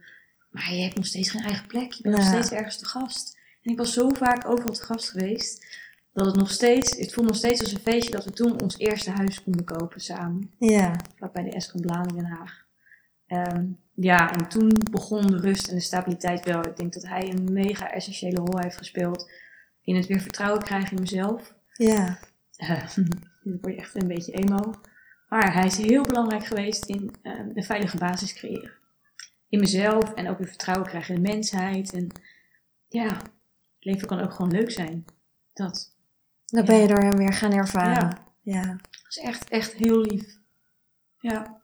Maar 0.49 0.73
je 0.73 0.81
hebt 0.81 0.95
nog 0.95 1.05
steeds 1.05 1.29
geen 1.29 1.43
eigen 1.43 1.67
plek. 1.67 1.91
Je 1.91 2.03
bent 2.03 2.15
nog 2.15 2.25
steeds 2.25 2.51
ergens 2.51 2.77
te 2.77 2.85
gast. 2.85 3.37
En 3.61 3.71
ik 3.71 3.77
was 3.77 3.93
zo 3.93 4.09
vaak 4.09 4.47
overal 4.47 4.73
te 4.73 4.83
gast 4.83 5.09
geweest. 5.09 5.81
Dat 6.13 6.25
het 6.25 6.35
nog 6.35 6.51
steeds, 6.51 6.97
het 6.97 7.13
voelt 7.13 7.27
nog 7.27 7.35
steeds 7.35 7.61
als 7.61 7.73
een 7.73 7.79
feestje 7.79 8.11
dat 8.11 8.25
we 8.25 8.31
toen 8.31 8.61
ons 8.61 8.77
eerste 8.77 9.11
huis 9.11 9.43
konden 9.43 9.65
kopen 9.65 10.01
samen 10.01 10.51
ja, 10.59 10.95
vlakbij 11.15 11.43
de 11.43 11.51
Escomblaan 11.51 12.07
in 12.07 12.15
Den 12.15 12.25
Haag. 12.25 12.65
Ehm, 13.27 13.65
ja, 13.95 14.31
en 14.31 14.47
toen 14.49 14.71
begon 14.91 15.27
de 15.27 15.37
rust 15.37 15.67
en 15.67 15.75
de 15.75 15.81
stabiliteit 15.81 16.45
wel. 16.45 16.65
Ik 16.65 16.77
denk 16.77 16.93
dat 16.93 17.07
hij 17.07 17.29
een 17.29 17.53
mega 17.53 17.91
essentiële 17.91 18.39
rol 18.39 18.59
heeft 18.59 18.77
gespeeld 18.77 19.31
in 19.83 19.95
het 19.95 20.07
weer 20.07 20.19
vertrouwen 20.19 20.63
krijgen 20.63 20.95
in 20.95 21.01
mezelf. 21.01 21.53
ja, 22.51 22.87
nu 23.43 23.57
word 23.61 23.73
je 23.73 23.79
echt 23.79 23.95
een 23.95 24.07
beetje 24.07 24.31
emo. 24.31 24.73
Maar 25.29 25.53
hij 25.53 25.65
is 25.65 25.77
heel 25.77 26.03
belangrijk 26.03 26.45
geweest 26.45 26.85
in 26.85 27.15
eh, 27.21 27.39
een 27.53 27.63
veilige 27.63 27.97
basis 27.97 28.33
creëren. 28.33 28.71
In 29.49 29.59
mezelf 29.59 30.13
en 30.13 30.29
ook 30.29 30.37
weer 30.37 30.47
vertrouwen 30.47 30.87
krijgen 30.87 31.15
in 31.15 31.23
de 31.23 31.29
mensheid. 31.29 31.93
En 31.93 32.07
ja, 32.87 33.07
het 33.07 33.23
leven 33.79 34.07
kan 34.07 34.19
ook 34.19 34.33
gewoon 34.33 34.51
leuk 34.51 34.71
zijn. 34.71 35.05
Dat, 35.53 35.95
dan 36.45 36.65
ben 36.65 36.77
je 36.77 36.87
door 36.87 37.03
hem 37.03 37.17
weer 37.17 37.33
gaan 37.33 37.53
ervaren. 37.53 37.93
Ja. 37.93 38.31
Ja, 38.43 38.65
dat 38.71 39.05
is 39.09 39.17
echt, 39.17 39.49
echt 39.49 39.73
heel 39.73 40.01
lief. 40.01 40.37
Ja. 41.19 41.61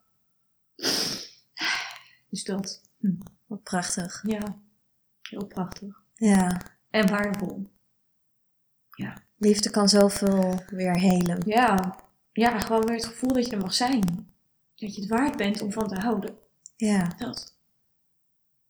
Dus 2.29 2.43
dat. 2.43 2.81
Hm. 2.99 3.15
wat 3.45 3.63
prachtig. 3.63 4.23
Ja, 4.27 4.61
heel 5.21 5.45
prachtig. 5.45 6.03
Ja, 6.13 6.61
En 6.89 7.09
waardevol. 7.09 7.67
liefde 9.37 9.69
kan 9.69 9.89
zoveel 9.89 10.63
weer 10.67 10.99
helen. 10.99 11.41
Ja, 11.45 11.99
ja, 12.31 12.59
gewoon 12.59 12.85
weer 12.85 12.95
het 12.95 13.05
gevoel 13.05 13.33
dat 13.33 13.45
je 13.45 13.51
er 13.51 13.61
mag 13.61 13.73
zijn. 13.73 14.33
Dat 14.75 14.95
je 14.95 15.01
het 15.01 15.09
waard 15.09 15.37
bent 15.37 15.61
om 15.61 15.71
van 15.71 15.87
te 15.87 15.99
houden. 15.99 16.37
Ja, 16.75 17.07
Dat. 17.17 17.57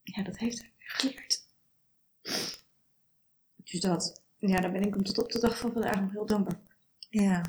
Ja, 0.02 0.24
dat 0.24 0.38
heeft 0.38 0.60
hij 0.60 0.74
geleerd. 0.78 1.48
Dus 3.56 3.80
dat. 3.80 4.24
Ja, 4.38 4.60
daar 4.60 4.72
ben 4.72 4.82
ik 4.82 4.94
hem 4.94 5.04
tot 5.04 5.18
op 5.18 5.32
de 5.32 5.40
dag 5.40 5.58
van 5.58 5.72
vandaag 5.72 6.02
nog 6.02 6.12
heel 6.12 6.26
dankbaar. 6.26 6.60
ja, 7.10 7.42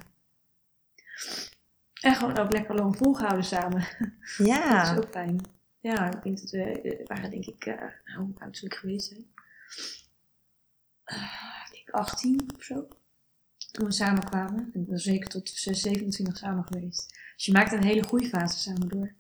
En 2.01 2.15
gewoon 2.15 2.39
ook 2.39 2.53
lekker 2.53 2.75
lang 2.75 2.97
volgehouden 2.97 3.45
samen. 3.45 3.81
Dat 4.39 4.47
ja. 4.47 4.93
is 4.93 4.99
ook 4.99 5.11
fijn. 5.11 5.41
Ja, 5.81 6.17
ik 6.17 6.23
denk 6.23 6.41
dat 6.41 6.51
we 6.51 6.81
eh, 6.81 7.07
waren 7.07 7.31
denk 7.31 7.47
ik, 7.47 7.65
eh 7.65 7.81
nou, 8.05 8.25
hoe 8.25 8.35
oud 8.39 8.57
zal 8.57 8.69
ik 8.69 8.75
geweest 8.75 9.09
zijn? 9.09 9.27
Eh, 11.05 11.67
ik 11.67 11.73
denk 11.73 11.91
18 11.91 12.51
of 12.57 12.63
zo. 12.63 12.89
Toen 13.73 13.87
we 13.87 13.93
samen 13.93 14.25
kwamen. 14.25 14.71
En 14.73 14.81
we 14.81 14.87
zijn 14.87 14.99
zeker 14.99 15.29
tot 15.29 15.49
27 15.49 16.37
samen 16.37 16.65
geweest. 16.65 17.19
Dus 17.37 17.45
je 17.47 17.53
maakt 17.53 17.73
een 17.73 17.85
hele 17.85 18.03
groeifase 18.03 18.59
samen 18.59 18.89
door. 18.89 19.15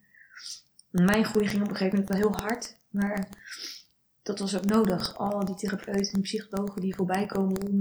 Mijn 0.91 1.25
groei 1.25 1.49
ging 1.49 1.63
op 1.63 1.69
een 1.69 1.77
gegeven 1.77 1.99
moment 1.99 2.19
wel 2.19 2.31
heel 2.31 2.41
hard. 2.41 2.77
Maar 2.89 3.29
dat 4.23 4.39
was 4.39 4.57
ook 4.57 4.65
nodig. 4.65 5.17
Al 5.17 5.45
die 5.45 5.55
therapeuten 5.55 6.13
en 6.13 6.21
psychologen 6.21 6.81
die 6.81 6.95
voorbij 6.95 7.27
komen 7.27 7.69
om 7.69 7.81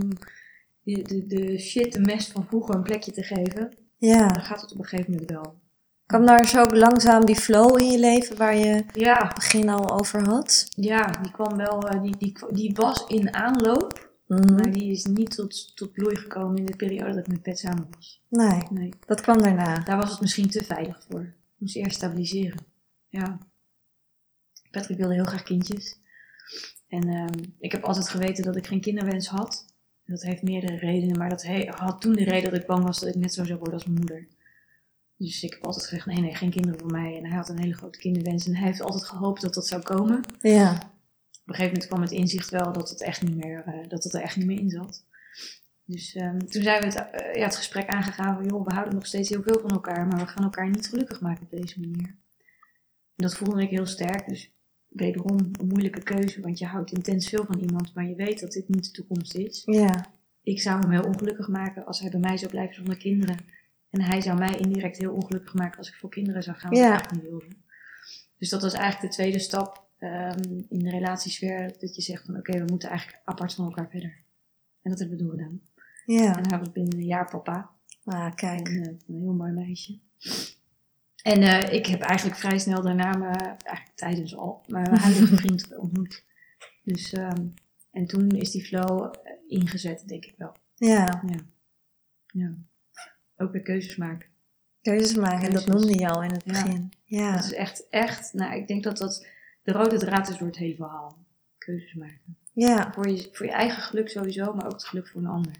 de, 0.83 1.01
de, 1.01 1.25
de 1.25 1.59
shit, 1.59 1.93
de 1.93 1.99
mest 1.99 2.31
van 2.31 2.47
vroeger 2.47 2.75
een 2.75 2.83
plekje 2.83 3.11
te 3.11 3.23
geven. 3.23 3.77
Ja, 3.97 4.27
Dan 4.27 4.43
gaat 4.43 4.61
het 4.61 4.71
op 4.71 4.79
een 4.79 4.85
gegeven 4.85 5.11
moment 5.11 5.29
wel. 5.29 5.59
Kwam 6.09 6.25
daar 6.25 6.47
zo 6.47 6.63
langzaam 6.63 7.25
die 7.25 7.35
flow 7.35 7.79
in 7.81 7.91
je 7.91 7.99
leven 7.99 8.37
waar 8.37 8.55
je 8.57 8.65
het 8.65 8.85
Ja, 8.93 9.31
begin 9.35 9.69
al 9.69 9.99
over 9.99 10.25
had? 10.27 10.67
Ja, 10.69 11.05
die 11.21 11.31
kwam 11.31 11.57
wel, 11.57 11.87
eh, 11.89 12.01
die, 12.01 12.17
die, 12.17 12.37
die 12.51 12.73
was 12.75 13.05
in 13.07 13.33
aanloop, 13.33 14.07
Mhm. 14.27 14.53
maar 14.53 14.71
die 14.71 14.91
is 14.91 15.05
niet 15.05 15.35
tot, 15.35 15.75
tot 15.75 15.91
bloei 15.91 16.15
gekomen 16.15 16.57
in 16.57 16.65
de 16.65 16.75
periode 16.75 17.09
dat 17.13 17.19
ik 17.19 17.27
met 17.27 17.41
Pet 17.41 17.59
samen 17.59 17.87
was. 17.95 18.23
Nee, 18.29 18.61
Nee, 18.71 18.93
dat 19.05 19.21
kwam 19.21 19.41
daarna. 19.41 19.79
daar 19.83 19.97
was 19.97 20.11
het 20.11 20.21
misschien 20.21 20.49
te 20.49 20.63
veilig 20.63 21.05
voor. 21.09 21.21
Ik 21.21 21.35
moest 21.57 21.75
eerst 21.75 21.95
stabiliseren. 21.95 22.59
Ja. 23.07 23.37
Patrick 24.71 24.97
wilde 24.97 25.13
heel 25.13 25.23
graag 25.23 25.43
kindjes. 25.43 25.99
En 26.87 27.07
ehm, 27.09 27.43
ik 27.59 27.71
heb 27.71 27.83
altijd 27.83 28.09
geweten 28.09 28.43
dat 28.43 28.55
ik 28.55 28.67
geen 28.67 28.81
kinderwens 28.81 29.27
had. 29.27 29.65
Dat 30.05 30.21
heeft 30.21 30.43
meerdere 30.43 30.75
redenen, 30.77 31.17
maar 31.17 31.29
dat 31.29 31.43
he- 31.43 31.71
had 31.75 32.01
toen 32.01 32.13
de 32.13 32.23
reden 32.23 32.51
dat 32.51 32.59
ik 32.61 32.67
bang 32.67 32.83
was 32.83 32.99
dat 32.99 33.09
ik 33.09 33.15
net 33.15 33.33
zo 33.33 33.43
zou 33.43 33.57
worden 33.57 33.73
als 33.73 33.85
mijn 33.85 33.97
moeder. 33.97 34.27
Dus 35.19 35.43
ik 35.43 35.53
heb 35.53 35.65
altijd 35.65 35.85
gezegd, 35.85 36.05
nee, 36.05 36.19
nee, 36.19 36.35
geen 36.35 36.49
kinderen 36.49 36.79
voor 36.79 36.91
mij. 36.91 37.17
En 37.17 37.25
hij 37.25 37.37
had 37.37 37.49
een 37.49 37.59
hele 37.59 37.73
grote 37.73 37.99
kinderwens 37.99 38.47
en 38.47 38.55
hij 38.55 38.67
heeft 38.67 38.81
altijd 38.81 39.03
gehoopt 39.03 39.41
dat 39.41 39.53
dat 39.53 39.67
zou 39.67 39.81
komen. 39.81 40.23
Ja, 40.39 40.71
op 41.49 41.55
een 41.55 41.55
gegeven 41.55 41.65
moment 41.65 41.87
kwam 41.87 42.01
het 42.01 42.11
inzicht 42.11 42.49
wel 42.49 42.73
dat 42.73 42.89
het 42.89 43.01
echt 43.01 43.21
niet 43.21 43.35
meer, 43.35 43.63
eh, 43.65 43.89
dat 43.89 44.03
het 44.03 44.13
er 44.13 44.21
echt 44.21 44.35
niet 44.35 44.45
meer 44.45 44.59
in 44.59 44.69
zat. 44.69 45.05
Dus 45.85 46.15
ehm, 46.15 46.39
toen 46.39 46.61
zijn 46.61 46.79
we 46.79 46.85
het, 46.85 46.95
eh, 46.95 47.35
ja, 47.35 47.43
het 47.43 47.55
gesprek 47.55 47.87
aangegaan 47.87 48.35
van, 48.35 48.45
joh, 48.45 48.65
we 48.65 48.73
houden 48.73 48.93
nog 48.93 49.05
steeds 49.05 49.29
heel 49.29 49.43
veel 49.43 49.59
van 49.59 49.69
elkaar, 49.69 50.07
maar 50.07 50.19
we 50.19 50.27
gaan 50.27 50.43
elkaar 50.43 50.69
niet 50.69 50.87
gelukkig 50.87 51.21
maken 51.21 51.43
op 51.43 51.49
deze 51.49 51.79
manier. 51.79 52.07
En 53.15 53.25
dat 53.25 53.35
voelde 53.35 53.61
ik 53.61 53.69
heel 53.69 53.85
sterk, 53.85 54.27
dus 54.27 54.51
wederom 54.87 55.37
een 55.37 55.67
moeilijke 55.67 56.03
keuze, 56.03 56.41
want 56.41 56.59
je 56.59 56.65
houdt 56.65 56.91
intens 56.91 57.29
veel 57.29 57.45
van 57.45 57.59
iemand, 57.59 57.93
maar 57.93 58.07
je 58.07 58.15
weet 58.15 58.39
dat 58.39 58.51
dit 58.51 58.69
niet 58.69 58.85
de 58.85 58.91
toekomst 58.91 59.35
is. 59.35 59.61
ja, 59.65 60.05
Ik 60.43 60.61
zou 60.61 60.79
hem 60.79 60.91
heel 60.91 61.03
ongelukkig 61.03 61.47
maken 61.47 61.85
als 61.85 61.99
hij 61.99 62.09
bij 62.09 62.19
mij 62.19 62.37
zou 62.37 62.51
blijven 62.51 62.75
zonder 62.75 62.97
kinderen. 62.97 63.37
En 63.89 64.01
hij 64.01 64.21
zou 64.21 64.37
mij 64.37 64.57
indirect 64.57 64.97
heel 64.97 65.13
ongelukkig 65.13 65.53
maken 65.53 65.77
als 65.77 65.87
ik 65.89 65.95
voor 65.95 66.09
kinderen 66.09 66.43
zou 66.43 66.57
gaan, 66.57 66.69
wat 66.69 66.79
Ja. 66.79 66.85
ik 66.85 66.91
eigenlijk 66.91 67.21
niet 67.23 67.31
wilde. 67.31 67.55
Dus 68.37 68.49
dat 68.49 68.61
was 68.61 68.73
eigenlijk 68.73 69.11
de 69.13 69.21
tweede 69.21 69.39
stap 69.39 69.87
ehm, 69.97 70.61
in 70.69 70.79
de 70.79 70.89
relatiesfeer. 70.89 71.73
Dat 71.79 71.95
je 71.95 72.01
zegt 72.01 72.25
van 72.25 72.37
oké, 72.37 72.57
we 72.57 72.65
moeten 72.69 72.89
eigenlijk 72.89 73.21
apart 73.25 73.53
van 73.53 73.65
elkaar 73.65 73.89
verder. 73.89 74.17
En 74.81 74.89
dat 74.91 74.99
hebben 74.99 75.17
we 75.17 75.23
doorgedaan. 75.23 75.61
ja. 76.05 76.37
En 76.37 76.49
hij 76.49 76.59
was 76.59 76.71
binnen 76.71 76.93
een 76.97 77.05
jaar 77.05 77.29
papa. 77.29 77.69
Ah, 78.03 78.35
kijk. 78.35 78.67
En, 78.67 78.81
eh, 78.83 78.87
een 79.07 79.21
heel 79.21 79.33
mooi 79.33 79.51
meisje. 79.51 79.99
En 81.23 81.41
eh, 81.41 81.73
ik 81.73 81.85
heb 81.85 82.01
eigenlijk 82.01 82.39
vrij 82.39 82.59
snel 82.59 82.81
daarna, 82.81 83.17
me, 83.17 83.25
eigenlijk 83.35 83.91
tijdens 83.95 84.35
al, 84.35 84.63
mijn 84.67 84.97
huidige 84.99 85.35
vriend 85.35 85.77
ontmoet. 85.77 86.23
Dus, 86.83 87.13
ehm, 87.13 87.47
en 87.91 88.05
toen 88.05 88.29
is 88.29 88.51
die 88.51 88.65
flow 88.65 89.03
eh, 89.23 89.31
ingezet, 89.47 90.07
denk 90.07 90.25
ik 90.25 90.35
wel. 90.37 90.55
Ja, 90.75 91.23
Ja. 91.27 91.39
ja. 92.27 92.53
Ook 93.41 93.51
weer 93.51 93.61
keuzes 93.61 93.95
maken. 93.95 94.27
Keuzes 94.81 95.15
maken, 95.17 95.51
dat 95.53 95.63
Keuzes. 95.63 95.85
noemde 95.85 95.99
je 95.99 96.09
al 96.09 96.23
in 96.23 96.31
het 96.31 96.43
begin. 96.43 96.91
Ja. 97.03 97.35
Dat 97.35 97.43
is 97.43 97.53
echt, 97.53 97.87
echt, 97.89 98.33
nou, 98.33 98.55
ik 98.55 98.67
denk 98.67 98.83
dat 98.83 98.97
dat 98.97 99.27
de 99.63 99.71
rode 99.71 99.97
draad 99.97 100.29
is 100.29 100.37
door 100.37 100.47
het 100.47 100.57
hele 100.57 100.75
verhaal. 100.75 101.17
Keuzes 101.57 101.93
maken. 101.93 102.37
Ja. 102.53 102.93
Voor 102.93 103.07
je, 103.09 103.29
voor 103.31 103.45
je 103.45 103.51
eigen 103.51 103.81
geluk 103.81 104.09
sowieso, 104.09 104.53
maar 104.53 104.65
ook 104.65 104.71
het 104.71 104.83
geluk 104.85 105.07
voor 105.07 105.21
een 105.21 105.27
ander. 105.27 105.51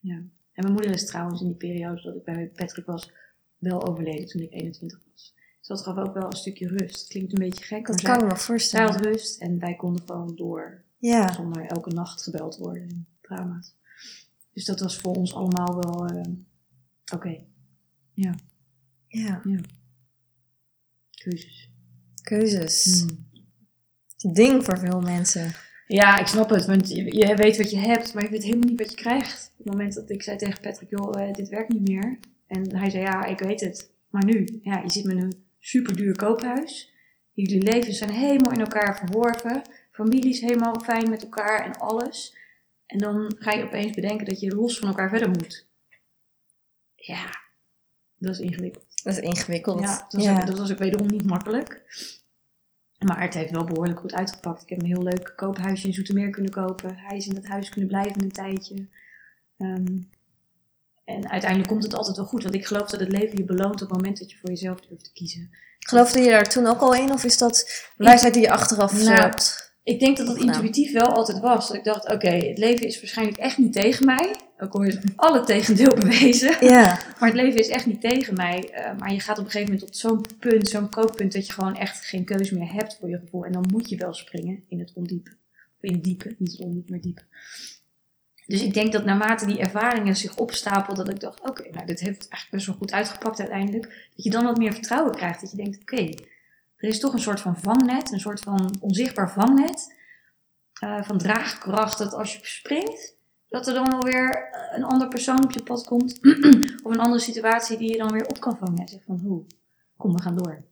Ja. 0.00 0.14
En 0.52 0.62
mijn 0.62 0.72
moeder 0.72 0.90
is 0.90 1.06
trouwens 1.06 1.40
in 1.40 1.46
die 1.46 1.56
periode 1.56 2.02
dat 2.02 2.14
ik 2.14 2.24
bij 2.24 2.50
Patrick 2.54 2.86
was, 2.86 3.12
wel 3.58 3.86
overleden 3.88 4.26
toen 4.26 4.42
ik 4.42 4.52
21 4.52 5.00
was. 5.10 5.34
Dus 5.58 5.66
dat 5.68 5.82
gaf 5.82 5.96
ook 5.96 6.14
wel 6.14 6.26
een 6.26 6.32
stukje 6.36 6.68
rust. 6.68 7.00
Het 7.00 7.08
klinkt 7.08 7.32
een 7.32 7.38
beetje 7.38 7.64
gek, 7.64 7.86
Dat 7.86 8.02
kan 8.02 8.14
zij, 8.14 8.14
ik 8.14 8.22
me 8.32 8.36
zij 8.36 8.44
voorstellen. 8.46 8.92
had 8.92 9.04
rust 9.04 9.40
en 9.40 9.58
wij 9.58 9.74
konden 9.76 10.02
gewoon 10.06 10.36
door 10.36 10.82
Ja. 10.98 11.32
zonder 11.32 11.64
elke 11.66 11.90
nacht 11.90 12.22
gebeld 12.22 12.56
worden 12.56 12.82
en 12.82 13.06
drama's. 13.20 13.74
Dus 14.52 14.64
dat 14.64 14.80
was 14.80 14.96
voor 14.96 15.14
ons 15.14 15.34
allemaal 15.34 15.74
wel 15.80 16.06
eh, 16.06 16.22
oké. 17.12 17.44
Ja. 18.12 18.34
Keuzes. 21.10 21.70
Keuzes. 22.22 23.00
Hmm. 23.00 23.26
Het 24.16 24.34
ding 24.34 24.64
voor 24.64 24.78
veel 24.78 25.00
mensen. 25.00 25.52
Ja, 25.86 26.18
ik 26.18 26.26
snap 26.26 26.50
het, 26.50 26.66
want 26.66 26.88
je, 26.88 27.16
je 27.16 27.36
weet 27.36 27.56
wat 27.56 27.70
je 27.70 27.78
hebt, 27.78 28.14
maar 28.14 28.22
je 28.22 28.28
weet 28.28 28.42
helemaal 28.42 28.68
niet 28.68 28.78
wat 28.78 28.90
je 28.90 28.96
krijgt. 28.96 29.50
Op 29.52 29.64
het 29.64 29.72
moment 29.72 29.94
dat 29.94 30.10
ik 30.10 30.22
zei 30.22 30.36
tegen 30.36 30.60
Patrick, 30.60 30.90
joh, 30.90 31.20
eh, 31.20 31.32
dit 31.32 31.48
werkt 31.48 31.72
niet 31.72 31.88
meer. 31.88 32.18
En 32.46 32.76
hij 32.76 32.90
zei, 32.90 33.02
ja, 33.02 33.24
ik 33.24 33.38
weet 33.38 33.60
het. 33.60 33.90
Maar 34.10 34.24
nu, 34.24 34.58
ja, 34.62 34.82
je 34.82 34.90
zit 34.90 35.04
met 35.04 35.16
een 35.16 35.44
super 35.58 35.96
duur 35.96 36.16
koophuis. 36.16 36.92
Jullie 37.32 37.62
levens 37.62 37.98
zijn 37.98 38.10
helemaal 38.10 38.52
in 38.52 38.60
elkaar 38.60 38.96
verworven. 38.96 39.62
Familie 39.90 40.30
is 40.30 40.40
helemaal 40.40 40.80
fijn 40.80 41.10
met 41.10 41.22
elkaar 41.22 41.64
en 41.64 41.78
alles. 41.78 42.36
En 42.86 42.98
dan 42.98 43.34
ga 43.38 43.52
je 43.52 43.64
opeens 43.64 43.94
bedenken 43.94 44.26
dat 44.26 44.40
je 44.40 44.54
los 44.54 44.78
van 44.78 44.88
elkaar 44.88 45.08
verder 45.08 45.28
moet. 45.28 45.66
Ja, 47.06 47.40
dat 48.16 48.34
is 48.34 48.40
ingewikkeld. 48.40 48.84
Dat 49.02 49.12
is 49.12 49.20
ingewikkeld. 49.20 49.80
Ja, 49.80 49.96
dat 49.96 50.12
was, 50.12 50.24
Ja. 50.24 50.40
Ook, 50.40 50.46
dat 50.46 50.58
was 50.58 50.72
ook 50.72 50.78
wederom 50.78 51.06
niet 51.06 51.24
makkelijk. 51.26 51.82
Maar 52.98 53.20
het 53.22 53.34
heeft 53.34 53.50
wel 53.50 53.64
behoorlijk 53.64 54.00
goed 54.00 54.14
uitgepakt. 54.14 54.62
Ik 54.62 54.68
heb 54.68 54.80
een 54.80 54.86
heel 54.86 55.02
leuk 55.02 55.32
koophuisje 55.36 55.86
in 55.86 55.92
Zoetermeer 55.94 56.30
kunnen 56.30 56.52
kopen. 56.52 56.96
Hij 56.96 57.16
is 57.16 57.26
in 57.26 57.34
dat 57.34 57.46
huis 57.46 57.68
kunnen 57.68 57.88
blijven 57.88 58.22
een 58.22 58.32
tijdje. 58.32 58.88
Ehm, 59.58 59.98
en 61.04 61.30
uiteindelijk 61.30 61.70
komt 61.70 61.82
het 61.82 61.94
altijd 61.94 62.16
wel 62.16 62.26
goed. 62.26 62.42
Want 62.42 62.54
ik 62.54 62.66
geloof 62.66 62.90
dat 62.90 63.00
het 63.00 63.12
leven 63.12 63.38
je 63.38 63.44
beloont 63.44 63.82
op 63.82 63.88
het 63.88 63.90
moment 63.90 64.18
dat 64.18 64.30
je 64.30 64.36
voor 64.36 64.48
jezelf 64.50 64.80
durft 64.80 65.04
te 65.04 65.12
kiezen. 65.12 65.50
Geloofde 65.78 66.20
je 66.20 66.30
daar 66.30 66.48
toen 66.48 66.66
ook 66.66 66.80
al 66.80 66.94
in? 66.94 67.12
Of 67.12 67.24
is 67.24 67.38
dat 67.38 67.84
wijsheid 67.96 68.34
die 68.34 68.42
je 68.42 68.50
achteraf 68.50 68.92
Nou, 68.92 69.14
hebt? 69.20 69.63
Ik 69.84 70.00
denk 70.00 70.16
dat 70.16 70.26
dat 70.26 70.36
Nou. 70.36 70.46
intuïtief 70.48 70.92
wel 70.92 71.06
altijd 71.06 71.40
was. 71.40 71.68
Dat 71.68 71.76
ik 71.76 71.84
dacht, 71.84 72.12
oké, 72.12 72.28
het 72.28 72.58
leven 72.58 72.86
is 72.86 73.00
waarschijnlijk 73.00 73.38
echt 73.38 73.58
niet 73.58 73.72
tegen 73.72 74.04
mij. 74.06 74.34
Ook 74.58 74.72
al 74.72 74.82
is 74.82 74.98
alle 75.16 75.44
tegendeel 75.44 75.94
bewezen. 76.04 76.66
Ja. 76.66 76.98
Maar 77.20 77.28
het 77.28 77.34
leven 77.40 77.60
is 77.60 77.68
echt 77.68 77.86
niet 77.86 78.00
tegen 78.00 78.34
mij. 78.34 78.70
Eh, 78.70 78.98
maar 78.98 79.12
je 79.12 79.20
gaat 79.20 79.38
op 79.38 79.44
een 79.44 79.50
gegeven 79.50 79.72
moment 79.72 79.92
tot 79.92 79.96
zo'n 80.00 80.24
punt, 80.38 80.68
zo'n 80.68 80.88
kookpunt, 80.88 81.32
dat 81.32 81.46
je 81.46 81.52
gewoon 81.52 81.76
echt 81.76 82.04
geen 82.04 82.24
keuze 82.24 82.54
meer 82.58 82.72
hebt 82.72 82.96
voor 83.00 83.08
je 83.08 83.18
gevoel. 83.18 83.44
En 83.44 83.52
dan 83.52 83.64
moet 83.72 83.88
je 83.88 83.96
wel 83.96 84.14
springen 84.14 84.64
in 84.68 84.78
het 84.78 84.92
ondiepe. 84.94 85.30
Of 85.76 85.82
in 85.82 85.92
het 85.92 86.04
diepe, 86.04 86.34
niet 86.38 86.52
het 86.52 86.60
ondiepe, 86.60 86.90
maar 86.90 87.00
diepe. 87.00 87.22
Dus 88.46 88.62
ik 88.62 88.74
denk 88.74 88.92
dat 88.92 89.04
naarmate 89.04 89.46
die 89.46 89.58
ervaringen 89.58 90.16
zich 90.16 90.36
opstapelden, 90.36 91.04
dat 91.04 91.14
ik 91.14 91.20
dacht, 91.20 91.40
oké, 91.40 91.62
nou 91.70 91.86
dit 91.86 92.00
heeft 92.00 92.18
eigenlijk 92.28 92.50
best 92.50 92.66
wel 92.66 92.76
goed 92.76 92.92
uitgepakt 92.92 93.40
uiteindelijk. 93.40 93.84
Dat 94.14 94.24
je 94.24 94.30
dan 94.30 94.44
wat 94.44 94.58
meer 94.58 94.72
vertrouwen 94.72 95.14
krijgt. 95.14 95.40
Dat 95.40 95.50
je 95.50 95.56
denkt, 95.56 95.80
oké, 95.80 96.14
er 96.84 96.90
is 96.90 97.00
toch 97.00 97.12
een 97.12 97.18
soort 97.20 97.40
van 97.40 97.56
vangnet, 97.56 98.12
een 98.12 98.20
soort 98.20 98.40
van 98.40 98.76
onzichtbaar 98.80 99.32
vangnet. 99.32 99.94
eh, 100.80 101.02
van 101.02 101.18
draagkracht, 101.18 101.98
dat 101.98 102.12
als 102.12 102.32
je 102.36 102.38
springt, 102.46 103.16
dat 103.48 103.66
er 103.66 103.74
dan 103.74 103.90
wel 103.90 104.02
weer 104.02 104.48
een 104.74 104.84
ander 104.84 105.08
persoon 105.08 105.44
op 105.44 105.50
je 105.52 105.62
pad 105.62 105.84
komt. 105.86 106.18
of 106.84 106.92
een 106.92 107.00
andere 107.00 107.20
situatie 107.22 107.78
die 107.78 107.90
je 107.90 107.98
dan 107.98 108.12
weer 108.12 108.26
op 108.26 108.40
kan 108.40 108.56
vangen. 108.56 108.78
En 108.78 108.88
zegt 108.88 109.04
van, 109.04 109.18
hoe, 109.18 109.46
kom, 109.96 110.12
we 110.12 110.22
gaan 110.22 110.36
door. 110.36 110.64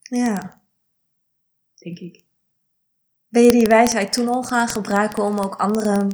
ja. 0.00 0.62
Denk 1.74 1.98
ik. 1.98 2.24
Ben 3.28 3.42
je 3.42 3.50
die 3.50 3.66
wijsheid 3.66 4.12
toen 4.12 4.28
al 4.28 4.42
gaan 4.42 4.68
gebruiken 4.68 5.22
om 5.24 5.38
ook 5.38 5.54
anderen 5.54 6.08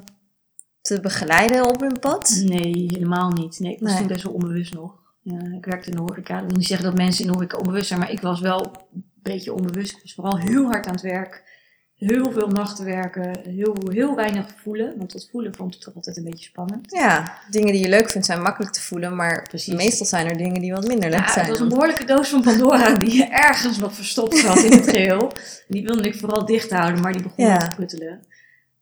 te 0.81 1.01
begeleiden 1.01 1.69
op 1.69 1.81
hun 1.81 1.99
pad? 1.99 2.43
Nee, 2.45 2.73
helemaal 2.73 3.31
niet. 3.31 3.59
Nee, 3.59 3.73
ik 3.73 3.81
was 3.81 3.91
Nee. 3.91 3.99
toen 3.99 4.09
best 4.09 4.23
wel 4.23 4.33
onbewust 4.33 4.75
nog. 4.75 5.00
Ja, 5.33 5.57
ik 5.57 5.65
werkte 5.65 5.91
in 5.91 5.97
de 5.97 6.03
horeca. 6.03 6.39
Dat 6.39 6.47
wil 6.47 6.57
niet 6.57 6.67
zeggen 6.67 6.87
dat 6.87 6.97
mensen 6.97 7.21
in 7.25 7.31
de 7.31 7.37
horeca 7.37 7.57
onbewust 7.57 7.87
zijn, 7.89 8.01
maar 8.01 8.11
ik 8.11 8.21
was 8.21 8.41
wel 8.41 8.65
een 8.95 9.05
beetje 9.23 9.53
onbewust. 9.55 9.93
Ik 9.97 10.03
was 10.03 10.15
vooral 10.15 10.39
heel 10.39 10.65
hard 10.65 10.87
aan 10.87 10.93
het 10.93 11.03
werk. 11.03 11.49
Heel 11.95 12.33
veel 12.33 12.49
nachten 12.49 12.85
werken. 12.85 13.39
Heel, 13.49 13.77
heel 13.89 14.15
weinig 14.17 14.47
voelen. 14.63 14.95
Want 14.99 15.13
dat 15.13 15.29
voelen 15.31 15.55
vond 15.55 15.75
ik 15.75 15.81
toch 15.81 15.95
altijd 15.95 16.17
een 16.17 16.25
beetje 16.25 16.45
spannend. 16.45 16.91
Ja, 16.93 17.35
dingen 17.51 17.73
die 17.73 17.81
je 17.81 17.89
leuk 17.89 18.11
vindt 18.11 18.27
zijn 18.27 18.43
makkelijk 18.43 18.73
te 18.73 18.81
voelen, 18.83 19.17
maar 19.17 19.43
Precies. 19.43 19.75
meestal 19.75 20.07
zijn 20.07 20.27
er 20.29 20.37
dingen 20.37 20.61
die 20.61 20.73
wat 20.73 20.87
minder 20.87 21.11
leuk 21.11 21.19
Ja, 21.19 21.25
het 21.25 21.35
zijn. 21.35 21.49
was 21.49 21.61
een 21.61 21.69
behoorlijke 21.69 22.05
doos 22.05 22.29
van 22.29 22.43
Pandora 22.43 22.95
die 22.99 23.25
ergens 23.29 23.79
nog 23.79 23.95
verstopt 23.95 24.37
zat 24.37 24.59
in 24.63 24.73
het 24.73 24.89
geheel. 24.91 25.33
Die 25.69 25.83
wilde 25.83 26.03
ik 26.09 26.15
vooral 26.19 26.45
dicht 26.47 26.71
houden, 26.71 27.01
maar 27.01 27.13
die 27.13 27.23
begon 27.23 27.45
Ja. 27.47 27.57
te 27.59 27.77
pruttelen. 27.77 28.21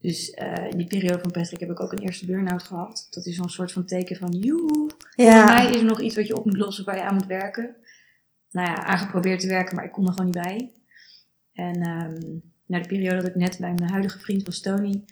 Dus 0.01 0.31
eh, 0.31 0.71
in 0.71 0.77
die 0.77 0.87
periode 0.87 1.21
van 1.21 1.31
Patrick 1.31 1.61
heb 1.61 1.71
ik 1.71 1.81
ook 1.81 1.93
een 1.93 1.99
eerste 1.99 2.27
burn-out 2.27 2.63
gehad. 2.63 3.07
Dat 3.11 3.27
is 3.27 3.37
zo'n 3.37 3.49
soort 3.49 3.73
van 3.73 3.87
teken 3.87 4.17
van, 4.17 4.31
joe, 4.31 4.69
voor 4.69 5.25
ja, 5.25 5.45
mij 5.45 5.71
is 5.71 5.81
er 5.81 5.85
nog 5.85 6.01
iets 6.01 6.17
wat 6.17 6.27
je 6.27 6.37
op 6.37 6.45
moet 6.45 6.57
lossen 6.57 6.85
waar 6.85 6.97
je 6.97 7.03
aan 7.03 7.15
moet 7.15 7.27
werken. 7.27 7.77
Nou 8.51 8.69
ja, 8.69 8.85
aangeprobeerd 8.85 9.41
te 9.41 9.49
werken, 9.49 9.77
maar 9.77 9.85
ik 9.85 9.93
kon 9.93 10.07
er 10.07 10.13
gewoon 10.13 10.31
niet 10.31 10.43
bij. 10.43 10.73
En 11.53 11.83
ehm 11.83 12.39
na 12.69 12.81
de 12.81 12.89
periode 12.89 13.17
dat 13.17 13.27
ik 13.27 13.35
net 13.35 13.59
bij 13.59 13.75
mijn 13.75 13.91
huidige 13.91 14.19
vriend 14.19 14.47
was, 14.47 14.61
Tony, 14.61 15.05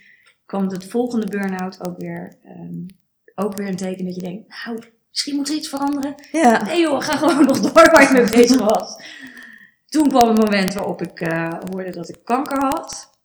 kwam 0.47 0.69
het 0.69 0.85
volgende 0.85 1.27
burn-out 1.27 1.87
ook 1.87 1.99
weer, 1.99 2.39
ehm, 2.45 2.87
ook 3.35 3.57
weer 3.57 3.69
een 3.69 3.77
teken 3.77 4.05
dat 4.05 4.15
je 4.15 4.21
denkt, 4.21 4.65
nou, 4.65 4.83
misschien 5.11 5.37
moet 5.37 5.49
er 5.49 5.55
iets 5.55 5.69
veranderen. 5.69 6.15
ja, 6.33 6.65
Nee 6.65 6.81
joh, 6.81 7.01
ga 7.01 7.17
gewoon 7.17 7.45
nog 7.45 7.61
door 7.61 7.73
waar 7.73 8.03
ik 8.03 8.11
mee 8.11 8.31
bezig 8.31 8.61
was. 8.61 8.97
Toen 9.87 10.09
kwam 10.09 10.29
een 10.29 10.45
moment 10.45 10.75
waarop 10.75 11.03
ik 11.03 11.21
eh, 11.21 11.59
hoorde 11.71 11.91
dat 11.91 12.09
ik 12.09 12.25
kanker 12.25 12.59
had. 12.59 13.16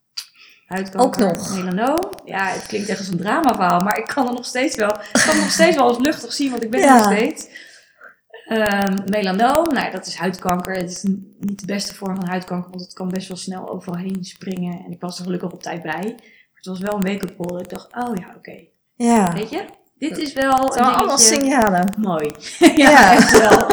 Huidkanker, 0.72 1.28
Ook 1.28 1.36
nog? 1.36 1.56
melanoom. 1.56 2.10
Ja, 2.26 2.46
het 2.46 2.66
klinkt 2.66 2.90
echt 2.90 3.00
als 3.00 3.08
een 3.08 3.18
dramaverhaal, 3.18 3.80
maar 3.80 3.98
ik 3.98 4.06
kan 4.06 4.28
er 4.28 4.34
nog 4.34 4.46
steeds 4.46 4.76
wel, 4.76 4.90
ik 4.90 5.24
kan 5.26 5.36
nog 5.38 5.52
steeds 5.52 5.76
wel 5.76 5.88
als 5.88 5.98
luchtig 5.98 6.34
zien, 6.34 6.52
want 6.52 6.64
ik 6.64 6.70
ben 6.72 6.80
Ja. 6.80 6.96
nog 6.98 7.06
steeds. 7.06 7.48
Ehm, 8.48 8.98
melanoom, 9.06 9.74
nou 9.74 9.92
dat 9.92 10.06
is 10.06 10.16
huidkanker. 10.16 10.74
Het 10.76 10.90
is 10.92 11.04
niet 11.40 11.60
de 11.60 11.66
beste 11.66 11.96
vorm 11.96 12.16
van 12.16 12.28
huidkanker, 12.28 12.70
want 12.70 12.82
het 12.82 12.94
kan 12.94 13.10
best 13.10 13.28
wel 13.28 13.38
snel 13.38 13.70
overal 13.70 13.98
heen 14.00 14.18
springen. 14.22 14.84
En 14.86 14.92
ik 14.92 15.02
was 15.02 15.18
er 15.18 15.24
gelukkig 15.24 15.52
op 15.52 15.62
tijd 15.64 15.82
bij. 15.82 15.92
Maar 16.02 16.54
het 16.54 16.66
was 16.66 16.80
wel 16.80 16.94
een 16.94 17.02
wake-up 17.14 17.38
call. 17.38 17.60
Ik 17.60 17.70
dacht, 17.70 17.88
oh 17.96 18.16
ja, 18.16 18.34
oké. 18.38 18.60
ja. 18.96 19.34
Weet 19.34 19.50
je, 19.50 19.66
dit 19.98 20.18
is 20.18 20.34
wel 20.34 20.52
Het 20.56 20.64
een 20.68 20.74
zijn 20.74 20.86
allemaal 20.86 21.18
signalen. 21.18 21.94
Mooi. 21.98 22.32
ja, 22.60 22.90
Ja. 22.90 23.12
echt 23.14 23.40
wel. 23.40 23.68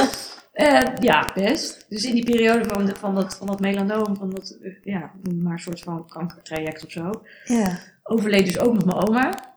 Eh, 0.58 0.82
ja, 1.00 1.30
best. 1.34 1.86
Dus 1.88 2.04
in 2.04 2.14
die 2.14 2.24
periode 2.24 2.64
van, 2.64 2.86
de, 2.86 2.96
van, 2.96 3.14
dat, 3.14 3.36
van 3.36 3.46
dat 3.46 3.60
melanoom, 3.60 4.16
van 4.16 4.30
dat, 4.30 4.58
eh, 4.62 4.72
ja, 4.82 5.12
maar 5.34 5.52
een 5.52 5.58
soort 5.58 5.80
van 5.80 6.08
kankertraject 6.08 6.84
of 6.84 6.90
zo, 6.90 7.22
Ja, 7.44 7.78
overleed 8.02 8.44
dus 8.44 8.58
ook 8.58 8.74
nog 8.74 8.84
mijn 8.84 9.08
oma. 9.08 9.54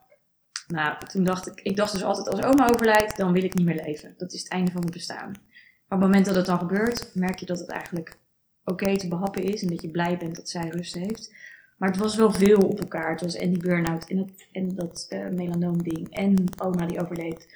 Nou, 0.67 1.05
toen 1.05 1.23
dacht 1.23 1.47
ik, 1.47 1.61
ik 1.61 1.75
dacht 1.75 1.93
dus 1.93 2.03
altijd, 2.03 2.27
als 2.27 2.45
oma 2.45 2.69
overlijdt, 2.69 3.17
dan 3.17 3.31
wil 3.31 3.43
ik 3.43 3.53
niet 3.53 3.65
meer 3.65 3.83
leven. 3.85 4.13
Dat 4.17 4.33
is 4.33 4.39
het 4.39 4.51
einde 4.51 4.71
van 4.71 4.79
mijn 4.79 4.93
bestaan. 4.93 5.31
Maar 5.31 5.97
op 5.97 5.99
het 5.99 5.99
moment 5.99 6.25
dat 6.25 6.35
het 6.35 6.45
dan 6.45 6.59
gebeurt, 6.59 7.11
merk 7.15 7.39
je 7.39 7.45
dat 7.45 7.59
het 7.59 7.69
eigenlijk 7.69 8.17
oké 8.63 8.97
te 8.97 9.07
behappen 9.07 9.43
is 9.43 9.61
en 9.61 9.67
dat 9.67 9.81
je 9.81 9.89
blij 9.89 10.17
bent 10.17 10.35
dat 10.35 10.49
zij 10.49 10.69
rust 10.69 10.95
heeft. 10.95 11.33
Maar 11.77 11.89
het 11.89 11.99
was 11.99 12.15
wel 12.15 12.31
veel 12.31 12.59
op 12.59 12.79
elkaar. 12.79 13.11
Het 13.11 13.21
was 13.21 13.35
en 13.35 13.49
die 13.49 13.63
burn-out 13.63 14.09
en 14.09 14.17
dat, 14.17 14.47
en 14.51 14.75
dat 14.75 15.05
eh, 15.09 15.27
melanoom-ding 15.29 16.13
en 16.13 16.35
oma 16.63 16.85
die 16.85 17.01
overleed. 17.01 17.47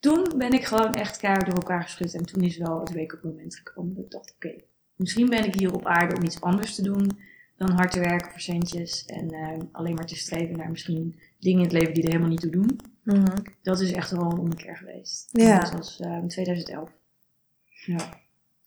Toen 0.00 0.32
ben 0.36 0.52
ik 0.52 0.64
gewoon 0.64 0.94
echt 0.94 1.16
keihard 1.16 1.46
door 1.46 1.54
elkaar 1.54 1.82
geschud. 1.82 2.14
En 2.14 2.26
toen 2.26 2.42
is 2.42 2.56
wel 2.56 2.80
het 2.80 2.94
wake-up 2.94 3.22
moment 3.22 3.56
gekomen. 3.56 3.94
Dat 3.94 4.04
ik 4.04 4.10
dacht, 4.10 4.34
oké, 4.34 4.54
misschien 4.94 5.28
ben 5.28 5.44
ik 5.44 5.54
hier 5.54 5.74
op 5.74 5.86
aarde 5.86 6.16
om 6.16 6.22
iets 6.22 6.40
anders 6.40 6.74
te 6.74 6.82
doen 6.82 7.18
dan 7.56 7.70
hard 7.70 7.90
te 7.90 8.00
werken 8.00 8.30
voor 8.30 8.40
centjes. 8.40 9.04
En 9.04 9.30
eh, 9.30 9.58
alleen 9.72 9.94
maar 9.94 10.06
te 10.06 10.16
streven 10.16 10.56
naar 10.56 10.70
misschien 10.70 11.20
dingen 11.38 11.58
in 11.58 11.64
het 11.64 11.72
leven 11.72 11.94
die 11.94 12.02
er 12.02 12.08
helemaal 12.08 12.30
niet 12.30 12.40
toe 12.40 12.50
doen. 12.50 12.80
Mhm. 13.02 13.36
Dat 13.62 13.80
is 13.80 13.92
echt 13.92 14.10
wel 14.10 14.20
een 14.20 14.38
ommekeer 14.38 14.76
geweest. 14.76 15.28
Ja. 15.32 15.54
En 15.54 15.60
Dat 15.60 15.72
was 15.72 16.00
eh, 16.00 16.16
in 16.16 16.28
2011. 16.28 16.90
Ja. 17.86 18.20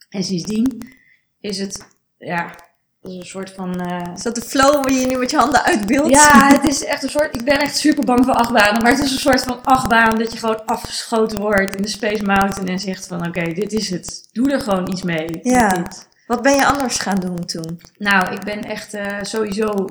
En 0.10 0.24
sindsdien 0.24 0.88
is 1.40 1.60
het, 1.60 1.88
ja, 2.18 2.56
dat 3.04 3.12
is 3.12 3.18
een 3.18 3.26
soort 3.26 3.50
van... 3.52 3.80
eh, 3.82 4.14
Is 4.16 4.24
dat 4.24 4.36
de 4.36 4.42
flow 4.42 4.74
waar 4.84 4.92
je 4.92 5.06
nu 5.08 5.18
met 5.18 5.32
je 5.32 5.38
handen 5.38 5.64
uitbeeldt? 5.64 6.10
ja, 6.10 6.48
het 6.48 6.64
is 6.68 6.86
echt 6.86 7.04
een 7.04 7.10
soort. 7.10 7.36
Ik 7.36 7.44
ben 7.46 7.60
echt 7.60 7.78
super 7.78 8.06
bang 8.06 8.26
voor 8.26 8.34
achtbanen. 8.34 8.82
Maar 8.82 8.92
het 8.92 9.04
is 9.04 9.12
een 9.12 9.18
soort 9.20 9.44
van 9.44 9.64
achtbaan 9.64 10.18
dat 10.18 10.32
je 10.34 10.38
gewoon 10.40 10.66
afgeschoten 10.66 11.40
wordt 11.40 11.76
in 11.76 11.82
de 11.82 11.88
Space 11.88 12.24
Mountain. 12.24 12.68
En 12.68 12.80
zegt 12.80 13.08
van: 13.08 13.28
Oké, 13.28 13.44
dit 13.54 13.74
is 13.74 13.90
het. 13.90 14.28
Doe 14.32 14.52
er 14.52 14.60
gewoon 14.62 14.92
iets 14.92 15.02
mee. 15.04 15.40
Ja. 15.42 15.88
Wat 16.28 16.42
ben 16.42 16.56
je 16.56 16.66
anders 16.66 16.98
gaan 17.00 17.20
doen 17.20 17.46
toen? 17.46 17.82
Nou, 17.98 18.34
ik 18.34 18.44
ben 18.44 18.62
echt 18.64 18.94
eh, 18.94 19.18
sowieso 19.22 19.90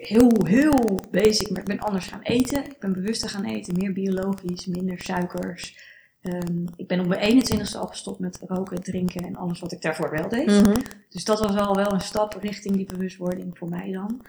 heel, 0.00 0.30
heel 0.46 0.98
basic. 1.10 1.50
Maar 1.50 1.60
ik 1.60 1.66
ben 1.68 1.80
anders 1.80 2.06
gaan 2.06 2.22
eten. 2.22 2.64
Ik 2.64 2.78
ben 2.80 2.92
bewuster 2.92 3.28
gaan 3.28 3.44
eten. 3.44 3.74
Meer 3.76 3.92
biologisch, 3.92 4.66
minder 4.66 5.00
suikers. 5.00 5.76
Ehm, 6.26 6.64
ik 6.76 6.86
ben 6.86 7.00
op 7.00 7.06
mijn 7.06 7.20
21ste 7.20 7.78
al 7.78 7.86
gestopt 7.86 8.18
met 8.18 8.40
roken, 8.46 8.82
drinken 8.82 9.24
en 9.24 9.36
alles 9.36 9.60
wat 9.60 9.72
ik 9.72 9.82
daarvoor 9.82 10.10
wel 10.10 10.28
deed. 10.28 10.46
Mhm. 10.46 10.80
Dus 11.10 11.24
dat 11.24 11.40
was 11.40 11.56
al 11.56 11.74
wel 11.74 11.92
een 11.92 12.00
stap 12.00 12.38
richting 12.40 12.76
die 12.76 12.86
bewustwording 12.86 13.58
voor 13.58 13.68
mij 13.68 13.92
dan. 13.92 14.20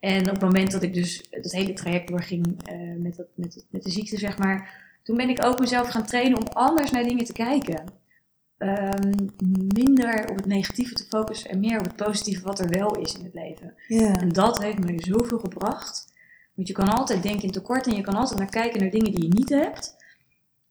En 0.00 0.20
op 0.20 0.30
het 0.30 0.40
moment 0.40 0.72
dat 0.72 0.82
ik 0.82 0.94
dus 0.94 1.26
het 1.30 1.52
hele 1.52 1.72
traject 1.72 2.08
doorging 2.08 2.62
eh, 2.64 2.76
met, 2.98 3.16
dat, 3.16 3.26
met, 3.34 3.66
met 3.70 3.82
de 3.82 3.90
ziekte, 3.90 4.18
zeg 4.18 4.38
maar, 4.38 4.80
toen 5.02 5.16
ben 5.16 5.28
ik 5.28 5.44
ook 5.44 5.58
mezelf 5.58 5.88
gaan 5.88 6.06
trainen 6.06 6.38
om 6.38 6.46
anders 6.46 6.90
naar 6.90 7.02
dingen 7.02 7.24
te 7.24 7.32
kijken. 7.32 7.84
Ehm, 8.58 9.14
minder 9.74 10.30
op 10.30 10.36
het 10.36 10.46
negatieve 10.46 10.94
te 10.94 11.04
focussen 11.08 11.50
en 11.50 11.60
meer 11.60 11.78
op 11.78 11.84
het 11.84 11.96
positieve 11.96 12.42
wat 12.42 12.58
er 12.58 12.68
wel 12.68 12.96
is 12.96 13.14
in 13.18 13.24
het 13.24 13.34
leven. 13.34 13.74
En 14.20 14.28
dat 14.28 14.62
heeft 14.62 14.78
me 14.78 14.94
zoveel 14.96 15.38
gebracht. 15.38 16.12
Want 16.54 16.68
je 16.68 16.74
kan 16.74 16.88
altijd 16.88 17.22
denken 17.22 17.42
in 17.42 17.50
tekort 17.50 17.86
en 17.86 17.96
je 17.96 18.02
kan 18.02 18.14
altijd 18.14 18.38
naar 18.38 18.50
kijken 18.50 18.80
naar 18.80 18.90
dingen 18.90 19.12
die 19.12 19.22
je 19.22 19.34
niet 19.34 19.48
hebt. 19.48 19.96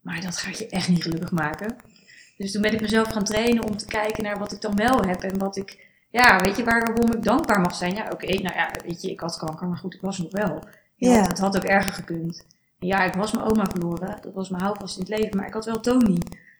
Maar 0.02 0.22
dat 0.22 0.38
gaat 0.38 0.58
je 0.58 0.68
echt 0.68 0.90
niet 0.90 1.04
gelukkig 1.04 1.32
maken. 1.32 1.76
Dus 2.38 2.52
toen 2.52 2.62
ben 2.62 2.74
ik 2.74 2.82
mezelf 2.82 3.12
gaan 3.12 3.24
trainen 3.24 3.64
om 3.64 3.78
te 3.78 3.86
kijken 3.86 4.24
naar 4.24 4.40
wat 4.40 4.52
ik 4.52 4.62
dan 4.62 4.76
wel 4.76 5.02
heb. 5.02 5.22
En 5.22 5.38
wat 5.38 5.58
ik, 5.58 5.88
ja, 6.10 6.40
weet 6.40 6.58
je, 6.58 6.64
waarom 6.64 7.12
ik 7.12 7.24
dankbaar 7.24 7.62
mag 7.62 7.76
zijn. 7.76 7.96
Ja, 7.96 8.10
oké, 8.12 8.26
nou 8.26 8.56
ja, 8.56 8.72
weet 8.86 9.02
je, 9.02 9.12
ik 9.12 9.20
had 9.20 9.38
kanker, 9.38 9.68
maar 9.68 9.78
goed, 9.78 9.94
ik 9.94 10.02
was 10.02 10.18
nog 10.18 10.32
wel. 10.32 10.64
Ja. 10.96 11.28
Het 11.28 11.40
had 11.40 11.56
ook 11.56 11.64
erger 11.64 11.94
gekund. 11.94 12.46
Ja, 12.80 13.04
ik 13.04 13.14
was 13.14 13.32
mijn 13.32 13.46
oma 13.46 13.66
verloren. 13.66 14.18
Dat 14.22 14.34
was 14.34 14.50
mijn 14.50 14.64
houvast 14.64 14.96
in 14.98 15.02
het 15.02 15.20
leven. 15.20 15.38
Maar 15.38 15.48
ik 15.48 15.54
had 15.54 15.66
wel 15.66 15.80
Tony. 15.80 16.18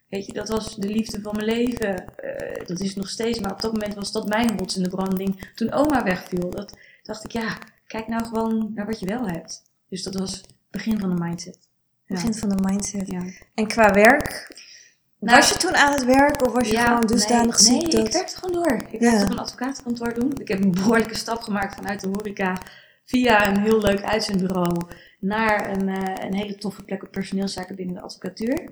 Weet 0.08 0.26
je, 0.26 0.32
dat 0.32 0.48
was 0.48 0.76
de 0.76 0.88
liefde 0.88 1.20
van 1.20 1.36
mijn 1.36 1.46
leven. 1.46 2.16
Eh, 2.16 2.66
dat 2.66 2.80
is 2.80 2.94
nog 2.94 3.08
steeds. 3.08 3.40
Maar 3.40 3.52
op 3.52 3.60
dat 3.60 3.72
moment 3.72 3.94
was 3.94 4.12
dat 4.12 4.28
mijn 4.28 4.58
rots 4.58 4.76
in 4.76 4.82
de 4.82 4.88
branding. 4.88 5.52
Toen 5.54 5.72
oma 5.72 6.02
wegviel, 6.02 6.50
dat 6.50 6.78
dacht 7.02 7.24
ik, 7.24 7.30
ja, 7.30 7.58
kijk 7.86 8.08
nou 8.08 8.24
gewoon 8.24 8.70
naar 8.74 8.86
wat 8.86 9.00
je 9.00 9.06
wel 9.06 9.26
hebt. 9.26 9.62
Dus 9.88 10.02
dat 10.02 10.14
was 10.14 10.32
het 10.32 10.54
begin 10.70 11.00
van 11.00 11.16
de 11.16 11.22
mindset. 11.22 11.71
Begin 12.12 12.34
van 12.34 12.48
de 12.48 12.62
mindset. 12.68 13.10
Ja. 13.10 13.22
En 13.54 13.66
qua 13.66 13.92
werk? 13.92 14.56
Nou, 15.18 15.36
was 15.36 15.48
je 15.48 15.56
toen 15.56 15.74
aan 15.76 15.92
het 15.92 16.04
werk 16.04 16.46
of 16.46 16.52
was 16.52 16.68
je 16.68 16.76
gewoon 16.76 17.06
dusdanig 17.06 17.60
nee, 17.60 17.66
ziek 17.80 17.82
Nee, 17.82 17.90
dat... 17.90 18.06
ik 18.06 18.12
werkte 18.12 18.36
gewoon 18.36 18.62
door. 18.62 18.72
Ik 18.90 19.00
Ja. 19.00 19.10
werkte 19.10 19.24
op 19.24 19.30
een 19.30 19.38
advocatenkantoor 19.38 20.14
doen. 20.14 20.32
Ik 20.40 20.48
heb 20.48 20.64
een 20.64 20.70
behoorlijke 20.70 21.16
stap 21.16 21.40
gemaakt 21.42 21.74
vanuit 21.74 22.00
de 22.00 22.08
horeca 22.08 22.56
via 23.04 23.48
een 23.48 23.60
heel 23.60 23.80
leuk 23.80 24.02
uitzendbureau 24.02 24.76
naar 25.20 25.70
een, 25.70 25.88
eh, 25.88 26.24
een 26.26 26.34
hele 26.34 26.54
toffe 26.54 26.82
plek 26.82 27.02
op 27.02 27.10
personeelszaken 27.10 27.76
binnen 27.76 27.94
de 27.94 28.00
advocatuur. 28.00 28.68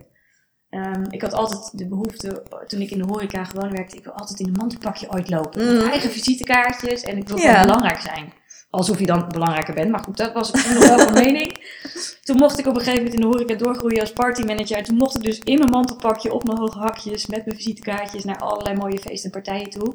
Ehm, 0.70 1.04
ik 1.10 1.22
had 1.22 1.32
altijd 1.32 1.78
de 1.78 1.88
behoefte, 1.88 2.42
toen 2.66 2.80
ik 2.80 2.90
in 2.90 2.98
de 2.98 3.04
horeca 3.04 3.44
gewoon 3.44 3.70
werkte, 3.70 3.96
ik 3.96 4.04
wil 4.04 4.12
altijd 4.12 4.40
in 4.40 4.46
een 4.46 4.52
mantelpakje 4.56 5.10
ooit 5.10 5.30
lopen. 5.30 5.76
Mhm. 5.76 5.90
eigen 5.90 6.10
visitekaartjes 6.10 7.02
en 7.02 7.16
ik 7.16 7.28
wil 7.28 7.36
Ja. 7.38 7.50
gewoon 7.50 7.66
belangrijk 7.66 8.00
zijn. 8.00 8.32
Alsof 8.70 8.98
je 8.98 9.06
dan 9.06 9.28
belangrijker 9.28 9.74
bent. 9.74 9.90
Maar 9.90 10.02
goed, 10.04 10.16
dat 10.16 10.32
was 10.32 10.50
toen 10.50 10.74
nog 10.74 10.86
wel 10.88 10.98
van 10.98 11.12
mening. 11.24 11.78
Toen 12.24 12.36
mocht 12.36 12.58
ik 12.58 12.66
op 12.66 12.74
een 12.74 12.80
gegeven 12.80 12.96
moment 13.04 13.14
in 13.14 13.20
de 13.20 13.26
horeca 13.26 13.54
doorgroeien 13.54 14.00
als 14.00 14.12
partymanager. 14.12 14.76
En 14.76 14.84
toen 14.84 14.96
mocht 14.96 15.16
ik 15.16 15.22
dus 15.22 15.38
in 15.38 15.58
mijn 15.58 15.70
mantelpakje 15.70 16.32
op 16.32 16.44
mijn 16.44 16.58
hoge 16.58 16.78
hakjes 16.78 17.26
met 17.26 17.44
mijn 17.46 17.56
visitekaartjes 17.56 18.24
naar 18.24 18.38
allerlei 18.38 18.76
mooie 18.76 18.98
feesten 18.98 19.32
en 19.32 19.42
partijen 19.42 19.70
toe. 19.70 19.94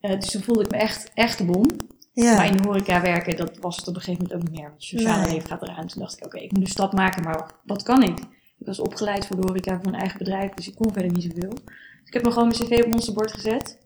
Eh, 0.00 0.20
dus 0.20 0.30
toen 0.30 0.42
voelde 0.42 0.62
ik 0.62 0.70
me 0.70 0.76
echt, 0.76 1.10
echt 1.14 1.38
de 1.38 1.44
bom. 1.44 1.66
Ja. 2.12 2.34
Maar 2.34 2.46
in 2.46 2.56
de 2.56 2.62
horeca 2.62 3.00
werken, 3.00 3.36
dat 3.36 3.58
was 3.60 3.76
het 3.76 3.88
op 3.88 3.94
een 3.94 4.00
gegeven 4.00 4.22
moment 4.22 4.40
ook 4.42 4.48
niet 4.50 4.60
meer. 4.60 4.68
Want 4.70 4.82
het 4.82 4.90
sociale 5.00 5.22
Nee. 5.22 5.32
leven 5.34 5.48
gaat 5.48 5.62
eraan. 5.62 5.86
Toen 5.86 6.00
dacht 6.02 6.16
ik, 6.16 6.24
oké, 6.24 6.38
ik 6.38 6.52
moet 6.52 6.60
een 6.62 6.66
stap 6.66 6.92
maken, 6.92 7.22
maar 7.22 7.50
wat 7.64 7.82
kan 7.82 8.02
ik? 8.02 8.18
Ik 8.58 8.66
was 8.66 8.78
opgeleid 8.80 9.26
voor 9.26 9.36
de 9.40 9.46
horeca 9.46 9.76
voor 9.82 9.92
een 9.92 9.98
eigen 9.98 10.18
bedrijf, 10.18 10.50
dus 10.54 10.68
ik 10.68 10.74
kon 10.74 10.92
verder 10.92 11.12
niet 11.12 11.22
zoveel. 11.22 11.50
Dus 11.50 12.04
ik 12.04 12.12
heb 12.12 12.24
me 12.24 12.30
gewoon 12.32 12.48
mijn 12.48 12.60
cv 12.60 12.82
op 12.84 12.90
monsterbord 12.90 13.32
gezet. 13.32 13.78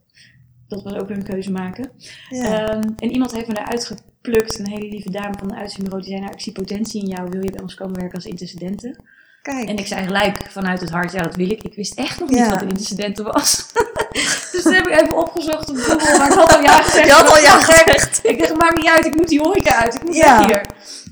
Dat 0.68 0.82
was 0.82 0.94
ook 0.94 1.08
weer 1.08 1.16
een 1.16 1.22
keuze 1.24 1.50
maken. 1.50 1.90
ja. 2.28 2.68
Ehm, 2.68 2.88
en 2.96 3.10
iemand 3.12 3.32
heeft 3.32 3.46
me 3.48 3.54
daaruit 3.54 3.94
geplukt, 4.22 4.58
een 4.58 4.68
hele 4.68 4.88
lieve 4.88 5.10
dame 5.10 5.34
van 5.38 5.48
de 5.48 5.54
uitzendbureau. 5.54 6.02
Die 6.02 6.10
zei, 6.12 6.20
nou, 6.24 6.34
ik 6.36 6.40
zie 6.42 6.52
potentie 6.52 7.02
in 7.02 7.08
jou, 7.08 7.28
wil 7.30 7.44
je 7.44 7.50
bij 7.50 7.60
ons 7.62 7.74
komen 7.74 7.94
werken 8.00 8.14
als 8.14 8.24
intercedente? 8.24 8.96
Kijk. 9.42 9.68
En 9.68 9.76
ik 9.76 9.86
zei 9.86 10.04
gelijk 10.04 10.46
vanuit 10.50 10.80
het 10.80 10.90
hart, 10.90 11.12
ja, 11.12 11.22
dat 11.22 11.36
wil 11.36 11.50
ik. 11.50 11.62
Ik 11.62 11.74
wist 11.74 11.94
echt 11.94 12.20
nog 12.20 12.28
niet 12.28 12.38
Ja. 12.38 12.48
wat 12.50 12.62
een 12.62 12.68
intercedente 12.68 13.22
was. 13.22 13.72
dus 14.52 14.62
dat 14.62 14.72
heb 14.74 14.86
ik 14.86 15.00
even 15.00 15.16
opgezocht 15.16 15.68
op 15.70 15.76
Google, 15.76 16.18
maar 16.18 16.26
ik 16.30 16.38
had 16.38 16.52
al 16.52 16.62
ja 16.62 16.82
gezegd. 16.82 17.06
Je 17.08 17.12
had 17.12 17.28
al 17.28 17.38
ja 17.42 17.60
gezegd. 17.60 18.20
Ik 18.26 18.38
dacht, 18.38 18.56
maakt 18.56 18.76
niet 18.76 18.88
uit, 18.88 19.04
ik 19.06 19.14
moet 19.16 19.28
die 19.28 19.40
horeca 19.40 19.74
uit, 19.76 19.94
ik 19.94 20.02
moet 20.04 20.16
Ja. 20.16 20.38
weg 20.38 20.46
hier. 20.46 20.66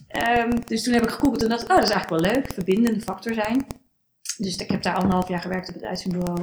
Ehm, 0.09 0.51
dus 0.67 0.83
toen 0.83 0.95
heb 0.95 1.03
ik 1.03 1.11
gegoogeld 1.11 1.43
en 1.43 1.49
dacht 1.49 1.63
ik, 1.63 1.69
oh, 1.71 1.75
dat 1.77 1.85
is 1.85 1.91
eigenlijk 1.91 2.23
wel 2.23 2.33
leuk, 2.33 2.51
verbindende 2.53 3.01
factor 3.01 3.35
zijn. 3.35 3.67
Dus 4.37 4.57
ik 4.57 4.71
heb 4.71 4.83
daar 4.83 4.95
anderhalf 4.95 5.29
jaar 5.29 5.41
gewerkt 5.41 5.69
op 5.69 5.75
het 5.75 5.85
uitzendbureau. 5.85 6.39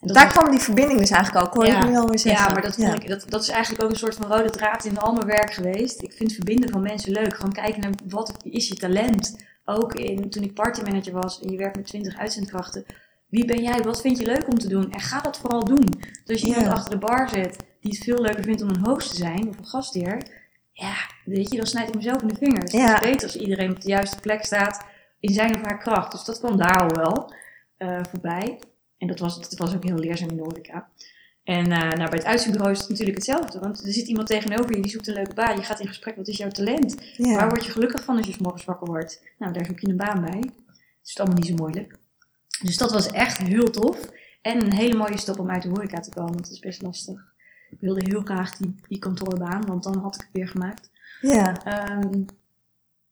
Dat 0.00 0.14
Daar 0.14 0.24
was- 0.24 0.32
kwam 0.34 0.50
die 0.50 0.60
verbinding 0.60 0.98
dus 0.98 1.10
eigenlijk 1.10 1.46
ook, 1.46 1.54
hoor 1.54 1.66
Ja. 1.66 1.82
ik 1.82 1.88
nu 1.88 1.96
alweer 1.96 2.18
zeggen. 2.18 2.46
ja, 2.46 2.52
maar 2.52 2.62
dat, 2.62 2.78
Ik, 2.78 3.08
dat, 3.08 3.24
dat 3.28 3.42
is 3.42 3.48
eigenlijk 3.48 3.84
ook 3.84 3.90
een 3.90 3.96
soort 3.96 4.14
van 4.14 4.26
rode 4.26 4.50
draad 4.50 4.84
in 4.84 4.98
al 4.98 5.12
mijn 5.12 5.26
werk 5.26 5.52
geweest. 5.52 6.02
Ik 6.02 6.12
vind 6.12 6.32
verbinden 6.32 6.70
van 6.70 6.82
mensen 6.82 7.12
leuk. 7.12 7.34
Gewoon 7.36 7.52
kijken 7.52 7.80
naar 7.80 7.90
wat 8.08 8.32
is 8.42 8.68
je 8.68 8.74
talent. 8.74 9.36
Ook 9.64 9.94
in, 9.94 10.30
toen 10.30 10.42
ik 10.42 10.54
partymanager 10.54 11.12
was 11.12 11.40
en 11.40 11.50
je 11.50 11.56
werkt 11.56 11.76
met 11.76 11.86
20 11.86 12.18
uitzendkrachten. 12.18 12.84
Wie 13.28 13.44
ben 13.44 13.62
jij? 13.62 13.82
Wat 13.82 14.00
vind 14.00 14.18
je 14.18 14.24
leuk 14.26 14.48
om 14.48 14.58
te 14.58 14.68
doen? 14.68 14.92
En 14.92 15.00
ga 15.00 15.20
dat 15.20 15.38
vooral 15.38 15.64
doen. 15.64 15.86
Dus 16.24 16.32
als 16.32 16.40
je 16.40 16.46
Ja. 16.48 16.56
iemand 16.56 16.72
achter 16.76 16.90
de 16.90 17.06
bar 17.06 17.28
zet 17.28 17.56
die 17.80 17.92
het 17.94 18.04
veel 18.04 18.20
leuker 18.20 18.44
vindt 18.44 18.62
om 18.62 18.68
een 18.68 18.84
host 18.86 19.10
te 19.10 19.16
zijn 19.16 19.48
of 19.48 19.58
een 19.58 19.66
gastheer. 19.66 20.22
Ja, 20.72 20.94
weet 21.24 21.50
je, 21.50 21.56
dan 21.56 21.66
snijd 21.66 21.88
ik 21.88 21.94
mezelf 21.94 22.22
in 22.22 22.28
de 22.28 22.34
vingers. 22.34 22.72
Het 22.72 22.92
is 22.92 23.00
beter 23.00 23.22
als 23.26 23.36
iedereen 23.36 23.70
op 23.70 23.80
de 23.80 23.88
juiste 23.88 24.20
plek 24.20 24.44
staat 24.44 24.84
in 25.20 25.34
zijn 25.34 25.54
of 25.54 25.60
haar 25.62 25.78
kracht. 25.78 26.12
Dus 26.12 26.24
dat 26.24 26.38
kwam 26.38 26.56
daar 26.56 26.80
al 26.80 26.88
wel 26.96 27.34
eh, 27.76 27.98
voorbij. 28.10 28.58
En 29.00 29.06
dat 29.06 29.18
was, 29.18 29.40
dat 29.40 29.58
was 29.58 29.74
ook 29.74 29.84
heel 29.84 29.98
leerzaam 29.98 30.28
in 30.28 30.36
de 30.36 30.42
horeca. 30.42 30.88
En 31.44 31.72
eh, 31.72 31.78
nou, 31.78 32.10
bij 32.10 32.18
het 32.18 32.24
uitzendbureau 32.24 32.72
is 32.72 32.80
het 32.80 32.88
natuurlijk 32.88 33.16
hetzelfde. 33.16 33.58
Want 33.58 33.86
er 33.86 33.92
zit 33.92 34.06
iemand 34.06 34.26
tegenover 34.26 34.74
je, 34.74 34.82
die 34.82 34.90
zoekt 34.90 35.06
een 35.08 35.14
leuke 35.14 35.34
baan. 35.34 35.56
Je 35.56 35.62
gaat 35.62 35.80
in 35.80 35.86
gesprek, 35.86 36.16
wat 36.16 36.28
is 36.28 36.36
jouw 36.36 36.48
talent? 36.48 36.96
ja. 37.16 37.34
Waar 37.34 37.48
word 37.48 37.64
je 37.64 37.70
gelukkig 37.70 38.04
van 38.04 38.16
als 38.16 38.26
je 38.26 38.34
morgens 38.38 38.64
wakker 38.64 38.86
wordt? 38.86 39.22
Nou, 39.38 39.52
daar 39.52 39.64
zoek 39.64 39.80
je 39.80 39.88
een 39.88 39.96
baan 39.96 40.20
bij. 40.20 40.38
Het 40.38 41.08
is 41.08 41.18
allemaal 41.18 41.38
niet 41.38 41.46
zo 41.46 41.54
moeilijk. 41.54 41.98
Dus 42.62 42.76
dat 42.76 42.92
was 42.92 43.10
echt 43.10 43.38
heel 43.38 43.70
tof. 43.70 44.10
En 44.42 44.64
een 44.64 44.72
hele 44.72 44.96
mooie 44.96 45.18
stap 45.18 45.38
om 45.38 45.50
uit 45.50 45.62
de 45.62 45.68
horeca 45.68 46.00
te 46.00 46.10
komen. 46.10 46.32
Want 46.32 46.44
het 46.44 46.54
is 46.54 46.58
best 46.58 46.82
lastig. 46.82 47.20
Ik 47.70 47.80
wilde 47.80 48.00
heel 48.04 48.20
graag 48.20 48.56
die, 48.56 48.74
die 48.88 48.98
kantoorbaan, 48.98 49.66
want 49.66 49.82
dan 49.82 49.98
had 49.98 50.14
ik 50.14 50.20
het 50.20 50.30
weer 50.32 50.48
gemaakt. 50.48 50.90
ja. 51.20 51.64
Ehm, 51.64 52.22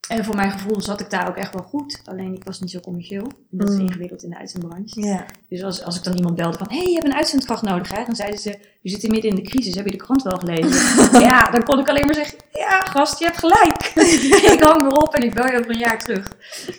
en 0.07 0.25
voor 0.25 0.35
mijn 0.35 0.51
gevoel 0.51 0.81
zat 0.81 0.99
ik 0.99 1.09
daar 1.09 1.27
ook 1.29 1.35
echt 1.35 1.53
wel 1.53 1.63
goed. 1.63 2.01
Alleen 2.05 2.33
ik 2.33 2.43
was 2.43 2.59
niet 2.59 2.71
zo 2.71 2.79
commercieel. 2.79 3.23
En 3.23 3.57
dat 3.57 3.69
is 3.69 3.75
Mm. 3.75 3.81
ingewikkeld 3.81 4.23
in 4.23 4.29
de 4.29 4.37
uitzendbranche. 4.37 5.25
Dus 5.49 5.63
als, 5.63 5.83
als 5.83 5.97
ik 5.97 6.03
dan 6.03 6.15
iemand 6.15 6.35
belde 6.35 6.57
van, 6.57 6.69
hé, 6.69 6.77
hey, 6.77 6.87
je 6.87 6.93
hebt 6.93 7.05
een 7.05 7.13
uitzendkracht 7.13 7.61
nodig, 7.61 7.91
hè? 7.95 8.05
Dan 8.05 8.15
zeiden 8.15 8.39
ze, 8.39 8.59
je 8.81 8.89
zit 8.89 9.11
midden 9.11 9.29
in 9.29 9.35
de 9.35 9.41
crisis, 9.41 9.75
heb 9.75 9.85
je 9.85 9.91
de 9.91 9.97
krant 9.97 10.21
wel 10.23 10.37
gelezen? 10.37 11.21
ja, 11.27 11.51
dan 11.51 11.63
kon 11.63 11.79
ik 11.79 11.89
alleen 11.89 12.05
maar 12.05 12.15
zeggen, 12.15 12.37
ja, 12.51 12.79
gast, 12.81 13.19
je 13.19 13.25
hebt 13.25 13.37
gelijk. 13.37 13.81
ik 14.53 14.59
hang 14.63 14.81
weer 14.81 14.91
op 15.01 15.13
en 15.13 15.23
ik 15.23 15.33
bel 15.33 15.45
je 15.51 15.59
over 15.59 15.71
een 15.71 15.77
jaar 15.77 15.99
terug. 15.99 16.27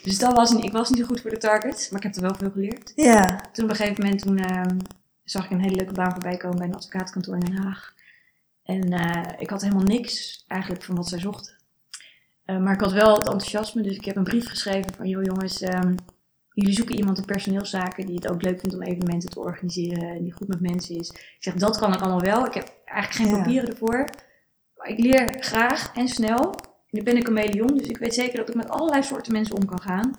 Dus 0.02 0.18
dat 0.18 0.32
was, 0.32 0.52
ik 0.52 0.72
was 0.72 0.90
niet 0.90 0.98
zo 0.98 1.04
goed 1.04 1.20
voor 1.20 1.30
de 1.30 1.38
targets, 1.38 1.90
maar 1.90 1.98
ik 2.00 2.06
heb 2.06 2.14
er 2.16 2.22
wel 2.22 2.34
veel 2.34 2.50
geleerd. 2.50 2.92
Ja. 2.94 3.40
Toen 3.52 3.64
op 3.64 3.70
een 3.70 3.76
gegeven 3.76 4.02
moment, 4.04 4.22
toen 4.22 4.38
ehm, 4.38 4.76
zag 5.24 5.44
ik 5.44 5.50
een 5.50 5.60
hele 5.62 5.74
leuke 5.76 5.92
baan 5.92 6.10
voorbij 6.12 6.36
komen 6.36 6.58
bij 6.58 6.66
een 6.66 6.74
advocaatkantoor 6.74 7.34
in 7.34 7.40
Den 7.40 7.62
Haag. 7.62 7.94
En 8.62 8.92
eh, 8.92 9.32
ik 9.38 9.50
had 9.50 9.62
helemaal 9.62 9.82
niks 9.82 10.44
eigenlijk 10.46 10.82
van 10.82 10.96
wat 10.96 11.08
zij 11.08 11.18
zochten. 11.18 11.58
Eh, 12.50 12.58
maar 12.58 12.74
ik 12.74 12.80
had 12.80 12.92
wel 12.92 13.14
het 13.14 13.24
enthousiasme, 13.24 13.82
dus 13.82 13.96
ik 13.96 14.04
heb 14.04 14.16
een 14.16 14.24
brief 14.24 14.48
geschreven 14.48 14.94
van, 14.94 15.08
joh 15.08 15.22
jongens, 15.24 15.60
ehm, 15.60 15.94
jullie 16.52 16.74
zoeken 16.74 16.94
iemand 16.96 17.18
in 17.18 17.24
personeelszaken 17.24 18.06
die 18.06 18.14
het 18.14 18.28
ook 18.28 18.42
leuk 18.42 18.60
vindt 18.60 18.74
om 18.74 18.82
evenementen 18.82 19.30
te 19.30 19.38
organiseren 19.40 20.08
en 20.08 20.22
die 20.22 20.32
goed 20.32 20.48
met 20.48 20.60
mensen 20.60 20.98
is. 20.98 21.08
Ik 21.10 21.36
zeg, 21.38 21.54
dat 21.54 21.78
kan 21.78 21.94
ik 21.94 22.00
allemaal 22.00 22.20
wel. 22.20 22.46
Ik 22.46 22.54
heb 22.54 22.72
eigenlijk 22.84 23.28
geen 23.28 23.36
Ja. 23.36 23.42
papieren 23.42 23.70
ervoor. 23.70 24.04
Maar 24.76 24.88
ik 24.88 24.98
leer 24.98 25.36
graag 25.40 25.92
en 25.94 26.08
snel. 26.08 26.40
En 26.90 26.98
ik 26.98 27.04
ben 27.04 27.16
een 27.16 27.24
chameleon, 27.24 27.76
dus 27.76 27.86
ik 27.86 27.98
weet 27.98 28.14
zeker 28.14 28.36
dat 28.38 28.48
ik 28.48 28.54
met 28.54 28.68
allerlei 28.68 29.02
soorten 29.02 29.32
mensen 29.32 29.56
om 29.56 29.64
kan 29.64 29.80
gaan. 29.80 30.10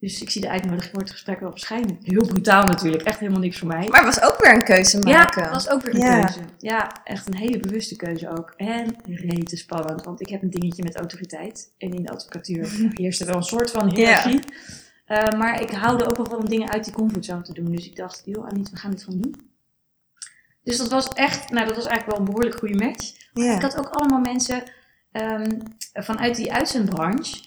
Dus 0.00 0.22
ik 0.22 0.30
zie 0.30 0.40
de 0.40 0.48
uitnodiging 0.48 0.90
voor 0.92 1.00
het 1.02 1.10
gesprek 1.10 1.40
wel 1.40 1.50
verschijnen. 1.50 1.98
Heel 2.02 2.26
brutaal 2.26 2.64
natuurlijk, 2.64 3.02
echt 3.02 3.18
helemaal 3.18 3.40
niks 3.40 3.58
voor 3.58 3.68
mij. 3.68 3.88
Maar 3.88 4.04
het 4.04 4.14
was 4.14 4.30
ook 4.32 4.40
weer 4.40 4.54
een 4.54 4.64
keuze 4.64 4.96
Ja, 5.08 5.18
maken. 5.18 5.42
dat 5.42 5.52
was 5.52 5.68
ook 5.68 5.82
weer 5.82 5.94
een 5.94 6.00
Ja. 6.00 6.20
keuze. 6.24 6.40
Ja, 6.58 6.90
echt 7.04 7.26
een 7.26 7.36
hele 7.36 7.58
bewuste 7.58 7.96
keuze 7.96 8.28
ook. 8.30 8.52
En 8.56 8.96
rete 9.04 9.56
spannend, 9.56 10.04
want 10.04 10.20
ik 10.20 10.28
heb 10.28 10.42
een 10.42 10.50
dingetje 10.50 10.82
met 10.82 10.96
autoriteit. 10.96 11.72
En 11.78 11.90
in 11.94 12.02
de 12.02 12.10
advocatuur 12.10 12.70
heerst 12.94 13.20
er 13.20 13.26
wel 13.26 13.36
een 13.36 13.42
soort 13.42 13.70
van 13.70 13.94
hiërarchie. 13.94 14.40
Eh, 15.04 15.38
maar 15.38 15.60
ik 15.60 15.70
hou 15.70 16.00
er 16.00 16.08
ook 16.08 16.16
wel 16.16 16.26
van 16.26 16.38
om 16.38 16.48
dingen 16.48 16.70
uit 16.70 16.84
die 16.84 16.92
comfortzone 16.92 17.42
te 17.42 17.52
doen. 17.52 17.70
Dus 17.76 17.86
ik 17.86 17.96
dacht, 17.96 18.22
joh 18.24 18.46
Aniet, 18.48 18.70
we 18.70 18.76
gaan 18.76 18.90
dit 18.90 19.02
gewoon 19.02 19.20
doen. 19.20 19.34
Dus 20.62 20.76
dat 20.76 20.88
was 20.90 21.08
echt, 21.08 21.50
nou 21.50 21.66
dat 21.66 21.76
was 21.76 21.86
eigenlijk 21.86 22.06
wel 22.10 22.18
een 22.18 22.24
behoorlijk 22.32 22.58
goede 22.58 22.84
match. 22.84 23.12
Ja. 23.32 23.54
Ik 23.54 23.62
had 23.62 23.76
ook 23.76 23.88
allemaal 23.88 24.20
mensen 24.20 24.62
ehm, 25.12 25.58
vanuit 25.92 26.36
die 26.36 26.52
uitzendbranche 26.52 27.46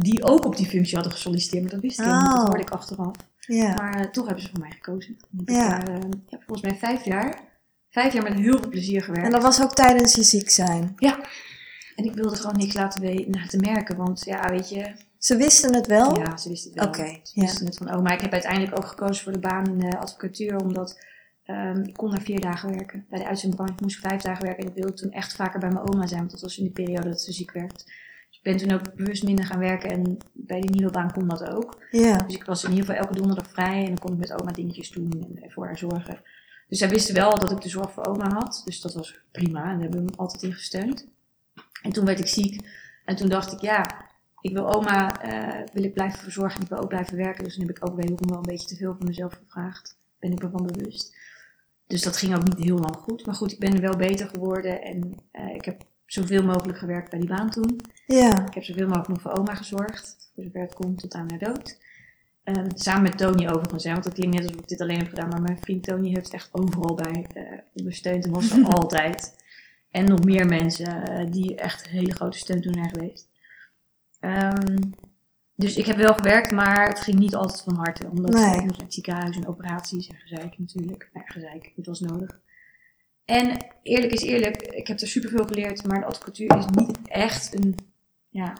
die 0.00 0.24
ook 0.24 0.44
op 0.44 0.56
die 0.56 0.66
functie 0.66 0.94
hadden 0.94 1.12
gesolliciteerd. 1.12 1.62
Maar 1.62 1.72
dat 1.72 1.80
wist 1.80 1.98
ik 1.98 2.04
niet, 2.06 2.14
dat 2.14 2.32
Oh. 2.38 2.44
hoorde 2.44 2.60
ik 2.62 2.70
achteraf. 2.70 3.14
ja. 3.38 3.74
Maar 3.74 3.94
eh, 4.00 4.10
toch 4.10 4.24
hebben 4.26 4.42
ze 4.44 4.50
voor 4.50 4.60
mij 4.60 4.70
gekozen. 4.70 5.16
En 5.32 5.38
Ik, 5.40 5.50
Ja. 5.50 5.76
heb, 5.78 5.88
eh, 5.88 5.94
heb 6.28 6.42
volgens 6.46 6.60
mij 6.70 6.78
vijf 6.78 7.04
jaar, 7.04 7.40
vijf 7.90 8.12
jaar 8.12 8.22
met 8.22 8.34
heel 8.34 8.58
veel 8.58 8.68
plezier 8.68 9.02
gewerkt. 9.02 9.26
En 9.26 9.32
dat 9.32 9.42
was 9.42 9.62
ook 9.62 9.74
tijdens 9.74 10.14
je 10.14 10.22
ziek 10.22 10.50
zijn. 10.50 10.94
En 11.96 12.04
ik 12.04 12.14
wilde 12.14 12.36
gewoon 12.36 12.56
niks 12.56 12.74
laten, 12.74 13.60
merken, 13.60 13.96
want 13.96 14.24
ja, 14.24 14.48
weet 14.50 14.68
je, 14.68 14.92
Ze 15.18 15.36
wisten 15.36 15.74
het 15.74 15.86
wel? 15.86 16.18
ja, 16.18 16.36
ze 16.36 16.48
wisten 16.48 16.70
het 16.70 16.78
wel. 16.80 16.88
Oké, 16.88 17.18
Ze 17.22 17.30
ja. 17.34 17.42
wisten 17.42 17.66
het 17.66 17.76
van, 17.76 17.94
oh, 17.94 18.02
maar 18.02 18.12
ik 18.12 18.20
heb 18.20 18.32
uiteindelijk 18.32 18.78
ook 18.78 18.86
gekozen 18.86 19.22
voor 19.24 19.32
de 19.32 19.38
baan 19.38 19.66
in 19.66 19.78
de 19.78 19.98
advocatuur, 19.98 20.56
omdat 20.56 20.98
ehm, 21.44 21.82
ik 21.82 21.94
kon 21.96 22.10
daar 22.10 22.22
vier 22.22 22.40
dagen 22.40 22.70
werken. 22.74 23.06
Bij 23.10 23.18
de 23.18 23.26
uitzendbranche 23.26 23.74
moest 23.82 23.96
ik 23.98 24.08
vijf 24.08 24.22
dagen 24.22 24.44
werken 24.44 24.62
en 24.64 24.68
ik 24.70 24.74
wilde 24.76 24.92
toen 24.92 25.10
echt 25.10 25.32
vaker 25.36 25.60
bij 25.60 25.70
mijn 25.70 25.88
oma 25.88 26.06
zijn, 26.06 26.20
want 26.20 26.30
dat 26.30 26.40
was 26.40 26.58
in 26.58 26.64
de 26.64 26.70
periode 26.70 27.08
dat 27.08 27.20
ze 27.20 27.32
ziek 27.32 27.52
werd. 27.52 27.84
Ik 28.42 28.44
ben 28.44 28.56
toen 28.56 28.72
ook 28.72 28.94
bewust 28.94 29.22
minder 29.22 29.44
gaan 29.44 29.58
werken 29.58 29.90
en 29.90 30.16
bij 30.32 30.60
die 30.60 30.70
nieuwe 30.70 30.92
baan 30.92 31.12
kon 31.12 31.28
dat 31.28 31.48
ook. 31.48 31.86
Ja. 31.90 32.16
Dus 32.16 32.34
ik 32.34 32.44
was 32.44 32.64
in 32.64 32.70
ieder 32.70 32.84
geval 32.84 33.00
elke 33.00 33.16
donderdag 33.16 33.50
vrij 33.50 33.80
en 33.80 33.86
dan 33.86 33.98
kon 33.98 34.12
ik 34.12 34.18
met 34.18 34.40
oma 34.40 34.52
dingetjes 34.52 34.90
doen 34.90 35.38
en 35.42 35.50
voor 35.50 35.64
haar 35.66 35.78
zorgen. 35.78 36.20
Dus 36.68 36.78
zij 36.78 36.88
wisten 36.88 37.14
wel 37.14 37.38
dat 37.38 37.50
ik 37.50 37.60
de 37.60 37.68
zorg 37.68 37.92
voor 37.92 38.06
oma 38.06 38.32
had, 38.32 38.62
dus 38.64 38.80
dat 38.80 38.94
was 38.94 39.20
prima 39.30 39.62
en 39.62 39.72
daar 39.72 39.80
hebben 39.80 40.00
we 40.00 40.10
me 40.10 40.16
altijd 40.16 40.42
in 40.42 40.52
gesteund. 40.52 41.06
En 41.82 41.92
toen 41.92 42.04
werd 42.04 42.18
ik 42.18 42.26
ziek 42.26 42.66
en 43.04 43.16
toen 43.16 43.28
dacht 43.28 43.52
ik, 43.52 43.60
ja, 43.60 44.08
ik 44.40 44.52
wil 44.52 44.74
oma 44.74 45.20
eh, 45.20 45.64
wil 45.72 45.84
ik 45.84 45.94
blijven 45.94 46.18
verzorgen 46.18 46.56
en 46.56 46.62
ik 46.62 46.68
wil 46.68 46.78
ook 46.78 46.88
blijven 46.88 47.16
werken. 47.16 47.44
Dus 47.44 47.56
dan 47.56 47.66
heb 47.66 47.76
ik 47.76 47.88
ook 47.88 47.96
wederom 47.96 48.28
wel 48.28 48.38
een 48.38 48.42
beetje 48.42 48.68
te 48.68 48.76
veel 48.76 48.94
van 48.98 49.06
mezelf 49.06 49.34
gevraagd. 49.34 49.98
Ben 50.18 50.32
ik 50.32 50.42
me 50.42 50.50
van 50.50 50.66
bewust. 50.66 51.16
Dus 51.86 52.02
dat 52.02 52.16
ging 52.16 52.36
ook 52.36 52.44
niet 52.44 52.64
heel 52.64 52.78
lang 52.78 52.96
goed. 52.96 53.26
Maar 53.26 53.34
goed, 53.34 53.52
ik 53.52 53.58
ben 53.58 53.74
er 53.74 53.80
wel 53.80 53.96
beter 53.96 54.28
geworden. 54.28 54.82
En 54.82 55.14
eh, 55.30 55.54
ik 55.54 55.64
heb 55.64 55.82
zoveel 56.12 56.44
mogelijk 56.44 56.78
gewerkt 56.78 57.10
bij 57.10 57.18
die 57.18 57.28
baan 57.28 57.50
toen. 57.50 57.80
Ja. 58.06 58.46
Ik 58.46 58.54
heb 58.54 58.64
zoveel 58.64 58.86
mogelijk 58.86 59.08
nog 59.08 59.20
voor 59.20 59.38
oma 59.38 59.54
gezorgd. 59.54 60.30
Voor 60.34 60.44
zover 60.44 60.60
het 60.60 60.74
komt 60.74 60.98
tot 60.98 61.14
aan 61.14 61.30
haar 61.30 61.38
dood. 61.38 61.78
Ehm, 62.44 62.68
samen 62.74 63.02
met 63.02 63.18
Tony 63.18 63.48
overigens. 63.48 63.84
Hè, 63.84 63.92
want 63.92 64.04
het 64.04 64.14
klinkt 64.14 64.34
net 64.36 64.44
alsof 64.46 64.60
ik 64.60 64.68
dit 64.68 64.80
alleen 64.80 64.98
heb 64.98 65.08
gedaan. 65.08 65.28
Maar 65.28 65.42
mijn 65.42 65.58
vriend 65.60 65.82
Tony 65.84 66.08
heeft 66.08 66.32
echt 66.34 66.48
overal 66.52 66.94
bij 66.94 67.26
eh, 67.34 67.58
ondersteund. 67.74 68.24
En 68.24 68.30
was 68.32 68.50
er 68.50 68.64
altijd. 68.78 69.36
En 69.90 70.04
nog 70.04 70.24
meer 70.24 70.46
mensen 70.46 71.02
eh, 71.08 71.30
die 71.30 71.54
echt 71.56 71.84
een 71.86 71.90
hele 71.92 72.14
grote 72.14 72.38
steun 72.38 72.60
toen 72.60 72.74
zijn 72.74 72.88
geweest. 72.90 73.28
Ehm, 74.20 74.76
dus 75.54 75.76
ik 75.76 75.86
heb 75.86 75.96
wel 75.96 76.14
gewerkt, 76.14 76.50
maar 76.52 76.88
het 76.88 77.00
ging 77.00 77.18
niet 77.18 77.34
altijd 77.34 77.62
van 77.62 77.74
harte. 77.76 78.06
Omdat 78.10 78.32
Nee. 78.32 78.66
het 78.66 78.94
ziekenhuis 78.94 79.36
en 79.36 79.46
operaties 79.48 80.08
en 80.08 80.16
gezeik 80.16 80.58
natuurlijk. 80.58 81.10
Nou 81.12 81.26
gezeik, 81.28 81.72
het 81.76 81.86
was 81.86 82.00
nodig. 82.00 82.40
En 83.28 83.56
eerlijk 83.82 84.12
is 84.12 84.22
eerlijk, 84.22 84.62
ik 84.62 84.86
heb 84.86 85.00
er 85.00 85.08
superveel 85.08 85.44
geleerd, 85.44 85.86
maar 85.86 86.00
de 86.00 86.06
advocatuur 86.06 86.56
is 86.58 86.64
niet 86.74 86.98
echt 87.08 87.54
een, 87.54 87.74
ja, 88.28 88.52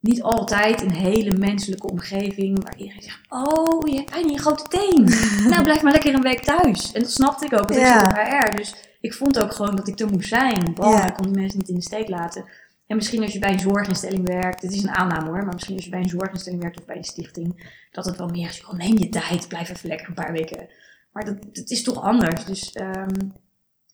niet 0.00 0.22
altijd 0.22 0.82
een 0.82 0.94
hele 0.94 1.36
menselijke 1.36 1.86
omgeving 1.90 2.62
waar 2.62 2.76
iedereen 2.76 3.02
zegt, 3.02 3.20
oh, 3.28 3.88
je 3.88 3.94
hebt 3.96 4.10
pijn 4.10 4.26
in 4.26 4.32
je 4.32 4.38
grote 4.38 4.68
teen. 4.68 5.04
nou, 5.50 5.62
blijf 5.62 5.82
maar 5.82 5.92
lekker 5.92 6.14
een 6.14 6.22
week 6.22 6.40
thuis. 6.40 6.92
En 6.92 7.00
dat 7.00 7.10
snapte 7.12 7.44
ik 7.44 7.52
ook, 7.52 7.68
want 7.68 7.80
Ja. 7.80 7.94
ik 7.94 8.00
zat 8.00 8.10
op 8.10 8.50
HR. 8.50 8.56
Dus 8.56 8.74
ik 9.00 9.14
vond 9.14 9.38
ook 9.38 9.52
gewoon 9.52 9.76
dat 9.76 9.88
ik 9.88 10.00
er 10.00 10.10
moest 10.10 10.28
zijn. 10.28 10.74
Bam, 10.74 10.92
Ja. 10.92 11.06
ik 11.06 11.14
kon 11.14 11.26
die 11.32 11.40
mensen 11.40 11.58
niet 11.58 11.68
in 11.68 11.74
de 11.74 11.82
steek 11.82 12.08
laten. 12.08 12.44
En 12.86 12.96
misschien 12.96 13.22
als 13.22 13.32
je 13.32 13.38
bij 13.38 13.52
een 13.52 13.58
zorginstelling 13.60 14.26
werkt, 14.28 14.60
dit 14.60 14.72
is 14.72 14.82
een 14.82 14.90
aanname 14.94 15.26
hoor, 15.28 15.44
maar 15.44 15.52
misschien 15.54 15.74
als 15.76 15.84
je 15.84 15.90
bij 15.90 16.00
een 16.00 16.08
zorginstelling 16.08 16.62
werkt 16.62 16.78
of 16.78 16.84
bij 16.84 16.96
een 16.96 17.04
stichting, 17.04 17.72
dat 17.90 18.04
het 18.04 18.16
wel 18.16 18.28
meer 18.28 18.48
is, 18.48 18.58
joh, 18.58 18.72
neem 18.72 18.98
je 18.98 19.08
tijd, 19.08 19.48
blijf 19.48 19.68
even 19.70 19.88
lekker 19.88 20.08
een 20.08 20.14
paar 20.14 20.32
weken. 20.32 20.68
Maar 21.16 21.24
dat, 21.24 21.54
dat 21.54 21.70
is 21.70 21.82
toch 21.82 22.02
anders. 22.02 22.44
Dus 22.44 22.72
ehm, 22.72 23.08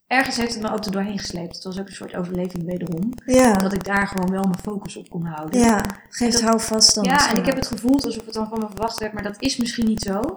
ergens 0.06 0.36
heeft 0.36 0.54
het 0.54 0.62
me 0.62 0.72
ook 0.72 0.84
er 0.84 0.90
doorheen 0.92 1.18
gesleept. 1.18 1.54
Het 1.54 1.64
was 1.64 1.80
ook 1.80 1.86
een 1.88 1.94
soort 1.94 2.14
overleving 2.14 2.64
wederom. 2.64 3.12
Ja. 3.26 3.52
Dat 3.52 3.72
ik 3.72 3.84
daar 3.84 4.06
gewoon 4.06 4.30
wel 4.30 4.42
mijn 4.42 4.58
focus 4.62 4.96
op 4.96 5.08
kon 5.08 5.24
houden. 5.24 5.60
Ja. 5.60 5.84
Geeft 6.08 6.32
Dat- 6.32 6.42
houvast 6.42 6.94
dan. 6.94 7.04
Ja, 7.04 7.30
en 7.30 7.36
ik 7.36 7.46
heb 7.46 7.54
het 7.54 7.66
gevoeld 7.66 8.04
alsof 8.04 8.24
het 8.24 8.34
dan 8.34 8.48
van 8.48 8.58
me 8.58 8.66
verwacht 8.66 8.98
werd, 8.98 9.12
maar 9.12 9.22
dat 9.22 9.42
is 9.42 9.56
misschien 9.56 9.86
niet 9.86 10.02
zo. 10.02 10.36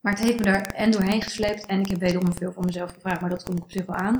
Maar 0.00 0.12
het 0.12 0.22
heeft 0.22 0.38
me 0.38 0.44
daar 0.44 0.62
en 0.62 0.90
doorheen 0.90 1.22
gesleept 1.22 1.66
en 1.66 1.80
ik 1.80 1.88
heb 1.88 1.98
wederom 2.00 2.32
veel 2.34 2.52
van 2.52 2.64
mezelf 2.64 2.92
gevraagd, 2.92 3.20
maar 3.20 3.30
dat 3.30 3.42
kon 3.42 3.56
ik 3.56 3.62
op 3.62 3.70
zich 3.72 3.86
wel 3.86 3.96
aan. 3.96 4.16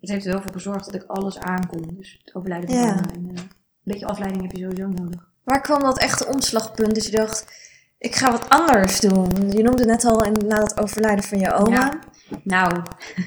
Het 0.00 0.10
heeft 0.10 0.26
er 0.26 0.32
wel 0.32 0.42
voor 0.42 0.52
gezorgd 0.52 0.84
dat 0.84 0.94
ik 0.94 1.02
alles 1.06 1.38
aankon. 1.38 1.94
Dus 1.96 2.20
het 2.24 2.34
overlijden 2.34 2.68
van 2.70 2.78
Ja. 2.78 2.96
en 2.96 3.28
een 3.28 3.38
beetje 3.82 4.06
afleiding 4.06 4.42
heb 4.42 4.52
je 4.52 4.62
sowieso 4.62 4.88
nodig. 5.02 5.28
Waar 5.44 5.60
kwam 5.60 5.80
dat 5.80 5.98
echte 5.98 6.26
omslagpunt 6.26 6.94
dat 6.94 7.04
je 7.06 7.10
dacht, 7.16 7.62
ik 7.98 8.14
ga 8.14 8.30
wat 8.30 8.48
anders 8.48 9.00
doen? 9.00 9.50
Je 9.50 9.62
noemde 9.62 9.84
net 9.84 10.04
al 10.04 10.30
na 10.46 10.60
het 10.60 10.80
overlijden 10.80 11.24
van 11.24 11.38
je 11.38 11.52
oma. 11.52 11.98
Nou, 12.42 12.82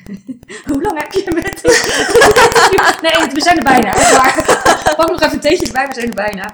hoe 0.69 0.81
lang 0.81 0.99
heb 0.99 1.11
je 1.11 1.31
met... 1.31 1.61
nee, 3.05 3.33
we 3.33 3.41
zijn 3.41 3.57
er 3.57 3.63
bijna. 3.63 3.93
waar. 3.93 4.43
Pak 4.97 5.09
nog 5.09 5.21
even 5.21 5.33
een 5.33 5.39
theetje 5.39 5.65
erbij, 5.65 5.87
we 5.87 5.93
zijn 5.93 6.07
er 6.07 6.13
bijna. 6.13 6.53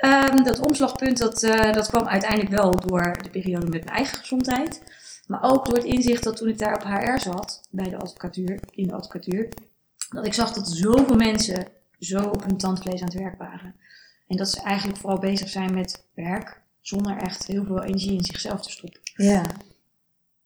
Ehm, 0.00 0.42
dat 0.42 0.60
omslagpunt, 0.60 1.18
dat, 1.18 1.42
eh, 1.42 1.72
dat 1.72 1.88
kwam 1.88 2.06
uiteindelijk 2.06 2.50
wel 2.50 2.76
door 2.76 3.16
de 3.22 3.30
periode 3.30 3.66
met 3.66 3.84
mijn 3.84 3.96
eigen 3.96 4.18
gezondheid. 4.18 4.82
Maar 5.26 5.42
ook 5.42 5.66
door 5.66 5.76
het 5.76 5.84
inzicht 5.84 6.22
dat 6.22 6.36
toen 6.36 6.48
ik 6.48 6.58
daar 6.58 6.74
op 6.74 6.82
HR 6.82 7.18
zat, 7.18 7.60
bij 7.70 7.88
de 7.90 7.98
advocatuur, 7.98 8.60
in 8.70 8.86
de 8.86 8.94
advocatuur, 8.94 9.48
dat 10.08 10.26
ik 10.26 10.34
zag 10.34 10.52
dat 10.52 10.68
zoveel 10.68 11.16
mensen 11.16 11.66
zo 11.98 12.22
op 12.22 12.44
hun 12.44 12.56
tandvlees 12.56 13.00
aan 13.00 13.08
het 13.08 13.18
werk 13.18 13.38
waren. 13.38 13.74
En 14.28 14.36
dat 14.36 14.50
ze 14.50 14.62
eigenlijk 14.62 14.98
vooral 14.98 15.18
bezig 15.18 15.48
zijn 15.48 15.74
met 15.74 16.04
werk, 16.14 16.61
zonder 16.82 17.16
echt 17.16 17.46
heel 17.46 17.64
veel 17.64 17.82
energie 17.82 18.12
in 18.12 18.24
zichzelf 18.24 18.60
te 18.62 18.70
stoppen 18.70 19.00
Ja. 19.16 19.46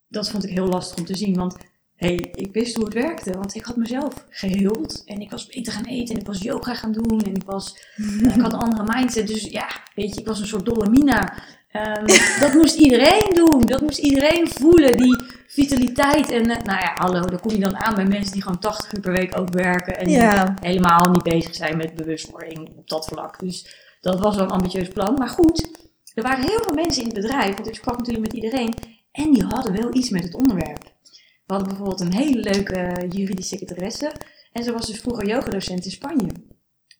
dat 0.07 0.29
vond 0.29 0.43
ik 0.43 0.49
heel 0.49 0.67
lastig 0.67 0.97
om 0.97 1.05
te 1.05 1.15
zien. 1.15 1.35
Want 1.35 1.55
hey, 1.95 2.15
ik 2.15 2.53
wist 2.53 2.75
hoe 2.75 2.85
het 2.85 2.93
werkte. 2.93 3.31
Want 3.31 3.55
ik 3.55 3.65
had 3.65 3.75
mezelf 3.75 4.25
geheeld. 4.29 5.03
En 5.05 5.21
ik 5.21 5.31
was 5.31 5.45
beter 5.47 5.73
gaan 5.73 5.85
eten. 5.85 6.15
En 6.15 6.21
ik 6.21 6.27
was 6.27 6.41
yoga 6.41 6.73
gaan 6.73 6.91
doen. 6.91 7.21
En 7.21 7.33
ik, 7.35 7.43
was, 7.45 7.77
ik 8.35 8.41
had 8.41 8.53
een 8.53 8.59
andere 8.59 8.93
mindset. 8.93 9.27
Dus 9.27 9.43
ja, 9.43 9.67
weet 9.95 10.13
je, 10.13 10.19
ik 10.21 10.27
was 10.27 10.39
een 10.39 10.47
soort 10.47 10.65
dolle 10.65 10.89
mina. 10.89 11.33
Ehm, 11.71 12.05
dat 12.43 12.53
moest 12.53 12.75
iedereen 12.75 13.33
doen. 13.33 13.65
Dat 13.65 13.81
moest 13.81 13.97
iedereen 13.97 14.47
voelen. 14.49 14.97
Die 14.97 15.21
vitaliteit. 15.47 16.29
En 16.31 16.49
eh, 16.49 16.63
nou 16.63 16.79
ja, 16.79 16.91
hallo, 16.95 17.21
daar 17.21 17.39
kom 17.41 17.51
je 17.51 17.59
dan 17.59 17.75
aan 17.77 17.95
bij 17.95 18.05
mensen 18.05 18.33
die 18.33 18.41
gewoon 18.41 18.59
80 18.59 18.93
uur 18.93 19.01
per 19.01 19.11
week 19.11 19.37
ook 19.39 19.49
werken. 19.53 19.97
En 19.97 20.05
die 20.05 20.15
Ja. 20.15 20.53
helemaal 20.61 21.09
niet 21.11 21.23
bezig 21.23 21.55
zijn 21.55 21.77
met 21.77 21.95
bewustwording 21.95 22.69
op 22.77 22.89
dat 22.89 23.05
vlak. 23.05 23.39
Dus 23.39 23.75
dat 24.01 24.19
was 24.19 24.35
wel 24.35 24.45
een 24.45 24.51
ambitieus 24.51 24.87
plan. 24.87 25.13
Maar 25.13 25.29
goed, 25.29 25.69
er 26.17 26.23
waren 26.23 26.47
heel 26.47 26.63
veel 26.63 26.73
mensen 26.73 27.01
in 27.01 27.09
het 27.09 27.21
bedrijf. 27.21 27.55
Want 27.55 27.67
ik 27.67 27.75
sprak 27.75 27.97
natuurlijk 27.97 28.25
met 28.25 28.43
iedereen. 28.43 28.73
En 29.11 29.31
die 29.31 29.43
hadden 29.43 29.81
wel 29.81 29.95
iets 29.95 30.09
met 30.09 30.23
het 30.23 30.35
onderwerp. 30.35 30.83
We 31.45 31.53
hadden 31.53 31.67
bijvoorbeeld 31.67 31.99
een 31.99 32.13
hele 32.13 32.39
leuke 32.39 33.05
juridische 33.09 33.57
secretaresse. 33.57 34.11
En 34.51 34.63
ze 34.63 34.71
was 34.71 34.87
dus 34.87 34.99
vroeger 34.99 35.27
yogadocent 35.27 35.85
in 35.85 35.91
Spanje. 35.91 36.29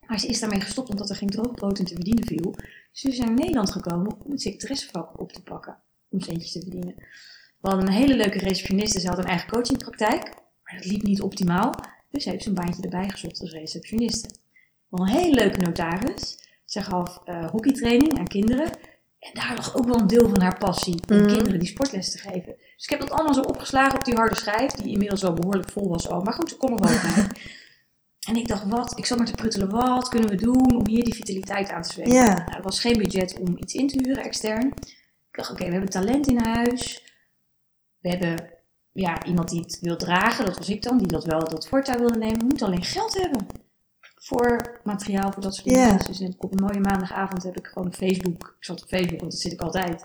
Maar 0.07 0.19
ze 0.19 0.27
is 0.27 0.39
daarmee 0.39 0.61
gestopt 0.61 0.89
omdat 0.89 1.09
er 1.09 1.15
geen 1.15 1.29
droogbrood 1.29 1.79
in 1.79 1.85
te 1.85 1.93
verdienen 1.93 2.25
viel. 2.25 2.51
Dus 2.91 3.01
ze 3.01 3.07
is 3.07 3.19
naar 3.19 3.33
Nederland 3.33 3.71
gekomen 3.71 4.23
om 4.23 4.31
het 4.31 4.41
secretaressevak 4.41 5.19
op 5.19 5.31
te 5.31 5.43
pakken. 5.43 5.77
Om 6.09 6.21
centjes 6.21 6.51
te 6.51 6.61
verdienen. 6.61 6.93
We 7.61 7.69
hadden 7.69 7.87
een 7.87 7.93
hele 7.93 8.15
leuke 8.15 8.37
receptioniste. 8.37 8.99
Ze 8.99 9.07
had 9.07 9.17
een 9.17 9.25
eigen 9.25 9.49
coachingpraktijk. 9.49 10.23
Maar 10.63 10.75
dat 10.75 10.85
liep 10.85 11.01
niet 11.01 11.21
optimaal. 11.21 11.73
Dus 12.11 12.23
ze 12.23 12.29
heeft 12.29 12.45
een 12.45 12.53
baantje 12.53 12.81
erbij 12.81 13.09
gezocht 13.09 13.41
als 13.41 13.51
receptioniste. 13.51 14.29
Wel 14.89 15.01
een 15.01 15.13
hele 15.13 15.33
leuke 15.33 15.59
notaris. 15.59 16.37
Ze 16.65 16.81
gaf 16.83 17.21
eh 17.25 17.49
hockeytraining 17.49 18.19
aan 18.19 18.27
kinderen. 18.27 18.69
En 19.19 19.31
daar 19.33 19.53
lag 19.55 19.75
ook 19.75 19.85
wel 19.85 19.99
een 19.99 20.07
deel 20.07 20.29
van 20.29 20.41
haar 20.41 20.57
passie 20.57 20.99
om 21.09 21.17
Mhm. 21.17 21.27
kinderen 21.27 21.59
die 21.59 21.67
sportles 21.67 22.11
te 22.11 22.17
geven. 22.17 22.55
Dus 22.75 22.83
ik 22.83 22.89
heb 22.89 22.99
dat 22.99 23.09
allemaal 23.11 23.33
zo 23.33 23.41
opgeslagen 23.41 23.97
op 23.97 24.05
die 24.05 24.15
harde 24.15 24.35
schijf, 24.35 24.71
die 24.71 24.91
inmiddels 24.91 25.23
al 25.25 25.33
behoorlijk 25.33 25.69
vol 25.69 25.89
was 25.89 26.09
al. 26.09 26.21
Maar 26.21 26.33
goed, 26.33 26.49
ze 26.49 26.57
kon 26.57 26.69
nog 26.71 26.79
wel 26.89 26.99
bij. 27.13 27.27
En 28.27 28.35
ik 28.35 28.47
dacht, 28.47 28.67
wat? 28.69 28.97
Ik 28.97 29.05
zat 29.05 29.17
maar 29.17 29.27
te 29.27 29.33
pruttelen, 29.33 29.69
wat 29.69 30.09
kunnen 30.09 30.29
we 30.29 30.35
doen 30.35 30.75
om 30.75 30.87
hier 30.87 31.03
die 31.03 31.13
vitaliteit 31.15 31.69
aan 31.69 31.81
te 31.81 31.91
zwemmen? 31.93 32.15
Ja. 32.15 32.33
Nou, 32.33 32.51
er 32.57 32.61
was 32.61 32.79
geen 32.79 32.97
budget 32.97 33.39
om 33.39 33.57
iets 33.57 33.73
in 33.73 33.87
te 33.87 33.99
huren 34.03 34.23
extern. 34.23 34.67
Ik 34.67 35.27
dacht, 35.31 35.51
oké, 35.51 35.65
we 35.65 35.71
hebben 35.71 35.89
talent 35.89 36.27
in 36.27 36.37
huis. 36.39 37.03
We 37.99 38.09
hebben 38.09 38.49
ja, 38.91 39.25
iemand 39.25 39.49
die 39.49 39.59
het 39.59 39.79
wil 39.81 39.97
dragen, 39.97 40.45
dat 40.45 40.57
was 40.57 40.69
ik 40.69 40.83
dan, 40.83 40.97
die 40.97 41.07
dat 41.07 41.25
wel 41.25 41.39
dat 41.39 41.67
voortouw 41.67 41.97
wilde 41.97 42.17
nemen. 42.17 42.39
We 42.39 42.45
moeten 42.45 42.65
alleen 42.67 42.83
geld 42.83 43.21
hebben 43.21 43.47
voor 44.27 44.79
materiaal, 44.83 45.31
voor 45.31 45.41
dat 45.41 45.55
soort 45.55 45.67
dingen. 45.67 45.97
Dus 46.07 46.21
op 46.37 46.51
een 46.51 46.65
mooie 46.65 46.79
maandagavond 46.79 47.43
heb 47.43 47.57
ik 47.57 47.67
gewoon 47.67 47.87
op 47.87 47.95
Facebook, 47.95 48.55
ik 48.59 48.65
zat 48.65 48.81
op 48.81 48.87
Facebook, 48.87 49.19
want 49.19 49.31
dat 49.31 49.41
zit 49.41 49.51
ik 49.51 49.61
altijd, 49.61 50.03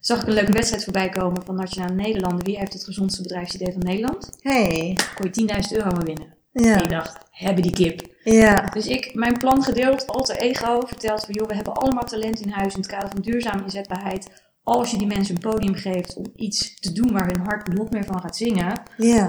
zag 0.00 0.20
ik 0.20 0.26
een 0.26 0.34
leuke 0.34 0.52
wedstrijd 0.52 0.84
voorbij 0.84 1.08
komen 1.08 1.44
van 1.44 1.54
Nationale 1.54 1.94
Nederlanden. 1.94 2.44
Wie 2.44 2.58
heeft 2.58 2.72
het 2.72 2.84
gezondste 2.84 3.22
bedrijfsidee 3.22 3.72
van 3.72 3.82
Nederland? 3.82 4.30
Hey. 4.40 4.98
Kon 5.14 5.30
je 5.32 5.62
10.000 5.70 5.76
euro 5.76 5.90
mee 5.96 6.04
winnen. 6.04 6.34
En 6.52 6.62
Ja. 6.64 6.82
ik 6.82 6.88
dacht, 6.90 7.18
hebben 7.30 7.62
die 7.62 7.72
kip. 7.72 8.10
Ja. 8.24 8.70
Dus 8.70 8.86
ik, 8.86 9.14
mijn 9.14 9.38
plan 9.38 9.62
gedeeld, 9.62 10.06
alter 10.06 10.36
ego, 10.36 10.80
verteld 10.86 11.24
van 11.24 11.34
joh, 11.34 11.48
we 11.48 11.54
hebben 11.54 11.74
allemaal 11.74 12.04
talent 12.04 12.40
in 12.40 12.50
huis 12.50 12.74
in 12.74 12.80
het 12.80 12.90
kader 12.90 13.08
van 13.10 13.20
duurzame 13.20 13.62
inzetbaarheid. 13.62 14.30
Als 14.62 14.90
je 14.90 14.98
die 14.98 15.06
mensen 15.06 15.34
een 15.34 15.50
podium 15.50 15.74
geeft 15.74 16.16
om 16.16 16.24
iets 16.36 16.80
te 16.80 16.92
doen 16.92 17.12
waar 17.12 17.26
hun 17.26 17.46
hart 17.46 17.68
nog 17.74 17.90
meer 17.90 18.04
van 18.04 18.20
gaat 18.20 18.36
zingen. 18.36 18.82
Ja. 18.96 19.28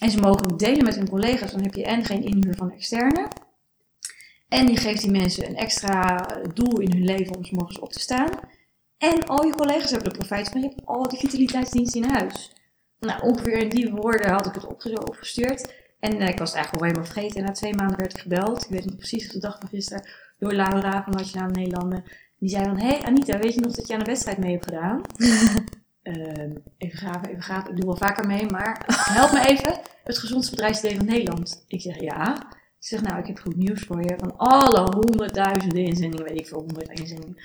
En 0.00 0.10
ze 0.10 0.20
mogen 0.20 0.52
ook 0.52 0.58
delen 0.58 0.84
met 0.84 0.96
hun 0.96 1.08
collega's, 1.08 1.52
dan 1.52 1.62
heb 1.62 1.74
je 1.74 1.84
en 1.84 2.04
geen 2.04 2.24
inhuur 2.24 2.54
van 2.56 2.70
externe. 2.72 3.28
En 4.54 4.68
je 4.68 4.76
geeft 4.76 5.00
die 5.00 5.10
mensen 5.10 5.48
een 5.48 5.56
extra 5.56 6.26
doel 6.52 6.80
in 6.80 6.92
hun 6.92 7.04
leven 7.04 7.36
om 7.36 7.44
's 7.44 7.50
morgens 7.50 7.78
op 7.78 7.92
te 7.92 8.00
staan. 8.00 8.30
En 8.98 9.26
al 9.26 9.44
je 9.46 9.52
collega's 9.54 9.90
hebben 9.90 10.10
er 10.10 10.18
profijt 10.18 10.48
van. 10.48 10.60
Je 10.60 10.66
hebt 10.68 10.86
al 10.86 11.08
die 11.08 11.18
vitaliteitsdiensten 11.18 12.02
in 12.02 12.10
huis. 12.10 12.52
Nou, 12.98 13.22
ongeveer 13.22 13.56
in 13.56 13.68
die 13.68 13.90
woorden 13.90 14.30
had 14.30 14.46
ik 14.46 14.54
het 14.54 14.66
opge- 14.66 15.06
opgestuurd. 15.06 15.72
En 16.00 16.18
eh, 16.18 16.28
ik 16.28 16.38
was 16.38 16.48
het 16.48 16.56
eigenlijk 16.56 16.72
al 16.72 16.90
helemaal 16.90 17.12
vergeten. 17.12 17.40
En 17.40 17.44
na 17.46 17.52
twee 17.52 17.74
maanden 17.74 17.96
werd 17.96 18.12
ik 18.14 18.20
gebeld. 18.20 18.64
Ik 18.64 18.70
weet 18.70 18.84
nog 18.84 18.96
precies 18.96 19.28
de 19.28 19.38
dag 19.38 19.58
van 19.58 19.68
gisteren. 19.68 20.08
Door 20.38 20.52
Laura 20.52 21.02
van 21.02 21.12
Nationale 21.12 21.52
Nederlanden. 21.52 22.04
Die 22.38 22.48
zei 22.48 22.64
van, 22.64 22.78
hey 22.78 23.02
Anita, 23.02 23.38
weet 23.38 23.54
je 23.54 23.60
nog 23.60 23.72
dat 23.72 23.86
je 23.86 23.94
aan 23.94 24.00
een 24.00 24.06
wedstrijd 24.06 24.38
mee 24.38 24.52
hebt 24.52 24.64
gedaan? 24.64 25.00
Ehm, 26.02 26.50
even 26.78 26.98
graven, 26.98 27.28
even 27.28 27.42
graven. 27.42 27.70
Ik 27.70 27.76
doe 27.76 27.86
wel 27.86 27.96
vaker 27.96 28.26
mee, 28.26 28.46
maar 28.46 28.84
help 28.86 29.32
me 29.32 29.46
even. 29.46 29.80
Het 30.04 30.18
gezondste 30.18 30.54
bedrijfsidee 30.54 30.96
van 30.96 31.04
Nederland. 31.06 31.64
Ik 31.68 31.80
zeg 31.80 32.00
ja. 32.00 32.48
Ik 32.84 32.90
zeg 32.90 33.02
nou, 33.02 33.18
ik 33.18 33.26
heb 33.26 33.38
goed 33.38 33.56
nieuws 33.56 33.82
voor 33.82 34.02
je. 34.02 34.14
Van 34.18 34.36
alle 34.36 34.80
honderdduizenden 34.80 35.84
inzendingen, 35.84 36.24
weet 36.24 36.38
ik 36.38 36.46
veel, 36.46 36.58
honderd 36.58 37.00
inzendingen. 37.00 37.36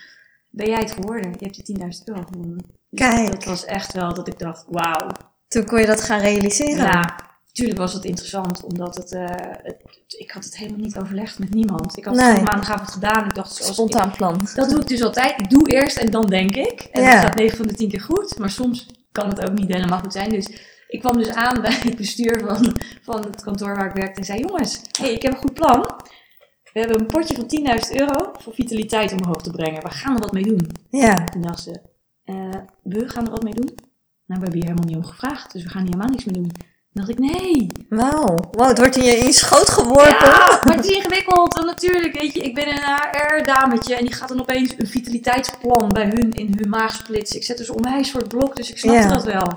Ben 0.49 0.67
jij 0.69 0.79
het 0.79 0.91
geworden? 0.91 1.31
Je 1.39 1.45
hebt 1.45 1.65
die 1.65 1.77
10.000 1.79 1.83
euro 2.05 2.23
gewonnen. 2.31 2.57
Dus 2.89 2.99
Kijk. 2.99 3.31
Dat 3.31 3.43
was 3.43 3.65
echt 3.65 3.93
wel 3.93 4.13
dat 4.13 4.27
ik 4.27 4.39
dacht, 4.39 4.65
wauw. 4.69 5.07
Toen 5.47 5.65
kon 5.65 5.79
je 5.79 5.85
dat 5.85 6.01
gaan 6.01 6.19
realiseren. 6.19 6.75
Ja, 6.85 7.15
natuurlijk 7.47 7.77
was 7.79 7.93
het 7.93 8.03
interessant, 8.05 8.63
omdat 8.63 8.95
het, 8.95 9.11
eh, 9.11 9.25
het- 9.63 9.83
ik 10.17 10.31
had 10.31 10.43
het 10.43 10.57
helemaal 10.57 10.79
niet 10.79 10.97
overlegd 10.97 11.39
met 11.39 11.53
niemand. 11.53 11.97
Ik 11.97 12.05
had 12.05 12.15
het 12.15 12.23
Nee. 12.23 12.33
gewoon 12.33 12.47
maandagavond 12.49 12.89
gedaan. 12.91 13.25
Ik 13.25 13.35
dacht, 13.35 13.53
zoals 13.53 13.67
ik, 13.69 13.73
Spontaan 13.75 14.11
plan. 14.11 14.47
dat 14.55 14.69
doe 14.69 14.79
ik 14.79 14.87
dus 14.87 15.01
altijd. 15.03 15.39
Ik 15.39 15.49
doe 15.49 15.67
eerst 15.71 15.97
en 15.97 16.11
dan 16.11 16.25
denk 16.27 16.55
ik. 16.55 16.81
En 16.91 17.01
Ja. 17.01 17.11
dat 17.15 17.23
gaat 17.23 17.35
9 17.35 17.57
van 17.57 17.67
de 17.67 17.73
10 17.73 17.89
keer 17.89 18.01
goed. 18.01 18.37
Maar 18.39 18.49
soms 18.49 18.85
kan 19.11 19.29
het 19.29 19.49
ook 19.49 19.53
niet 19.57 19.73
helemaal 19.73 19.99
goed 19.99 20.13
zijn. 20.13 20.29
Dus 20.29 20.77
ik 20.89 20.99
kwam 20.99 21.17
dus 21.17 21.29
aan 21.29 21.61
bij 21.61 21.73
het 21.83 21.95
bestuur 21.95 22.39
van, 22.39 22.75
van 23.01 23.23
het 23.23 23.43
kantoor 23.43 23.75
waar 23.75 23.87
ik 23.87 23.93
werkte. 23.93 24.19
En 24.19 24.25
zei, 24.25 24.39
jongens, 24.39 24.81
hey, 24.99 25.13
ik 25.13 25.21
heb 25.21 25.31
een 25.31 25.37
goed 25.39 25.53
plan. 25.53 25.79
we 26.73 26.79
hebben 26.79 26.99
een 26.99 27.05
potje 27.05 27.35
van 27.35 27.77
10.000 27.91 27.95
euro 27.95 28.31
voor 28.39 28.53
vitaliteit 28.53 29.11
omhoog 29.11 29.41
te 29.41 29.51
brengen. 29.51 29.83
We 29.83 29.89
gaan 29.89 30.13
er 30.13 30.19
wat 30.21 30.31
mee 30.31 30.43
doen. 30.43 30.69
Ja. 30.89 31.23
Toen 31.23 31.41
dacht 31.41 31.59
ze, 31.63 31.81
eh, 32.23 32.35
we 32.83 33.09
gaan 33.09 33.25
er 33.25 33.31
wat 33.31 33.43
mee 33.43 33.53
doen? 33.53 33.71
Nou, 34.25 34.41
we 34.41 34.47
hebben 34.47 34.53
hier 34.53 34.63
helemaal 34.63 34.87
niet 34.87 34.95
om 34.95 35.05
gevraagd, 35.05 35.53
dus 35.53 35.63
we 35.63 35.69
gaan 35.69 35.81
hier 35.81 35.91
helemaal 35.91 36.11
niks 36.11 36.25
mee 36.25 36.35
doen. 36.35 36.51
Toen 36.51 37.05
dacht 37.05 37.09
ik, 37.09 37.19
nee. 37.19 37.67
Wauw. 37.89 38.39
Wow, 38.51 38.67
het 38.67 38.77
wordt 38.77 38.95
in 38.97 39.03
je, 39.03 39.11
in 39.17 39.33
schoot 39.33 39.69
geworpen. 39.69 40.27
Ja, 40.27 40.61
maar 40.65 40.75
het 40.75 40.85
is 40.85 40.95
ingewikkeld. 40.95 41.53
Want 41.53 41.65
natuurlijk, 41.65 42.19
weet 42.19 42.33
je, 42.33 42.39
ik 42.39 42.55
ben 42.55 42.67
een 42.67 42.83
HR-dametje 42.83 43.95
en 43.95 44.05
die 44.05 44.13
gaat 44.13 44.29
dan 44.29 44.39
opeens 44.41 44.73
een 44.77 44.87
vitaliteitsplan 44.87 45.87
bij 45.89 46.05
hun 46.05 46.31
in 46.31 46.53
hun 46.57 46.69
maag 46.69 46.93
splitsen. 46.93 47.37
Ik 47.37 47.43
zet 47.43 47.57
dus 47.57 47.69
onwijs 47.69 48.11
voor 48.11 48.19
het 48.19 48.29
blok, 48.29 48.55
dus 48.55 48.69
ik 48.69 48.77
snapte 48.77 49.01
Ja. 49.01 49.13
dat 49.13 49.23
wel. 49.23 49.53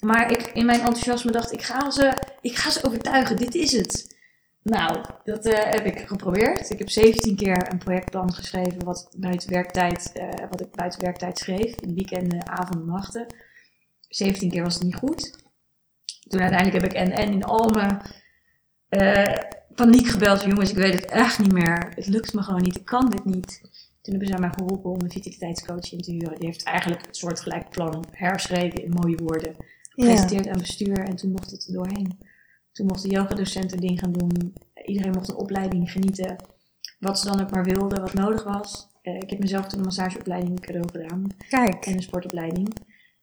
Maar 0.00 0.30
ik, 0.30 0.46
in 0.46 0.66
mijn 0.66 0.80
enthousiasme 0.80 1.30
dacht 1.32 1.52
ik, 1.52 1.62
ga 1.62 1.90
ze, 1.90 2.12
ik 2.40 2.56
ga 2.56 2.70
ze 2.70 2.84
overtuigen, 2.84 3.36
dit 3.36 3.54
is 3.54 3.72
het. 3.72 4.16
Nou, 4.62 5.04
dat 5.24 5.46
eh, 5.46 5.70
heb 5.70 5.84
ik 5.84 5.98
geprobeerd. 5.98 6.70
Ik 6.70 6.78
heb 6.78 6.90
17 6.90 7.36
keer 7.36 7.70
een 7.72 7.78
projectplan 7.78 8.32
geschreven 8.32 8.84
wat, 8.84 9.14
buiten 9.16 9.50
werktijd, 9.50 10.12
eh, 10.12 10.48
wat 10.50 10.60
ik 10.60 10.70
buiten 10.70 11.00
werktijd 11.00 11.38
schreef. 11.38 11.74
In 11.80 11.94
weekenden, 11.94 12.48
avonden, 12.48 12.86
nachten. 12.86 13.26
17 14.08 14.50
keer 14.50 14.62
was 14.62 14.74
het 14.74 14.82
niet 14.82 14.94
goed. 14.94 15.46
Toen 16.28 16.40
uiteindelijk 16.40 16.82
heb 16.82 16.92
ik 16.92 16.96
en, 16.96 17.12
in 17.32 17.44
al 17.44 17.70
mijn 17.70 18.02
eh, 18.88 19.34
paniek 19.74 20.06
gebeld. 20.06 20.42
Jongens, 20.42 20.70
ik 20.70 20.76
weet 20.76 20.94
het 20.94 21.04
echt 21.04 21.38
niet 21.38 21.52
meer. 21.52 21.92
Het 21.94 22.06
lukt 22.06 22.34
me 22.34 22.42
gewoon 22.42 22.62
niet. 22.62 22.76
Ik 22.76 22.84
kan 22.84 23.10
dit 23.10 23.24
niet. 23.24 23.60
Toen 24.02 24.16
hebben 24.16 24.28
zij 24.28 24.38
mij 24.38 24.52
geholpen 24.56 24.90
om 24.90 25.00
een 25.00 25.10
vitaliteitscoach 25.10 25.92
in 25.92 26.00
te 26.00 26.12
huren. 26.12 26.38
Die 26.38 26.46
heeft 26.46 26.62
eigenlijk 26.62 27.06
het 27.06 27.16
soortgelijk 27.16 27.70
plan 27.70 28.04
herschreven 28.10 28.82
in 28.82 28.90
mooie 28.90 29.16
woorden. 29.16 29.56
Ja. 29.98 30.04
Gepresenteerd 30.04 30.48
aan 30.48 30.58
bestuur 30.58 30.98
en 30.98 31.16
toen 31.16 31.30
mocht 31.30 31.50
het 31.50 31.66
er 31.66 31.72
doorheen. 31.72 32.18
Toen 32.72 32.86
mochten 32.86 33.10
yogadocenten 33.10 33.76
een 33.80 33.86
ding 33.86 33.98
gaan 33.98 34.12
doen. 34.12 34.54
Iedereen 34.84 35.10
mocht 35.12 35.28
een 35.28 35.34
opleiding 35.36 35.90
genieten. 35.90 36.36
Wat 36.98 37.18
ze 37.18 37.26
dan 37.26 37.40
ook 37.40 37.50
maar 37.50 37.64
wilden, 37.64 38.00
wat 38.00 38.14
nodig 38.14 38.44
was. 38.44 38.88
Eh, 39.02 39.14
ik 39.16 39.30
heb 39.30 39.38
mezelf 39.38 39.66
toen 39.66 39.78
een 39.78 39.84
massageopleiding 39.84 40.60
cadeau 40.60 40.88
gedaan. 40.92 41.26
Kijk. 41.48 41.86
En 41.86 41.92
een 41.94 42.02
sportopleiding. 42.02 42.68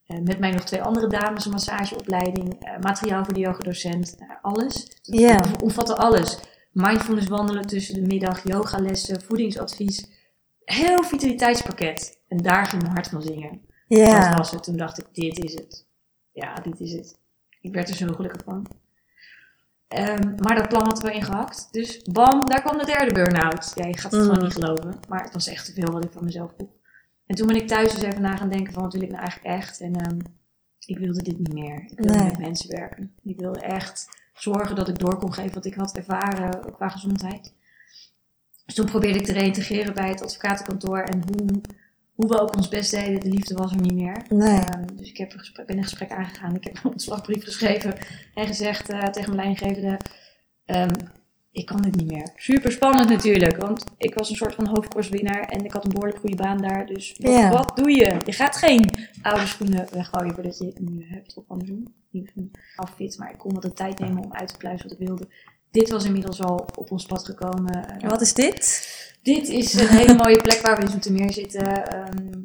Eh, 0.06 0.20
met 0.20 0.40
mij 0.40 0.52
nog 0.52 0.64
twee 0.64 0.82
andere 0.82 1.08
dames, 1.08 1.46
een 1.46 1.52
massageopleiding. 1.52 2.54
eh, 2.64 2.80
materiaal 2.80 3.24
voor 3.26 3.34
de 3.34 3.40
yogadocent. 3.40 4.18
alles. 4.42 5.00
Ja. 5.02 5.42
Omvatte 5.64 5.96
alles. 5.96 6.40
Mindfulness 6.72 7.28
wandelen 7.28 7.66
tussen 7.68 7.96
de 7.96 8.02
middag, 8.02 8.44
yogalessen, 8.48 9.22
voedingsadvies. 9.22 10.06
Heel 10.64 11.04
vitaliteitspakket. 11.04 12.20
En 12.28 12.38
daar 12.38 12.66
ging 12.66 12.82
mijn 12.82 12.94
hart 12.94 13.08
van 13.08 13.22
zingen. 13.22 13.62
Dat 13.88 13.98
Ja. 14.00 14.36
was 14.38 14.52
het. 14.52 14.64
Toen 14.64 14.78
dacht 14.78 14.98
ik, 15.00 15.06
dit 15.12 15.44
is 15.44 15.54
het. 15.54 15.85
Ja, 16.36 16.54
dit 16.54 16.80
is 16.80 16.92
het. 16.94 17.18
Ik 17.62 17.74
werd 17.74 17.90
er 17.90 17.96
zo 17.96 18.14
gelukkig 18.14 18.44
van. 18.44 18.66
Ehm, 19.88 20.36
maar 20.36 20.56
dat 20.56 20.68
plan 20.70 20.86
had 20.86 20.98
er 20.98 21.04
wel 21.06 21.14
ingehakt. 21.16 21.68
Dus 21.72 22.02
bam, 22.04 22.46
daar 22.50 22.62
kwam 22.62 22.78
de 22.78 22.86
derde 22.86 23.14
burn-out. 23.14 23.72
Ja, 23.76 23.86
je 23.88 23.98
gaat 23.98 24.12
het 24.12 24.22
Mm. 24.22 24.28
gewoon 24.28 24.44
niet 24.44 24.54
geloven. 24.54 25.00
Maar 25.10 25.24
het 25.24 25.34
was 25.34 25.48
echt 25.48 25.66
te 25.66 25.74
veel 25.74 25.92
wat 25.92 26.04
ik 26.06 26.12
van 26.12 26.24
mezelf 26.24 26.52
vroeg. 26.58 26.70
En 27.26 27.36
toen 27.36 27.48
ben 27.48 27.56
ik 27.56 27.68
thuis 27.68 27.94
dus 27.94 28.04
even 28.04 28.22
na 28.22 28.36
gaan 28.38 28.50
denken 28.50 28.74
van 28.74 28.84
wat 28.84 28.94
wil 28.94 29.02
ik 29.02 29.10
nou 29.12 29.22
eigenlijk 29.22 29.56
echt. 29.58 29.82
En 29.82 29.96
ehm, 29.96 30.20
ik 30.86 30.98
wilde 30.98 31.22
dit 31.24 31.38
niet 31.38 31.54
meer. 31.54 31.84
Ik 31.92 31.98
wilde 32.00 32.18
Nee. 32.18 32.26
met 32.26 32.38
mensen 32.40 32.70
werken. 32.76 33.16
Ik 33.24 33.40
wilde 33.40 33.60
echt 33.60 34.08
zorgen 34.34 34.76
dat 34.76 34.88
ik 34.88 35.00
door 35.00 35.18
kon 35.18 35.34
geven 35.34 35.54
wat 35.54 35.66
ik 35.66 35.74
had 35.74 35.98
ervaren 35.98 36.74
qua 36.74 36.90
gezondheid. 36.90 37.54
Dus 38.66 38.76
toen 38.76 38.86
probeerde 38.86 39.20
ik 39.20 39.26
te 39.26 39.34
reïntegreren 39.34 39.94
bij 39.94 40.10
het 40.10 40.22
advocatenkantoor. 40.24 41.00
En 41.00 41.22
hoe, 41.28 41.62
hoe 42.16 42.28
we 42.28 42.42
ook 42.42 42.56
ons 42.56 42.68
best 42.68 42.92
deden, 42.92 43.20
de 43.20 43.30
liefde 43.30 43.54
was 43.54 43.72
er 43.72 43.82
niet 43.82 43.94
meer. 43.94 44.26
Nee. 44.30 44.60
Ehm, 44.60 44.96
dus 44.96 45.10
ik 45.10 45.18
heb 45.18 45.34
een 45.34 45.40
gesprek, 45.40 45.66
ben 45.66 45.78
een 45.78 45.84
gesprek 45.84 46.12
aangegaan. 46.12 46.56
Ik 46.56 46.64
heb 46.64 46.78
een 46.84 46.92
ontslagbrief 46.92 47.44
geschreven 47.44 47.98
en 48.34 48.48
gezegd 48.48 48.90
eh, 48.90 49.04
tegen 49.04 49.36
mijn 49.36 49.48
leidinggevende... 49.48 50.00
ehm, 50.66 50.94
ik 51.52 51.66
kan 51.66 51.82
dit 51.82 51.96
niet 51.96 52.12
meer. 52.12 52.32
Super 52.36 52.72
spannend 52.72 53.10
natuurlijk, 53.10 53.58
want 53.58 53.84
ik 53.98 54.14
was 54.14 54.30
een 54.30 54.36
soort 54.36 54.56
van 54.56 54.68
hoofdkoerswinnaar 54.68 55.48
en 55.50 55.66
ik 55.66 55.72
had 55.72 55.84
een 55.84 55.90
behoorlijk 55.90 56.20
goede 56.20 56.36
baan 56.36 56.58
daar. 56.58 56.86
Dus 56.86 57.20
wat 57.50 57.78
doe 57.78 57.92
je? 57.92 58.18
Je 58.26 58.32
gaat 58.32 58.56
geen 58.56 58.92
oude 59.22 59.46
schoenen 59.46 59.88
weggooien 59.92 60.34
voordat 60.34 60.58
je 60.58 60.72
een 60.76 60.86
nieuwe 60.92 61.06
hebt 61.06 61.38
of 61.38 61.44
andersom. 61.48 61.94
Niet 62.10 62.32
een 62.36 62.52
outfit, 62.76 63.18
maar 63.18 63.32
ik 63.32 63.38
kon 63.38 63.54
wat 63.54 63.62
de 63.62 63.74
tijd 63.74 64.00
nemen 64.00 64.24
om 64.24 64.34
uit 64.34 64.48
te 64.48 64.58
pluizen 64.58 64.90
wat 64.90 65.00
ik 65.00 65.08
wilde. 65.08 65.28
Dit 65.72 65.90
was 65.90 66.06
inmiddels 66.06 66.42
al 66.42 66.68
op 66.76 66.92
ons 66.92 67.06
pad 67.06 67.26
gekomen. 67.26 68.00
En 68.00 68.10
wat 68.10 68.22
is 68.22 68.34
dit? 68.34 68.94
Dit 69.22 69.48
is 69.48 69.74
een 69.74 69.88
hele 69.88 70.14
mooie 70.24 70.42
plek 70.42 70.62
waar 70.62 70.76
we 70.76 70.82
in 70.82 70.90
Zoetermeer 70.90 71.34
zitten. 71.34 71.88
Ehm, 71.88 72.42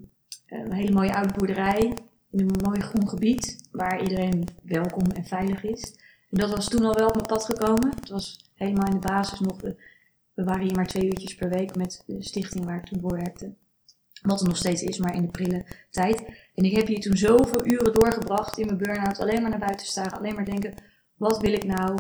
een 0.47 0.73
hele 0.73 0.93
mooie 0.93 1.15
oude 1.15 1.35
boerderij. 1.35 1.95
In 2.31 2.41
een 2.41 2.61
mooi 2.65 2.81
groen 2.81 3.09
gebied. 3.09 3.69
Waar 3.73 4.03
iedereen 4.03 4.49
welkom 4.63 5.11
en 5.11 5.25
veilig 5.25 5.65
is. 5.65 5.95
En 6.31 6.39
dat 6.39 6.51
was 6.51 6.69
toen 6.69 6.85
al 6.85 6.95
wel 6.95 7.07
op 7.07 7.15
mijn 7.15 7.27
pad 7.27 7.45
gekomen. 7.45 7.91
Het 8.01 8.09
was 8.09 8.51
helemaal 8.55 8.87
in 8.87 9.01
de 9.01 9.07
basis 9.07 9.41
nog. 9.41 9.57
De, 9.57 9.77
we 10.35 10.45
waren 10.45 10.63
hier 10.63 10.75
maar 10.75 10.87
twee 10.87 11.07
uurtjes 11.07 11.35
per 11.35 11.49
week 11.49 11.77
met 11.77 12.03
de 12.07 12.23
stichting 12.23 12.65
waar 12.65 12.77
ik 12.77 12.85
toen 12.85 13.01
voor 13.01 13.17
werkte. 13.17 13.53
Wat 14.23 14.41
er 14.41 14.47
nog 14.47 14.57
steeds 14.57 14.83
is, 14.83 14.99
maar 14.99 15.15
in 15.15 15.23
de 15.23 15.31
prille 15.31 15.65
tijd. 15.91 16.25
En 16.55 16.65
ik 16.65 16.77
heb 16.77 16.87
hier 16.87 17.01
toen 17.01 17.17
zoveel 17.17 17.67
uren 17.67 17.93
doorgebracht 17.93 18.59
in 18.59 18.67
mijn 18.67 18.79
burn-out. 18.79 19.19
Alleen 19.21 19.41
maar 19.41 19.51
naar 19.51 19.59
buiten 19.59 19.87
staan. 19.87 20.13
Alleen 20.13 20.35
maar 20.35 20.45
denken, 20.45 20.75
wat 21.15 21.41
wil 21.41 21.53
ik 21.53 21.65
nou? 21.65 21.99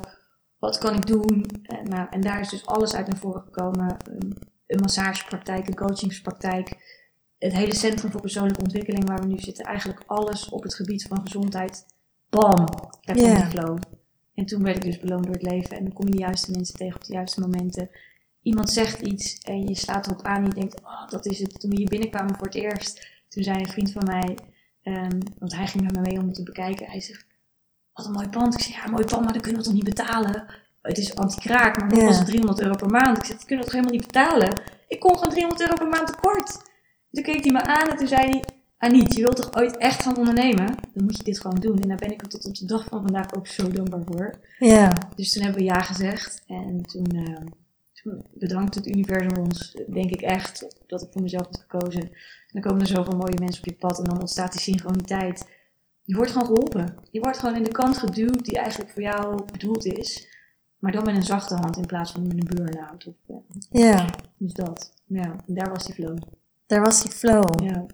Wat 0.60 0.78
kan 0.78 0.94
ik 0.94 1.06
doen? 1.06 1.46
En, 1.62 1.88
nou, 1.88 2.06
en 2.10 2.20
daar 2.20 2.40
is 2.40 2.48
dus 2.48 2.66
alles 2.66 2.94
uit 2.94 3.06
naar 3.06 3.16
voren 3.16 3.42
gekomen. 3.42 3.96
Een, 4.04 4.36
een 4.66 4.80
massagepraktijk, 4.80 5.66
een 5.68 5.74
coachingspraktijk. 5.74 6.98
Het 7.38 7.52
hele 7.52 7.74
Centrum 7.74 8.10
voor 8.10 8.20
Persoonlijke 8.20 8.62
Ontwikkeling 8.62 9.08
waar 9.08 9.20
we 9.20 9.26
nu 9.26 9.38
zitten. 9.38 9.64
Eigenlijk 9.64 10.02
alles 10.06 10.48
op 10.48 10.62
het 10.62 10.74
gebied 10.74 11.06
van 11.08 11.20
gezondheid. 11.20 11.86
Bam! 12.28 12.66
Daar 13.00 13.16
Ja. 13.16 13.34
die 13.34 13.50
flow. 13.50 13.78
En 14.34 14.46
toen 14.46 14.62
werd 14.62 14.76
ik 14.76 14.82
dus 14.82 15.00
beloond 15.00 15.24
door 15.24 15.32
het 15.34 15.42
leven. 15.42 15.76
En 15.76 15.84
dan 15.84 15.92
kom 15.92 16.06
je 16.06 16.12
de 16.12 16.18
juiste 16.18 16.50
mensen 16.50 16.74
tegen 16.76 16.94
op 16.96 17.04
de 17.04 17.12
juiste 17.12 17.40
momenten. 17.40 17.90
Iemand 18.42 18.70
zegt 18.70 19.00
iets 19.00 19.38
en 19.38 19.66
je 19.68 19.74
slaat 19.74 20.06
erop 20.06 20.22
aan 20.22 20.42
en 20.42 20.48
je 20.48 20.54
denkt, 20.54 20.80
oh, 20.80 21.08
dat 21.08 21.26
is 21.26 21.38
het. 21.38 21.60
Toen 21.60 21.70
we 21.70 21.76
hier 21.76 21.88
binnenkwamen 21.88 22.36
voor 22.36 22.46
het 22.46 22.54
eerst, 22.54 23.08
toen 23.28 23.42
zei 23.42 23.58
een 23.58 23.68
vriend 23.68 23.92
van 23.92 24.04
mij, 24.04 24.38
ehm, 24.82 25.20
want 25.38 25.54
hij 25.56 25.66
ging 25.66 25.84
met 25.84 25.94
me 25.94 26.00
mee 26.00 26.18
om 26.18 26.26
het 26.26 26.34
te 26.34 26.42
bekijken. 26.42 26.86
Hij 26.86 27.00
zegt, 27.00 27.26
wat 28.00 28.08
een 28.08 28.20
mooi 28.20 28.28
pand. 28.28 28.54
Ik 28.54 28.60
zeg, 28.60 28.84
ja, 28.84 28.90
mooi 28.90 29.04
pand, 29.04 29.24
maar 29.24 29.32
dat 29.32 29.42
kunnen 29.42 29.60
we 29.60 29.66
toch 29.66 29.76
niet 29.76 29.84
betalen? 29.94 30.44
Het 30.82 30.98
is 30.98 31.14
anti-kraak, 31.16 31.80
maar 31.80 31.94
Ja. 31.96 32.04
was 32.04 32.18
het 32.18 32.26
300 32.26 32.60
euro 32.60 32.74
per 32.76 32.90
maand? 32.90 33.16
Ik 33.18 33.24
zeg, 33.24 33.36
dat 33.36 33.46
kunnen 33.46 33.64
we 33.64 33.70
toch 33.70 33.80
helemaal 33.80 33.98
niet 34.00 34.12
betalen? 34.12 34.60
Ik 34.88 35.00
kon 35.00 35.14
gewoon 35.14 35.30
300 35.30 35.60
euro 35.60 35.74
per 35.74 35.88
maand 35.88 36.06
tekort. 36.06 36.62
Toen 37.12 37.22
keek 37.22 37.44
hij 37.44 37.52
me 37.52 37.62
aan 37.62 37.88
en 37.88 37.96
toen 37.96 38.06
zei 38.08 38.22
hij, 38.30 38.44
Aniet, 38.78 39.14
je 39.14 39.20
wilt 39.22 39.36
toch 39.36 39.54
ooit 39.56 39.76
echt 39.76 40.02
gaan 40.02 40.16
ondernemen? 40.16 40.66
Dan 40.94 41.04
moet 41.04 41.16
je 41.16 41.22
dit 41.22 41.40
gewoon 41.40 41.60
doen. 41.60 41.78
En 41.80 41.88
daar 41.88 41.96
ben 41.96 42.12
ik 42.12 42.26
tot 42.26 42.44
op 42.46 42.54
de 42.54 42.66
dag 42.66 42.84
van 42.84 43.02
vandaag 43.02 43.34
ook 43.34 43.46
zo 43.46 43.68
dankbaar 43.70 44.02
voor. 44.06 44.34
Ja. 44.58 44.92
Dus 45.16 45.32
toen 45.32 45.42
hebben 45.42 45.60
we 45.60 45.66
ja 45.66 45.80
gezegd. 45.80 46.42
En 46.46 46.82
toen, 46.82 47.06
eh, 47.06 47.46
toen 47.92 48.24
bedankt 48.34 48.74
het 48.74 48.86
universum 48.86 49.36
ons, 49.38 49.76
denk 49.92 50.10
ik 50.10 50.20
echt, 50.20 50.66
dat 50.86 51.02
ik 51.02 51.08
voor 51.12 51.22
mezelf 51.22 51.46
had 51.46 51.64
gekozen. 51.68 52.02
En 52.02 52.10
dan 52.52 52.62
komen 52.62 52.80
er 52.80 52.86
zoveel 52.86 53.16
mooie 53.16 53.38
mensen 53.38 53.62
op 53.62 53.68
je 53.68 53.76
pad 53.78 53.98
en 53.98 54.04
dan 54.04 54.20
ontstaat 54.20 54.52
die 54.52 54.60
synchroniteit. 54.60 55.48
Je 56.10 56.16
wordt 56.16 56.30
gewoon 56.30 56.46
geholpen. 56.46 56.94
Je 57.10 57.20
wordt 57.20 57.38
gewoon 57.38 57.56
in 57.56 57.62
de 57.62 57.70
kant 57.72 57.96
geduwd 57.98 58.44
die 58.44 58.58
eigenlijk 58.58 58.90
voor 58.90 59.02
jou 59.02 59.44
bedoeld 59.52 59.84
is. 59.84 60.28
Maar 60.78 60.92
dan 60.92 61.04
met 61.04 61.14
een 61.16 61.22
zachte 61.22 61.54
hand 61.54 61.76
in 61.76 61.86
plaats 61.86 62.12
van 62.12 62.22
met 62.22 62.32
een 62.32 62.56
burn-out. 62.56 63.06
Eh, 63.26 63.36
Ja. 63.70 64.06
dus 64.36 64.52
dat. 64.52 64.92
Ja, 65.06 65.36
daar 65.46 65.70
was 65.70 65.84
die 65.86 65.94
flow. 65.94 66.16
Daar 66.66 66.80
was 66.80 67.02
die 67.02 67.10
flow. 67.12 67.62
Ja. 67.62 67.86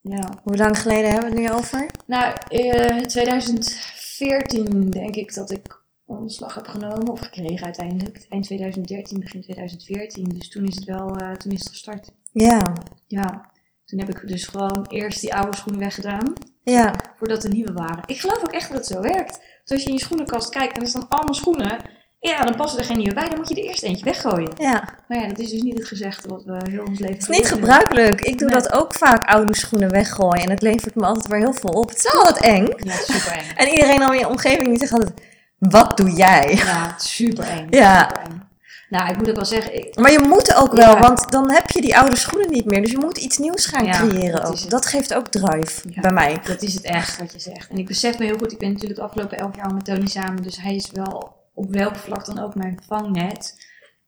ja. 0.00 0.30
Hoe 0.42 0.56
lang 0.56 0.78
geleden 0.78 1.10
hebben 1.10 1.30
we 1.32 1.40
het 1.40 1.48
nu 1.50 1.56
over? 1.58 1.90
Nou, 2.06 2.34
eh 2.48 3.00
2014 3.00 4.90
denk 4.90 5.14
ik 5.16 5.34
dat 5.34 5.50
ik 5.50 5.82
ontslag 6.04 6.54
heb 6.54 6.66
genomen 6.66 7.08
of 7.10 7.20
gekregen 7.20 7.64
uiteindelijk. 7.64 8.26
Eind 8.28 8.44
2013, 8.44 9.20
begin 9.20 9.40
2014. 9.42 10.28
Dus 10.28 10.48
toen 10.48 10.64
is 10.64 10.74
het 10.74 10.84
wel, 10.84 11.16
eh, 11.16 11.32
toen 11.32 11.52
is 11.52 11.60
het 11.60 11.68
gestart. 11.68 12.10
Ja. 12.32 12.72
Ja, 13.06 13.50
toen 13.84 13.98
heb 13.98 14.08
ik 14.08 14.28
dus 14.28 14.46
gewoon 14.46 14.86
eerst 14.86 15.20
die 15.20 15.34
oude 15.34 15.56
schoenen 15.56 15.80
weggedaan, 15.82 16.32
Ja. 16.64 16.94
voordat 17.18 17.44
er 17.44 17.50
nieuwe 17.50 17.72
waren. 17.72 18.02
Ik 18.06 18.20
geloof 18.20 18.38
ook 18.38 18.52
echt 18.52 18.68
dat 18.68 18.76
het 18.76 18.86
zo 18.86 19.00
werkt. 19.00 19.40
Dus 19.64 19.72
als 19.72 19.82
je 19.82 19.88
in 19.88 19.94
je 19.94 20.00
schoenenkast 20.00 20.48
kijkt 20.50 20.76
en 20.76 20.82
er 20.82 20.88
staan 20.88 21.08
allemaal 21.08 21.34
schoenen, 21.34 21.76
ja, 22.20 22.44
dan 22.44 22.56
passen 22.56 22.78
er 22.78 22.84
geen 22.84 22.96
nieuwe 22.98 23.14
bij, 23.14 23.28
dan 23.28 23.36
moet 23.38 23.48
je 23.48 23.54
er 23.54 23.62
eerst 23.68 23.82
eentje 23.82 24.04
weggooien. 24.04 24.50
Ja. 24.56 24.88
Maar 25.08 25.18
ja, 25.18 25.28
dat 25.28 25.38
is 25.38 25.50
dus 25.50 25.62
niet 25.62 25.78
het 25.78 25.88
gezegde 25.88 26.28
wat 26.28 26.44
we 26.44 26.60
heel 26.70 26.84
ons 26.84 26.98
leven 26.98 27.14
Het 27.14 27.22
is 27.30 27.36
niet 27.36 27.48
gebruikelijk. 27.48 28.20
Ik 28.20 28.38
doe 28.38 28.48
Nee. 28.48 28.60
dat 28.60 28.72
ook 28.72 28.94
vaak, 28.94 29.26
oude 29.26 29.56
schoenen 29.56 29.90
weggooien. 29.90 30.42
En 30.44 30.50
het 30.50 30.62
levert 30.62 30.94
me 30.94 31.04
altijd 31.06 31.26
weer 31.26 31.38
heel 31.38 31.52
veel 31.52 31.70
op. 31.70 31.88
Het 31.88 31.98
is 31.98 32.12
wat 32.12 32.38
eng. 32.38 32.68
Ja, 32.76 32.92
super 32.92 33.32
eng. 33.32 33.54
En 33.60 33.68
iedereen 33.68 34.02
al 34.02 34.12
in 34.12 34.18
je 34.18 34.28
omgeving 34.28 34.68
die 34.68 34.78
zegt 34.78 34.92
altijd, 34.92 35.12
wat 35.58 35.96
doe 35.96 36.10
jij? 36.10 36.54
Ja, 36.54 36.94
super 36.98 37.44
eng. 37.48 37.66
Ja. 37.70 38.08
Super 38.08 38.22
eng. 38.22 38.42
Nou, 38.88 39.10
ik 39.10 39.16
moet 39.16 39.28
ook 39.28 39.36
wel 39.36 39.44
zeggen, 39.44 39.76
ik, 39.76 39.96
Maar 39.98 40.12
je 40.12 40.18
moet 40.28 40.54
ook 40.54 40.72
wel, 40.72 40.94
Ja. 40.94 41.00
want 41.00 41.30
dan 41.30 41.50
heb 41.50 41.70
je 41.70 41.80
die 41.80 41.98
oude 41.98 42.16
schoenen 42.16 42.50
niet 42.50 42.64
meer. 42.64 42.80
Dus 42.82 42.90
je 42.90 42.98
moet 42.98 43.18
iets 43.18 43.38
nieuws 43.38 43.66
gaan 43.66 43.84
Ja, 43.84 43.92
creëren 44.06 44.40
dat 44.42 44.64
ook. 44.64 44.70
Dat 44.70 44.86
geeft 44.86 45.14
ook 45.14 45.28
drive 45.28 45.88
Ja. 45.88 46.00
bij 46.00 46.12
mij. 46.12 46.40
Dat 46.46 46.62
is 46.62 46.74
het 46.74 46.82
echt 46.84 47.18
wat 47.18 47.32
je 47.32 47.38
zegt. 47.38 47.70
En 47.70 47.78
ik 47.78 47.86
besef 47.86 48.18
me 48.18 48.24
heel 48.24 48.38
goed, 48.38 48.52
ik 48.52 48.58
ben 48.58 48.72
natuurlijk 48.72 48.98
de 49.00 49.04
afgelopen 49.06 49.38
elf 49.38 49.56
jaar 49.56 49.74
met 49.74 49.84
Tony 49.84 50.06
samen. 50.06 50.42
Dus 50.42 50.60
hij 50.62 50.74
is 50.74 50.90
wel 50.92 51.32
op 51.54 51.70
welk 51.74 51.96
vlak 51.96 52.24
dan 52.26 52.38
ook 52.38 52.54
mijn 52.54 52.78
vangnet. 52.86 53.62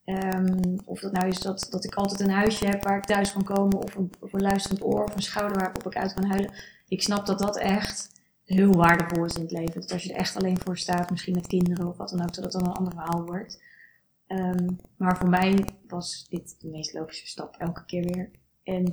Ehm, 0.05 0.77
of 0.85 1.01
dat 1.01 1.13
nou 1.13 1.29
is 1.29 1.39
dat, 1.39 1.67
dat 1.71 1.85
ik 1.85 1.95
altijd 1.95 2.21
een 2.21 2.31
huisje 2.31 2.67
heb 2.67 2.83
waar 2.85 2.97
ik 2.97 3.05
thuis 3.05 3.33
kan 3.33 3.45
komen. 3.45 3.79
Of 3.83 3.95
een, 3.95 4.11
of 4.21 4.33
een 4.33 4.43
luisterend 4.43 4.85
oor 4.85 5.05
of 5.05 5.15
een 5.15 5.23
schouder 5.23 5.59
waarop 5.59 5.87
ik 5.87 5.97
uit 5.97 6.15
kan 6.15 6.25
huilen. 6.25 6.53
Ik 6.89 7.03
snap 7.03 7.27
dat 7.27 7.39
dat 7.39 7.57
echt 7.59 8.09
heel 8.45 8.73
waardevol 8.73 9.25
is 9.25 9.35
in 9.35 9.43
het 9.43 9.51
leven. 9.51 9.81
Dat 9.81 9.93
als 9.93 10.03
je 10.03 10.13
er 10.13 10.19
echt 10.19 10.37
alleen 10.37 10.59
voor 10.65 10.79
staat, 10.79 11.11
misschien 11.11 11.35
met 11.35 11.47
kinderen 11.47 11.89
of 11.89 11.97
wat 11.97 12.09
dan 12.11 12.23
ook, 12.23 12.35
dat 12.35 12.45
het 12.45 12.53
dan 12.53 12.67
een 12.67 12.73
ander 12.77 12.93
verhaal 12.93 13.25
wordt. 13.25 13.59
Ehm, 14.27 14.69
maar 14.97 15.17
voor 15.17 15.29
mij 15.29 15.69
was 15.87 16.27
dit 16.29 16.61
de 16.61 16.69
meest 16.69 16.93
logische 16.93 17.27
stap 17.27 17.57
elke 17.57 17.85
keer 17.85 18.03
weer. 18.03 18.31
En 18.63 18.93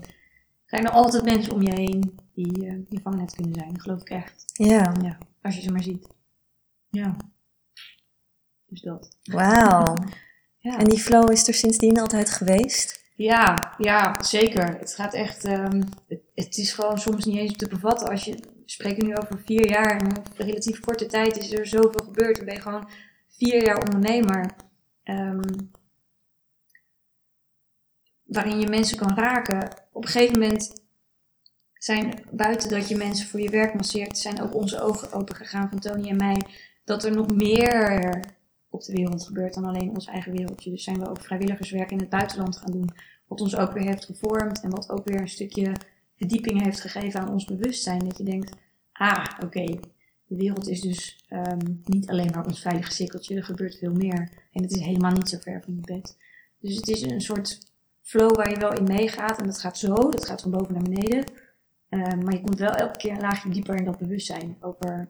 zijn 0.66 0.86
er 0.86 0.92
altijd 0.92 1.24
mensen 1.24 1.54
om 1.54 1.62
je 1.62 1.74
heen 1.74 2.20
die 2.34 2.66
uh, 2.66 2.80
je 2.90 3.00
vangnet 3.02 3.36
kunnen 3.36 3.54
zijn. 3.54 3.80
Geloof 3.80 4.02
ik 4.02 4.10
echt. 4.10 4.44
Ja. 4.54 4.94
Ja, 5.02 5.18
als 5.42 5.56
je 5.56 5.62
ze 5.62 5.72
maar 5.72 5.84
ziet. 5.84 6.08
Ja. 6.90 7.16
Dus 8.66 8.82
dat. 8.82 9.18
Wauw. 9.24 9.96
Ja. 10.58 10.78
En 10.78 10.86
die 10.86 11.00
flow 11.00 11.32
is 11.32 11.48
er 11.48 11.54
sindsdien 11.54 12.00
altijd 12.00 12.30
geweest? 12.30 13.12
Ja, 13.16 13.74
ja, 13.78 14.24
zeker. 14.24 14.78
Het 14.80 14.96
gaat 14.96 15.14
echt. 15.14 15.46
ehm, 15.46 15.82
het, 16.08 16.22
het 16.36 16.58
is 16.58 16.74
gewoon 16.74 16.98
soms 17.00 17.26
niet 17.26 17.38
eens 17.38 17.56
te 17.56 17.68
bevatten. 17.68 18.10
Als 18.10 18.24
je. 18.24 18.32
We 18.36 18.70
spreken 18.70 19.06
nu 19.06 19.16
over 19.18 19.40
vier 19.46 19.70
jaar. 19.70 19.98
En 19.98 20.06
een 20.06 20.24
relatief 20.46 20.80
korte 20.80 21.06
tijd 21.06 21.38
is 21.38 21.52
er 21.52 21.68
zoveel 21.68 22.04
gebeurd. 22.04 22.36
Dan 22.36 22.46
ben 22.46 22.54
je 22.54 22.62
gewoon 22.62 22.90
vier 23.28 23.64
jaar 23.66 23.82
ondernemer. 23.82 24.56
Ehm, 25.04 25.58
waarin 28.24 28.60
je 28.60 28.68
mensen 28.68 28.98
kan 28.98 29.16
raken. 29.16 29.70
Op 29.92 30.04
een 30.04 30.10
gegeven 30.10 30.40
moment 30.40 30.82
zijn 31.74 32.24
buiten 32.32 32.70
dat 32.70 32.88
je 32.88 32.96
mensen 32.96 33.28
voor 33.28 33.40
je 33.40 33.50
werk 33.50 33.74
masseert, 33.74 34.18
zijn 34.18 34.42
ook 34.42 34.56
onze 34.56 34.82
ogen 34.82 35.12
open 35.12 35.36
gegaan 35.36 35.70
van 35.70 35.80
Tony 35.80 36.10
en 36.10 36.16
mij. 36.16 36.42
Dat 36.84 37.04
er 37.04 37.12
nog 37.12 37.36
meer 37.36 38.20
op 38.70 38.84
de 38.84 38.94
wereld 38.94 39.26
gebeurt 39.26 39.54
dan 39.54 39.66
alleen 39.66 39.90
ons 39.90 40.06
eigen 40.06 40.32
wereldje. 40.32 40.72
Dus 40.72 40.84
zijn 40.84 41.00
we 41.00 41.10
ook 41.10 41.22
vrijwilligerswerk 41.22 41.92
in 41.92 42.00
het 42.00 42.10
buitenland 42.10 42.58
gaan 42.58 42.72
doen. 42.72 42.90
Wat 43.28 43.42
ons 43.42 43.56
ook 43.56 43.72
weer 43.72 43.86
heeft 43.86 44.06
gevormd 44.06 44.62
en 44.62 44.70
wat 44.70 44.90
ook 44.90 45.06
weer 45.06 45.22
een 45.22 45.30
stukje 45.30 45.72
verdieping 46.16 46.62
heeft 46.62 46.82
gegeven 46.82 47.20
aan 47.20 47.32
ons 47.32 47.46
bewustzijn. 47.46 48.00
Dat 48.00 48.18
je 48.18 48.24
denkt, 48.24 48.52
ah, 48.92 49.26
oké, 49.44 49.80
de 50.34 50.44
wereld 50.44 50.68
is 50.68 50.82
dus 50.82 51.26
ehm, 51.28 51.60
niet 51.84 52.10
alleen 52.10 52.32
maar 52.34 52.46
ons 52.46 52.62
veilige 52.62 52.92
cirkeltje. 52.92 53.36
Er 53.36 53.44
gebeurt 53.44 53.78
veel 53.78 53.92
meer. 53.92 54.30
En 54.52 54.62
het 54.62 54.72
is 54.72 54.82
helemaal 54.82 55.12
niet 55.12 55.30
zo 55.30 55.38
ver 55.40 55.62
van 55.64 55.76
je 55.76 55.82
bed. 55.82 56.18
Dus 56.60 56.76
het 56.76 56.88
is 56.88 57.02
een 57.02 57.22
soort 57.22 57.60
flow 58.02 58.36
waar 58.36 58.50
je 58.50 58.60
wel 58.60 58.74
in 58.74 58.84
meegaat. 58.84 59.40
En 59.40 59.46
dat 59.46 59.60
gaat 59.60 59.78
zo, 59.78 59.94
dat 59.94 60.26
gaat 60.26 60.42
van 60.42 60.52
boven 60.52 60.74
naar 60.74 60.84
beneden. 60.84 61.26
Ehm, 61.90 62.24
maar 62.24 62.34
je 62.34 62.42
komt 62.42 62.60
wel 62.60 62.70
elke 62.72 62.98
keer 62.98 63.12
een 63.12 63.20
laagje 63.20 63.50
dieper 63.50 63.76
in 63.76 63.86
dat 63.86 63.98
bewustzijn. 63.98 64.58
Over, 64.60 65.10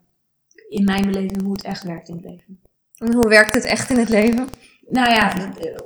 in 0.69 0.83
mijn 0.83 1.05
beleving, 1.05 1.41
hoe 1.41 1.53
het 1.53 1.63
echt 1.63 1.83
werkt 1.83 2.09
in 2.09 2.15
het 2.15 2.25
leven. 2.25 2.61
En 2.97 3.13
hoe 3.13 3.27
werkt 3.27 3.53
het 3.53 3.65
echt 3.65 3.89
in 3.89 3.97
het 3.97 4.09
leven? 4.09 4.49
Nou 4.89 5.09
ja, 5.09 5.55
eh, 5.55 5.77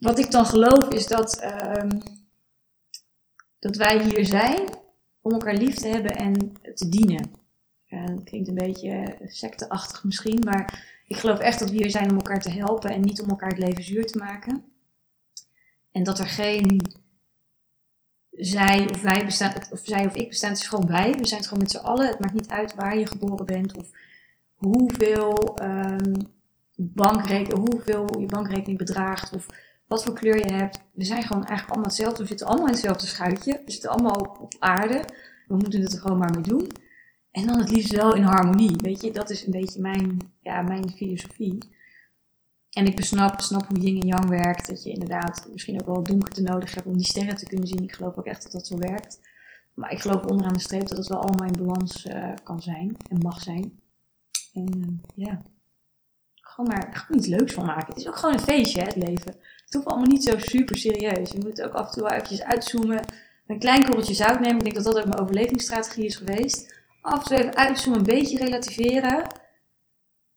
wat 0.00 0.18
ik 0.18 0.30
dan 0.30 0.46
geloof 0.46 0.88
is 0.88 1.06
dat, 1.06 1.38
ehm, 1.38 2.00
dat 3.58 3.76
wij 3.76 4.02
hier 4.02 4.24
zijn 4.24 4.68
om 5.20 5.32
elkaar 5.32 5.54
lief 5.54 5.74
te 5.74 5.88
hebben 5.88 6.16
en 6.16 6.52
te 6.74 6.88
dienen. 6.88 7.42
Eh, 7.94 8.06
dat 8.06 8.24
klinkt 8.24 8.48
een 8.48 8.54
beetje 8.54 9.18
secteachtig 9.24 10.04
misschien, 10.04 10.40
maar 10.44 10.92
ik 11.06 11.16
geloof 11.16 11.38
echt 11.38 11.58
dat 11.58 11.70
we 11.70 11.76
hier 11.76 11.90
zijn 11.90 12.10
om 12.10 12.16
elkaar 12.16 12.40
te 12.40 12.50
helpen 12.50 12.90
en 12.90 13.00
niet 13.00 13.20
om 13.20 13.28
elkaar 13.28 13.48
het 13.48 13.58
leven 13.58 13.84
zuur 13.84 14.06
te 14.06 14.18
maken. 14.18 14.64
En 15.92 16.02
dat 16.02 16.18
er 16.18 16.28
geen 16.28 16.80
zij 18.30 18.88
of 18.90 19.02
wij 19.02 19.24
bestaan, 19.24 19.52
of 19.70 19.80
zij 19.82 20.06
of 20.06 20.14
ik 20.14 20.28
bestaan, 20.28 20.50
het 20.50 20.58
is 20.58 20.68
gewoon 20.68 20.86
wij. 20.86 21.14
We 21.14 21.26
zijn 21.26 21.40
het 21.40 21.48
gewoon 21.48 21.62
met 21.62 21.72
z'n 21.72 21.84
allen. 21.84 22.06
Het 22.06 22.18
maakt 22.18 22.34
niet 22.34 22.48
uit 22.48 22.74
waar 22.74 22.98
je 22.98 23.06
geboren 23.06 23.46
bent 23.46 23.76
of 23.76 23.90
hoeveel 24.54 25.56
ehm 25.56 26.12
bankrekening, 26.76 27.70
hoeveel 27.70 28.20
je 28.20 28.26
bankrekening 28.26 28.78
bedraagt 28.78 29.32
of 29.32 29.46
wat 29.86 30.04
voor 30.04 30.14
kleur 30.14 30.36
je 30.36 30.52
hebt. 30.52 30.80
We 30.92 31.04
zijn 31.04 31.22
gewoon 31.22 31.44
eigenlijk 31.44 31.68
allemaal 31.68 31.88
hetzelfde. 31.88 32.22
We 32.22 32.28
zitten 32.28 32.46
allemaal 32.46 32.66
in 32.66 32.72
hetzelfde 32.72 33.06
schuitje. 33.06 33.62
We 33.64 33.72
zitten 33.72 33.90
allemaal 33.90 34.36
op 34.40 34.54
aarde. 34.58 35.04
We 35.46 35.54
moeten 35.56 35.80
het 35.80 35.92
er 35.92 36.00
gewoon 36.00 36.18
maar 36.18 36.30
mee 36.30 36.42
doen. 36.42 36.70
En 37.34 37.46
dan 37.46 37.58
het 37.58 37.70
liefst 37.70 37.92
wel 37.92 38.14
in 38.14 38.22
harmonie. 38.22 38.76
Weet 38.76 39.00
je, 39.00 39.12
dat 39.12 39.30
is 39.30 39.46
een 39.46 39.50
beetje 39.50 39.80
mijn, 39.80 40.18
ja, 40.40 40.62
mijn 40.62 40.90
filosofie. 40.90 41.58
En 42.70 42.86
ik 42.86 42.96
besnap, 42.96 43.40
snap 43.40 43.66
hoe 43.66 43.78
yin 43.78 44.00
en 44.00 44.06
yang 44.06 44.28
werkt. 44.28 44.68
Dat 44.68 44.82
je 44.82 44.90
inderdaad 44.90 45.48
misschien 45.52 45.80
ook 45.80 45.86
wel 45.86 46.02
donkerte 46.02 46.42
nodig 46.42 46.74
hebt 46.74 46.86
om 46.86 46.96
die 46.96 47.06
sterren 47.06 47.36
te 47.36 47.46
kunnen 47.46 47.66
zien. 47.66 47.82
Ik 47.82 47.92
geloof 47.92 48.16
ook 48.16 48.26
echt 48.26 48.42
dat 48.42 48.52
dat 48.52 48.66
zo 48.66 48.76
werkt. 48.76 49.20
Maar 49.74 49.92
ik 49.92 50.00
geloof 50.00 50.24
onderaan 50.24 50.52
de 50.52 50.60
streep 50.60 50.88
dat 50.88 50.98
het 50.98 51.08
wel 51.08 51.20
allemaal 51.20 51.46
in 51.46 51.64
balans 51.64 52.04
eh, 52.04 52.32
kan 52.42 52.62
zijn 52.62 52.96
en 53.08 53.18
mag 53.18 53.42
zijn. 53.42 53.80
En 54.52 54.68
eh, 54.82 55.24
ja, 55.26 55.42
gewoon 56.34 56.70
maar 56.70 56.90
gewoon 56.92 57.18
iets 57.18 57.28
leuks 57.28 57.52
van 57.52 57.66
maken. 57.66 57.86
Het 57.86 57.96
is 57.96 58.08
ook 58.08 58.16
gewoon 58.16 58.34
een 58.34 58.40
feestje, 58.40 58.82
het 58.82 58.96
leven. 58.96 59.34
Het 59.64 59.74
hoeft 59.74 59.86
allemaal 59.86 60.06
niet 60.06 60.24
zo 60.24 60.38
super 60.38 60.76
serieus. 60.76 61.30
Je 61.30 61.40
moet 61.42 61.62
ook 61.62 61.72
af 61.72 61.86
en 61.86 61.92
toe 61.92 62.02
wel 62.02 62.12
eventjes 62.12 62.42
uitzoomen. 62.42 63.00
Een 63.46 63.58
klein 63.58 63.84
korreltje 63.84 64.14
zout 64.14 64.40
nemen. 64.40 64.56
Ik 64.56 64.62
denk 64.62 64.74
dat 64.74 64.84
dat 64.84 64.98
ook 64.98 65.08
mijn 65.08 65.20
overlevingsstrategie 65.20 66.04
is 66.04 66.16
geweest. 66.16 66.82
Af 67.04 67.18
en 67.18 67.24
toe 67.24 67.36
even 67.38 67.56
uitzoomen, 67.56 67.98
een 67.98 68.06
beetje 68.06 68.38
relativeren. 68.38 69.26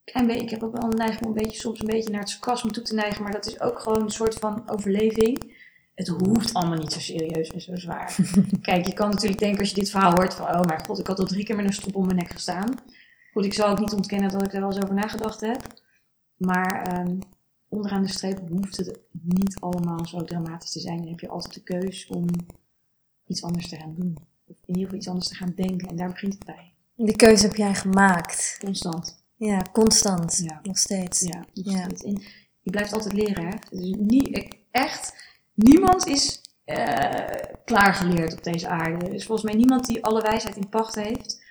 Klein 0.04 0.28
beetje, 0.28 0.44
ik 0.44 0.50
heb 0.50 0.64
ook 0.64 0.78
wel 0.78 0.92
een 0.92 0.98
neiging 0.98 1.22
om 1.22 1.28
een 1.28 1.44
beetje, 1.44 1.60
soms 1.60 1.80
een 1.80 1.86
beetje 1.86 2.10
naar 2.10 2.20
het 2.20 2.30
sarcasme 2.30 2.72
toe 2.72 2.84
te 2.84 2.94
neigen. 2.94 3.24
Maar 3.24 3.32
dat 3.32 3.46
is 3.46 3.60
ook 3.60 3.80
gewoon 3.80 4.02
een 4.02 4.10
soort 4.10 4.36
van 4.36 4.70
overleving. 4.70 5.56
Het 5.96 6.08
hoeft 6.08 6.54
allemaal 6.54 6.78
niet 6.78 6.94
zo 6.94 7.00
serieus 7.00 7.50
en 7.50 7.62
zo 7.62 7.76
zwaar. 7.76 8.16
Kijk, 8.62 8.86
je 8.86 8.94
kan 8.94 9.10
natuurlijk 9.10 9.40
denken 9.40 9.60
als 9.60 9.70
je 9.70 9.76
dit 9.76 9.90
verhaal 9.90 10.12
hoort 10.12 10.34
van... 10.34 10.48
Oh 10.48 10.62
mijn 10.62 10.86
god, 10.86 11.00
ik 11.00 11.08
had 11.08 11.20
al 11.20 11.26
drie 11.26 11.46
keer 11.46 11.56
met 11.56 11.66
een 11.66 11.74
strop 11.74 11.96
om 11.96 12.06
mijn 12.06 12.18
nek 12.18 12.32
gestaan. 12.32 12.74
Goed, 13.32 13.46
ik 13.46 13.54
zal 13.54 13.70
ook 13.70 13.80
niet 13.80 13.94
ontkennen 13.94 14.32
dat 14.32 14.44
ik 14.44 14.54
er 14.54 14.60
wel 14.60 14.72
eens 14.72 14.84
over 14.84 14.96
nagedacht 14.96 15.42
heb. 15.42 15.62
Maar 16.36 16.82
ehm, 16.82 17.18
onderaan 17.70 18.04
de 18.04 18.10
streep 18.10 18.40
hoeft 18.50 18.78
het 18.78 19.00
niet 19.22 19.60
allemaal 19.60 20.06
zo 20.06 20.24
dramatisch 20.24 20.72
te 20.72 20.80
zijn. 20.80 20.98
Dan 20.98 21.10
heb 21.10 21.20
je 21.20 21.30
altijd 21.30 21.54
de 21.54 21.64
keus 21.64 22.08
om 22.08 22.26
iets 23.28 23.44
anders 23.44 23.70
te 23.70 23.76
gaan 23.76 23.96
doen. 23.98 24.18
Of 24.48 24.56
in 24.66 24.68
ieder 24.68 24.82
geval 24.84 24.98
iets 24.98 25.08
anders 25.08 25.28
te 25.28 25.36
gaan 25.36 25.54
denken. 25.56 25.88
En 25.88 25.96
daar 25.96 26.10
begint 26.10 26.34
het 26.34 26.46
bij. 26.46 26.74
Die 26.96 27.16
keuze 27.16 27.46
heb 27.48 27.56
jij 27.56 27.76
gemaakt. 27.76 28.58
Constant. 28.60 29.24
Ja, 29.36 29.62
constant. 29.72 30.42
Ja. 30.44 30.60
Nog 30.64 30.78
steeds. 30.78 31.20
Ja, 31.20 31.38
nog 31.54 31.74
Ja. 31.76 31.84
steeds. 31.84 32.04
En 32.04 32.22
je 32.62 32.72
blijft 32.72 32.94
altijd 32.94 33.14
leren. 33.14 33.46
Hè? 33.46 33.54
Is 33.70 33.96
niet, 33.98 34.56
echt, 34.72 35.14
niemand 35.54 36.08
is 36.08 36.42
eh, 36.66 37.26
klaargeleerd 37.66 38.34
op 38.34 38.44
deze 38.44 38.68
aarde. 38.68 39.06
Er 39.06 39.14
is 39.14 39.26
volgens 39.26 39.48
mij 39.52 39.58
niemand 39.58 39.86
die 39.86 40.04
alle 40.04 40.22
wijsheid 40.22 40.56
in 40.56 40.70
pacht 40.70 40.96
heeft. 40.96 41.46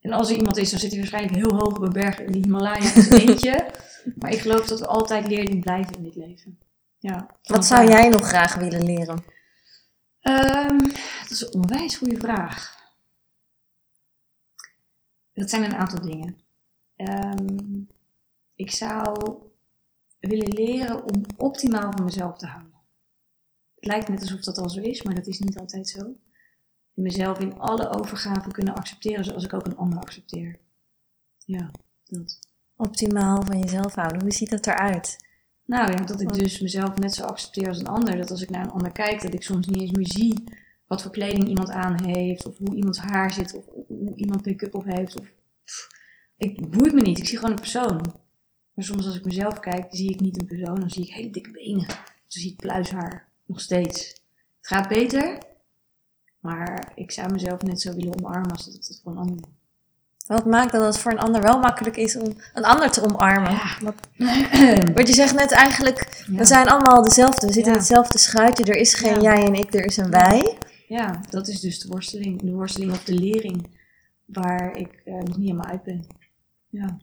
En 0.00 0.12
als 0.12 0.30
er 0.30 0.36
iemand 0.36 0.56
is, 0.56 0.70
dan 0.70 0.78
zit 0.78 0.90
hij 0.90 0.98
waarschijnlijk 0.98 1.34
heel 1.34 1.54
hoog 1.54 1.76
op 1.76 1.82
een 1.82 1.92
berg 1.92 2.18
in 2.20 2.32
de 2.32 2.38
Himalaya 2.38 2.94
in 2.94 3.02
zijn 3.02 3.20
eentje. 3.28 3.66
Maar 4.18 4.32
ik 4.32 4.38
geloof 4.40 4.66
dat 4.66 4.80
we 4.80 4.86
altijd 4.86 5.28
leerling 5.28 5.60
blijven 5.60 5.96
in 5.96 6.02
dit 6.02 6.14
leven. 6.16 6.58
Ja. 6.98 7.26
Wat 7.42 7.64
zou 7.64 7.88
jij 7.88 8.08
nog 8.08 8.26
graag 8.28 8.54
willen 8.54 8.84
leren? 8.84 9.24
Ehm, 10.22 10.78
dat 11.20 11.30
is 11.30 11.40
een 11.40 11.54
onwijs 11.54 11.96
goede 11.96 12.18
vraag. 12.18 12.80
Dat 15.32 15.50
zijn 15.50 15.64
een 15.64 15.74
aantal 15.74 16.00
dingen. 16.00 16.36
Ehm, 16.96 17.82
ik 18.54 18.70
zou 18.70 19.36
willen 20.18 20.48
leren 20.48 21.04
om 21.04 21.22
optimaal 21.36 21.92
van 21.92 22.04
mezelf 22.04 22.38
te 22.38 22.46
houden. 22.46 22.80
Het 23.74 23.84
lijkt 23.84 24.08
net 24.08 24.20
alsof 24.20 24.40
dat 24.40 24.58
al 24.58 24.70
zo 24.70 24.80
is, 24.80 25.02
maar 25.02 25.14
dat 25.14 25.26
is 25.26 25.38
niet 25.38 25.58
altijd 25.58 25.88
zo. 25.88 26.16
Mezelf 26.92 27.38
in 27.38 27.58
alle 27.58 27.88
overgaven 27.88 28.52
kunnen 28.52 28.74
accepteren 28.74 29.24
zoals 29.24 29.44
ik 29.44 29.52
ook 29.52 29.66
een 29.66 29.76
ander 29.76 29.98
accepteer. 29.98 30.58
Ja, 31.44 31.70
dat. 32.04 32.38
Optimaal 32.76 33.42
van 33.42 33.58
jezelf 33.58 33.94
houden. 33.94 34.22
Hoe 34.22 34.32
ziet 34.32 34.50
dat 34.50 34.66
eruit? 34.66 35.16
Nou 35.64 35.92
ja, 35.92 35.96
dat 35.96 36.20
ik 36.20 36.32
dus 36.32 36.60
mezelf 36.60 36.98
net 36.98 37.14
zo 37.14 37.24
accepteer 37.24 37.68
als 37.68 37.78
een 37.78 37.86
ander. 37.86 38.16
Dat 38.16 38.30
als 38.30 38.42
ik 38.42 38.50
naar 38.50 38.64
een 38.64 38.70
ander 38.70 38.92
kijk, 38.92 39.22
dat 39.22 39.34
ik 39.34 39.42
soms 39.42 39.66
niet 39.66 39.80
eens 39.80 39.90
meer 39.90 40.08
zie 40.08 40.44
wat 40.86 41.02
voor 41.02 41.10
kleding 41.10 41.48
iemand 41.48 41.70
aan 41.70 42.04
heeft. 42.04 42.46
Of 42.46 42.58
hoe 42.58 42.74
iemands 42.76 42.98
haar 42.98 43.32
zit. 43.32 43.54
Of 43.54 43.64
hoe 43.86 44.14
iemand 44.14 44.46
make-up 44.46 44.74
op 44.74 44.84
heeft. 44.84 45.20
Of, 45.20 45.32
pff, 45.64 45.88
ik 46.36 46.70
boeit 46.70 46.92
me 46.92 47.00
niet. 47.00 47.18
Ik 47.18 47.26
zie 47.26 47.38
gewoon 47.38 47.54
een 47.54 47.60
persoon. 47.60 48.00
Maar 48.74 48.84
soms 48.84 49.06
als 49.06 49.16
ik 49.16 49.24
mezelf 49.24 49.60
kijk, 49.60 49.86
zie 49.90 50.10
ik 50.10 50.20
niet 50.20 50.40
een 50.40 50.46
persoon. 50.46 50.80
Dan 50.80 50.90
zie 50.90 51.02
ik 51.02 51.12
hele 51.12 51.30
dikke 51.30 51.50
benen. 51.50 51.86
Dan 51.86 51.96
zie 52.26 52.50
ik 52.50 52.56
pluishaar. 52.56 53.28
Nog 53.46 53.60
steeds. 53.60 54.08
Het 54.56 54.66
gaat 54.66 54.88
beter. 54.88 55.38
Maar 56.40 56.92
ik 56.94 57.10
zou 57.10 57.32
mezelf 57.32 57.62
net 57.62 57.80
zo 57.80 57.94
willen 57.94 58.18
omarmen 58.18 58.50
als 58.50 58.64
dat 58.64 58.74
ik 58.74 58.84
het 58.86 59.00
voor 59.02 59.12
een 59.12 59.18
ander 59.18 59.36
doe. 59.36 59.52
Wat 60.26 60.46
maakt 60.46 60.72
dat 60.72 60.80
het 60.84 60.98
voor 60.98 61.12
een 61.12 61.18
ander 61.18 61.42
wel 61.42 61.58
makkelijk 61.58 61.96
is 61.96 62.16
om 62.16 62.36
een 62.54 62.64
ander 62.64 62.90
te 62.90 63.02
omarmen? 63.04 63.50
Ja. 63.52 63.76
Wat- 63.84 64.08
Want 64.94 65.08
je 65.08 65.14
zegt 65.14 65.34
net 65.34 65.50
eigenlijk, 65.52 66.24
Ja. 66.30 66.36
we 66.38 66.44
zijn 66.44 66.68
allemaal 66.68 67.02
dezelfde. 67.02 67.46
We 67.46 67.52
zitten 67.52 67.72
in 67.72 67.78
hetzelfde 67.78 68.18
schuitje. 68.18 68.64
Er 68.64 68.76
is 68.76 68.94
geen 68.94 69.20
jij 69.20 69.44
en 69.46 69.54
ik, 69.54 69.74
er 69.74 69.84
is 69.84 69.96
een 69.96 70.10
wij. 70.10 70.56
Ja, 70.88 71.20
dat 71.30 71.48
is 71.48 71.60
dus 71.60 71.80
de 71.80 71.88
worsteling. 71.88 72.42
De 72.42 72.52
worsteling 72.52 72.92
of 72.92 73.04
de 73.04 73.14
lering 73.14 73.66
waar 74.26 74.76
ik 74.76 75.02
eh, 75.04 75.14
nog 75.14 75.36
niet 75.36 75.48
helemaal 75.48 75.70
uit 75.70 75.82
ben. 75.82 76.06
Ja. 76.68 76.98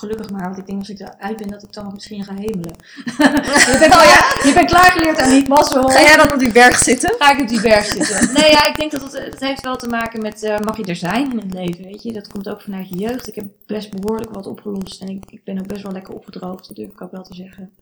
Gelukkig 0.00 0.30
maar, 0.30 0.44
want 0.44 0.58
ik 0.58 0.66
denk 0.66 0.78
als 0.78 0.88
ik 0.88 1.00
eruit 1.00 1.36
ben 1.36 1.48
dat 1.48 1.62
ik 1.62 1.72
dan 1.72 1.92
misschien 1.92 2.24
ga 2.24 2.34
hemelen. 2.34 2.76
je, 3.04 3.76
bent 3.78 4.44
je 4.44 4.50
bent 4.54 4.70
klaargeleerd 4.70 5.18
aan 5.18 5.30
niet 5.30 5.48
mazzel. 5.48 5.88
Ga 5.88 6.00
jij 6.00 6.16
dan 6.16 6.32
op 6.32 6.38
die 6.38 6.52
berg 6.52 6.78
zitten? 6.78 7.14
Ga 7.18 7.32
ik 7.32 7.40
op 7.40 7.48
die 7.48 7.60
berg 7.60 7.84
zitten? 7.84 8.32
Nee, 8.40 8.50
ja, 8.50 8.66
ik 8.66 8.76
denk 8.76 8.90
dat 8.90 9.02
het, 9.02 9.12
het 9.12 9.40
heeft 9.40 9.62
wel 9.62 9.76
te 9.76 9.88
maken 9.88 10.22
met 10.22 10.42
eh, 10.42 10.58
mag 10.58 10.76
je 10.76 10.84
er 10.84 10.96
zijn 10.96 11.30
in 11.30 11.38
het 11.38 11.52
leven, 11.52 11.84
weet 11.84 12.02
je. 12.02 12.12
Dat 12.12 12.28
komt 12.28 12.48
ook 12.48 12.60
vanuit 12.60 12.88
je 12.88 12.98
jeugd. 12.98 13.28
Ik 13.28 13.34
heb 13.34 13.46
best 13.66 13.90
behoorlijk 13.90 14.34
wat 14.34 14.46
opgelost 14.46 15.02
en 15.02 15.08
ik, 15.08 15.24
ik 15.30 15.44
ben 15.44 15.58
ook 15.58 15.66
best 15.66 15.82
wel 15.82 15.92
lekker 15.92 16.14
opgedroogd, 16.14 16.66
dat 16.66 16.76
durf 16.76 16.90
ik 16.90 17.02
ook 17.02 17.12
wel 17.12 17.22
te 17.22 17.34
zeggen. 17.34 17.74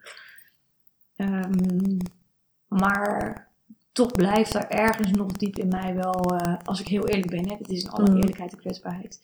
Ehm, 1.17 1.97
maar 2.69 3.49
toch 3.93 4.13
blijft 4.13 4.55
er 4.55 4.69
ergens 4.69 5.11
nog 5.11 5.33
diep 5.33 5.57
in 5.57 5.69
mij 5.69 5.95
wel, 5.95 6.37
eh, 6.37 6.55
als 6.65 6.81
ik 6.81 6.89
heel 6.89 7.09
eerlijk 7.09 7.31
ben, 7.31 7.49
hè, 7.49 7.57
dit 7.59 7.71
is 7.71 7.83
in 7.83 7.91
alle 7.91 8.11
Mm. 8.11 8.17
eerlijkheid 8.17 8.53
en 8.53 8.59
kwetsbaarheid, 8.59 9.21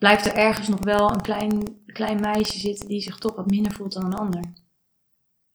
blijft 0.00 0.26
er 0.26 0.34
ergens 0.34 0.68
nog 0.68 0.84
wel 0.84 1.10
een 1.10 1.20
klein, 1.20 1.82
klein 1.86 2.20
meisje 2.20 2.58
zitten 2.58 2.88
die 2.88 3.00
zich 3.00 3.18
toch 3.18 3.34
wat 3.34 3.50
minder 3.50 3.72
voelt 3.72 3.92
dan 3.92 4.04
een 4.04 4.14
ander. 4.14 4.42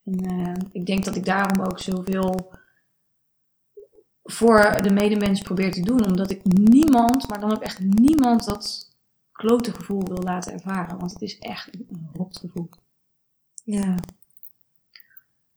En 0.03 0.19
eh, 0.19 0.63
ik 0.71 0.85
denk 0.85 1.05
dat 1.05 1.15
ik 1.15 1.25
daarom 1.25 1.65
ook 1.65 1.79
zoveel 1.79 2.51
voor 4.23 4.79
de 4.81 4.93
medemens 4.93 5.41
probeer 5.41 5.71
te 5.71 5.81
doen. 5.81 6.05
Omdat 6.05 6.31
ik 6.31 6.43
niemand, 6.43 7.27
maar 7.27 7.39
dan 7.39 7.51
ook 7.51 7.61
echt 7.61 7.79
niemand, 7.79 8.45
dat 8.45 8.93
klote 9.31 9.73
gevoel 9.73 10.07
wil 10.07 10.23
laten 10.23 10.53
ervaren. 10.53 10.99
Want 10.99 11.11
het 11.11 11.21
is 11.21 11.39
echt 11.39 11.73
een 11.73 12.09
rot 12.13 12.37
gevoel. 12.37 12.69
Ja. 13.63 13.95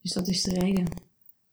Dus 0.03 0.13
dat 0.13 0.29
is 0.29 0.43
de 0.43 0.59
reden. 0.59 0.87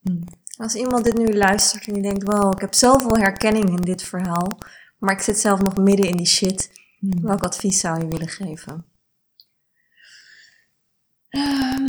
Hm. 0.01 0.21
Als 0.57 0.75
iemand 0.75 1.03
dit 1.03 1.17
nu 1.17 1.37
luistert 1.37 1.87
en 1.87 1.93
die 1.93 2.01
denkt, 2.01 2.23
wow, 2.23 2.53
ik 2.53 2.61
heb 2.61 2.73
zoveel 2.73 3.17
herkenning 3.17 3.69
in 3.69 3.81
dit 3.81 4.03
verhaal, 4.03 4.57
maar 4.97 5.13
ik 5.13 5.21
zit 5.21 5.39
zelf 5.39 5.61
nog 5.61 5.77
midden 5.77 6.09
in 6.09 6.17
die 6.17 6.27
shit. 6.27 6.83
Hm. 7.05 7.21
Welk 7.21 7.43
advies 7.43 7.79
zou 7.79 7.99
je 7.99 8.07
willen 8.07 8.27
geven? 8.27 8.85
Ehm, 11.29 11.87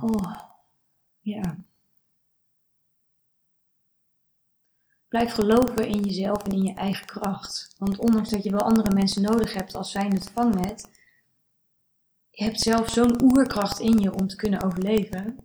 oh, 0.00 0.40
ja. 1.20 1.56
Blijf 5.08 5.32
geloven 5.32 5.88
in 5.88 6.00
jezelf 6.00 6.42
en 6.42 6.50
in 6.50 6.62
je 6.62 6.74
eigen 6.74 7.06
kracht. 7.06 7.74
Want 7.78 7.98
ondanks 7.98 8.30
dat 8.30 8.42
je 8.42 8.50
wel 8.50 8.60
andere 8.60 8.94
mensen 8.94 9.22
nodig 9.22 9.54
hebt 9.54 9.74
als 9.74 9.90
zijnde 9.90 10.16
het 10.16 10.30
vangnet, 10.30 10.90
je 12.30 12.44
hebt 12.44 12.60
zelf 12.60 12.90
zo'n 12.90 13.22
oerkracht 13.22 13.78
in 13.78 13.98
je 13.98 14.14
om 14.14 14.26
te 14.26 14.36
kunnen 14.36 14.62
overleven. 14.62 15.38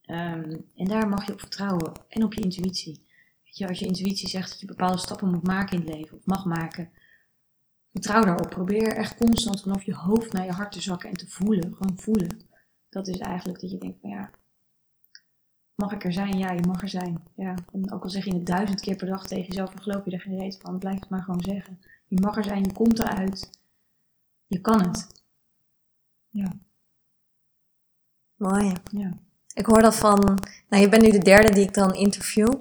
Ehm, 0.00 0.56
en 0.74 0.88
daar 0.88 1.08
mag 1.08 1.26
je 1.26 1.32
op 1.32 1.40
vertrouwen. 1.40 1.92
En 2.08 2.22
op 2.24 2.34
je 2.34 2.40
intuïtie. 2.40 3.06
Weet 3.44 3.56
je, 3.56 3.68
als 3.68 3.78
je 3.78 3.86
intuïtie 3.86 4.28
zegt 4.28 4.50
dat 4.50 4.60
je 4.60 4.66
bepaalde 4.66 4.98
stappen 4.98 5.30
moet 5.30 5.46
maken 5.46 5.78
in 5.78 5.86
het 5.86 5.94
leven, 5.94 6.16
of 6.16 6.26
mag 6.26 6.44
maken, 6.44 6.90
vertrouw 7.92 8.22
daarop. 8.22 8.50
Probeer 8.50 8.96
echt 8.96 9.16
constant 9.16 9.60
vanaf 9.60 9.82
je 9.82 9.94
hoofd 9.94 10.32
naar 10.32 10.44
je 10.44 10.52
hart 10.52 10.72
te 10.72 10.80
zakken 10.80 11.08
en 11.08 11.16
te 11.16 11.28
voelen. 11.28 11.74
Gewoon 11.74 11.98
voelen. 11.98 12.40
Dat 12.88 13.08
is 13.08 13.18
eigenlijk 13.18 13.60
dat 13.60 13.70
je 13.70 13.78
denkt, 13.78 14.00
van 14.00 14.10
ja, 14.10 14.30
mag 15.74 15.92
ik 15.92 16.04
er 16.04 16.12
zijn? 16.12 16.38
Ja, 16.38 16.52
je 16.52 16.66
mag 16.66 16.82
er 16.82 16.88
zijn. 16.88 17.22
Ja. 17.36 17.54
En 17.72 17.92
ook 17.92 18.02
al 18.02 18.10
zeg 18.10 18.24
je 18.24 18.34
het 18.34 18.46
duizend 18.46 18.80
keer 18.80 18.96
per 18.96 19.06
dag 19.06 19.26
tegen 19.26 19.44
jezelf, 19.44 19.70
dan 19.70 19.82
geloof 19.82 20.04
je 20.04 20.10
er 20.10 20.20
geen 20.20 20.38
reet 20.38 20.58
van. 20.62 20.78
Blijf 20.78 21.00
het 21.00 21.08
maar 21.08 21.22
gewoon 21.22 21.42
zeggen. 21.42 21.80
Je 22.06 22.20
mag 22.20 22.36
er 22.36 22.44
zijn, 22.44 22.64
je 22.64 22.72
komt 22.72 22.98
eruit. 22.98 23.50
Je 24.46 24.60
kan 24.60 24.80
het. 24.80 25.22
Ja. 26.28 26.52
Mooi. 28.34 28.72
Ja. 28.90 29.18
Ik 29.54 29.66
hoor 29.66 29.82
dat 29.82 29.96
van, 29.96 30.38
nou 30.68 30.82
je 30.82 30.88
bent 30.88 31.02
nu 31.02 31.10
de 31.10 31.18
derde 31.18 31.52
die 31.52 31.64
ik 31.64 31.74
dan 31.74 31.94
interview. 31.94 32.52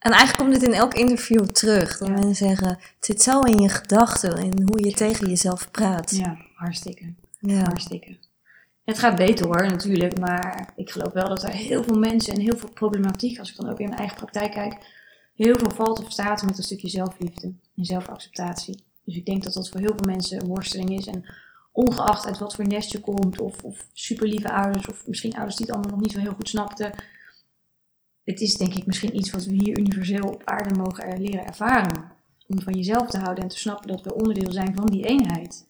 En 0.00 0.12
eigenlijk 0.12 0.38
komt 0.38 0.60
dit 0.60 0.68
in 0.70 0.74
elk 0.78 0.94
interview 0.94 1.44
terug. 1.44 1.98
Dat 1.98 2.08
Ja. 2.08 2.14
mensen 2.14 2.34
zeggen, 2.48 2.68
het 2.68 3.04
zit 3.04 3.22
zo 3.22 3.40
in 3.40 3.58
je 3.58 3.68
gedachten, 3.68 4.36
in 4.38 4.62
hoe 4.66 4.84
je 4.84 4.92
tegen 4.92 5.28
jezelf 5.28 5.70
praat. 5.70 6.10
Ja, 6.16 6.36
hartstikke. 6.54 7.14
Ja. 7.38 7.62
Hartstikke. 7.62 8.18
Het 8.84 8.98
gaat 8.98 9.16
beter 9.16 9.46
hoor, 9.46 9.66
natuurlijk. 9.66 10.18
Maar 10.18 10.72
ik 10.76 10.90
geloof 10.90 11.12
wel 11.12 11.28
dat 11.28 11.42
er 11.42 11.50
heel 11.52 11.82
veel 11.82 11.98
mensen 11.98 12.34
en 12.34 12.40
heel 12.40 12.56
veel 12.56 12.70
problematiek, 12.70 13.38
als 13.38 13.50
ik 13.50 13.56
dan 13.56 13.70
ook 13.70 13.78
in 13.78 13.86
mijn 13.86 13.98
eigen 13.98 14.16
praktijk 14.16 14.52
kijk, 14.52 14.74
heel 15.34 15.58
veel 15.58 15.70
valt 15.70 16.04
of 16.04 16.10
staat 16.12 16.42
met 16.42 16.58
een 16.58 16.64
stukje 16.64 16.88
zelfliefde 16.88 17.46
en 17.76 17.84
zelfacceptatie. 17.84 18.84
Dus 19.04 19.16
ik 19.16 19.26
denk 19.26 19.42
dat 19.42 19.52
dat 19.52 19.68
voor 19.68 19.80
heel 19.80 19.94
veel 19.96 20.06
mensen 20.06 20.40
een 20.40 20.48
worsteling 20.48 20.90
is. 20.98 21.06
En 21.06 21.24
ongeacht 21.72 22.26
uit 22.26 22.38
wat 22.38 22.54
voor 22.54 22.66
nest 22.66 22.92
je 22.92 23.00
komt, 23.00 23.40
of, 23.40 23.62
of 23.62 23.86
super 23.92 24.28
lieve 24.28 24.52
ouders, 24.52 24.86
of 24.88 25.06
misschien 25.06 25.34
ouders 25.34 25.56
die 25.56 25.66
het 25.66 25.74
allemaal 25.74 25.92
nog 25.92 26.00
niet 26.00 26.12
zo 26.12 26.20
heel 26.20 26.34
goed 26.34 26.48
snapten. 26.48 26.92
Het 28.30 28.40
is 28.40 28.56
denk 28.56 28.74
ik 28.74 28.86
misschien 28.86 29.16
iets 29.16 29.30
wat 29.30 29.44
we 29.44 29.52
hier 29.52 29.78
universeel 29.78 30.28
op 30.28 30.42
aarde 30.44 30.74
mogen 30.74 31.04
er- 31.04 31.18
leren 31.20 31.46
ervaren. 31.46 32.12
Om 32.46 32.60
van 32.60 32.74
jezelf 32.74 33.10
te 33.10 33.18
houden 33.18 33.42
en 33.42 33.50
te 33.50 33.58
snappen 33.58 33.88
dat 33.88 34.02
we 34.02 34.14
onderdeel 34.14 34.52
zijn 34.52 34.74
van 34.74 34.86
die 34.86 35.04
eenheid. 35.06 35.66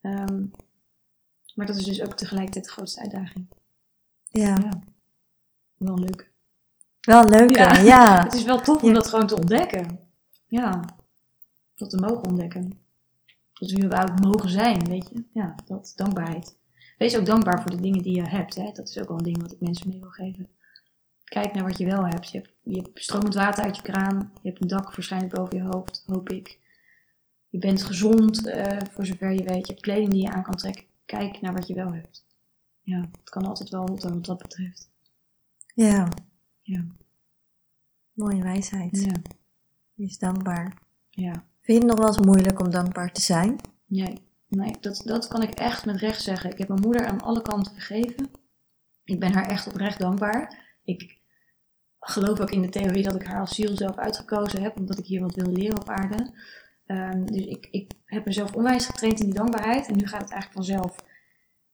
Ehm, 0.00 0.42
maar 1.54 1.66
dat 1.66 1.76
is 1.76 1.84
dus 1.84 2.02
ook 2.02 2.14
tegelijkertijd 2.14 2.64
de 2.64 2.70
grootste 2.70 3.00
uitdaging. 3.00 3.46
ja. 4.30 4.46
Ja. 4.46 4.82
Wel 5.76 5.98
leuk. 5.98 6.30
Wel 7.00 7.28
leuk 7.28 7.56
Ja. 7.56 7.72
Ja. 7.78 8.22
Het 8.24 8.34
is 8.34 8.44
wel 8.44 8.60
tof 8.60 8.82
om 8.82 8.88
Ja. 8.88 8.94
dat 8.94 9.08
gewoon 9.08 9.26
te 9.26 9.36
ontdekken. 9.36 9.98
Ja. 10.46 10.84
Dat 11.74 11.90
te 11.90 11.96
mogen 11.98 12.24
ontdekken. 12.28 12.72
Dat 13.52 13.70
we 13.70 13.84
überhaupt 13.84 14.24
mogen 14.24 14.50
zijn, 14.50 14.84
weet 14.84 15.08
je. 15.12 15.24
Ja, 15.32 15.54
dat. 15.66 15.92
Dankbaarheid. 15.96 16.56
Wees 16.98 17.16
ook 17.16 17.26
dankbaar 17.26 17.62
voor 17.62 17.70
de 17.70 17.80
dingen 17.80 18.02
die 18.02 18.14
je 18.14 18.28
hebt. 18.28 18.54
Hè. 18.54 18.70
Dat 18.72 18.88
is 18.88 18.98
ook 18.98 19.08
wel 19.08 19.16
een 19.18 19.24
ding 19.24 19.42
wat 19.42 19.52
ik 19.52 19.60
mensen 19.60 19.88
mee 19.88 20.00
wil 20.00 20.10
geven. 20.10 20.48
Kijk 21.28 21.54
naar 21.54 21.64
wat 21.64 21.78
je 21.78 21.86
wel 21.86 22.06
hebt. 22.06 22.30
Je 22.30 22.38
hebt, 22.38 22.54
je 22.62 22.76
hebt 22.76 23.02
stromend 23.02 23.34
water 23.34 23.64
uit 23.64 23.76
je 23.76 23.82
kraan. 23.82 24.32
Je 24.42 24.48
hebt 24.48 24.62
een 24.62 24.68
dak 24.68 24.94
waarschijnlijk 24.94 25.34
boven 25.34 25.56
je 25.56 25.62
hoofd, 25.62 26.02
hoop 26.06 26.28
ik. 26.28 26.58
Je 27.48 27.58
bent 27.58 27.82
gezond, 27.82 28.46
eh, 28.46 28.78
voor 28.90 29.06
zover 29.06 29.32
je 29.32 29.42
weet. 29.42 29.66
Je 29.66 29.72
hebt 29.72 29.80
kleding 29.80 30.10
die 30.10 30.22
je 30.22 30.30
aan 30.30 30.42
kan 30.42 30.56
trekken. 30.56 30.84
Kijk 31.04 31.40
naar 31.40 31.52
wat 31.52 31.66
je 31.66 31.74
wel 31.74 31.92
hebt. 31.92 32.26
Ja, 32.82 33.08
het 33.20 33.30
kan 33.30 33.46
altijd 33.46 33.68
wel 33.68 33.88
hotter 33.88 34.12
wat 34.12 34.24
dat 34.24 34.38
betreft. 34.38 34.90
Ja. 35.74 36.08
Ja. 36.62 36.84
Mooie 38.12 38.42
wijsheid. 38.42 39.00
Ja. 39.04 39.22
Wees 39.94 40.18
dankbaar. 40.18 40.78
Ja. 41.10 41.32
Vind 41.32 41.82
je 41.82 41.88
het 41.88 41.96
nog 41.96 41.98
wel 41.98 42.06
eens 42.06 42.26
moeilijk 42.26 42.60
om 42.60 42.70
dankbaar 42.70 43.12
te 43.12 43.20
zijn? 43.20 43.56
Nee, 43.86 44.22
nee 44.48 44.74
dat, 44.80 45.02
dat 45.04 45.28
kan 45.28 45.42
ik 45.42 45.54
echt 45.54 45.84
met 45.84 45.96
recht 45.96 46.22
zeggen. 46.22 46.50
Ik 46.50 46.58
heb 46.58 46.68
mijn 46.68 46.80
moeder 46.80 47.06
aan 47.06 47.20
alle 47.20 47.42
kanten 47.42 47.72
vergeven. 47.72 48.30
Ik 49.04 49.20
ben 49.20 49.32
haar 49.32 49.48
echt 49.48 49.66
oprecht 49.66 49.98
dankbaar. 49.98 50.66
Ik 50.84 51.17
geloof 52.00 52.40
ook 52.40 52.50
in 52.50 52.62
de 52.62 52.68
theorie 52.68 53.02
dat 53.02 53.14
ik 53.14 53.26
haar 53.26 53.40
als 53.40 53.54
ziel 53.54 53.76
zelf 53.76 53.96
uitgekozen 53.96 54.62
heb, 54.62 54.76
omdat 54.76 54.98
ik 54.98 55.06
hier 55.06 55.20
wat 55.20 55.34
wil 55.34 55.52
leren 55.52 55.80
op 55.80 55.88
aarde. 55.88 56.30
Ehm, 56.86 57.24
dus 57.24 57.44
ik, 57.44 57.68
ik 57.70 57.92
heb 58.04 58.24
mezelf 58.24 58.54
onwijs 58.54 58.86
getraind 58.86 59.20
in 59.20 59.26
die 59.26 59.34
dankbaarheid 59.34 59.88
en 59.88 59.96
nu 59.96 60.06
gaat 60.06 60.20
het 60.20 60.30
eigenlijk 60.30 60.66
vanzelf. 60.66 60.96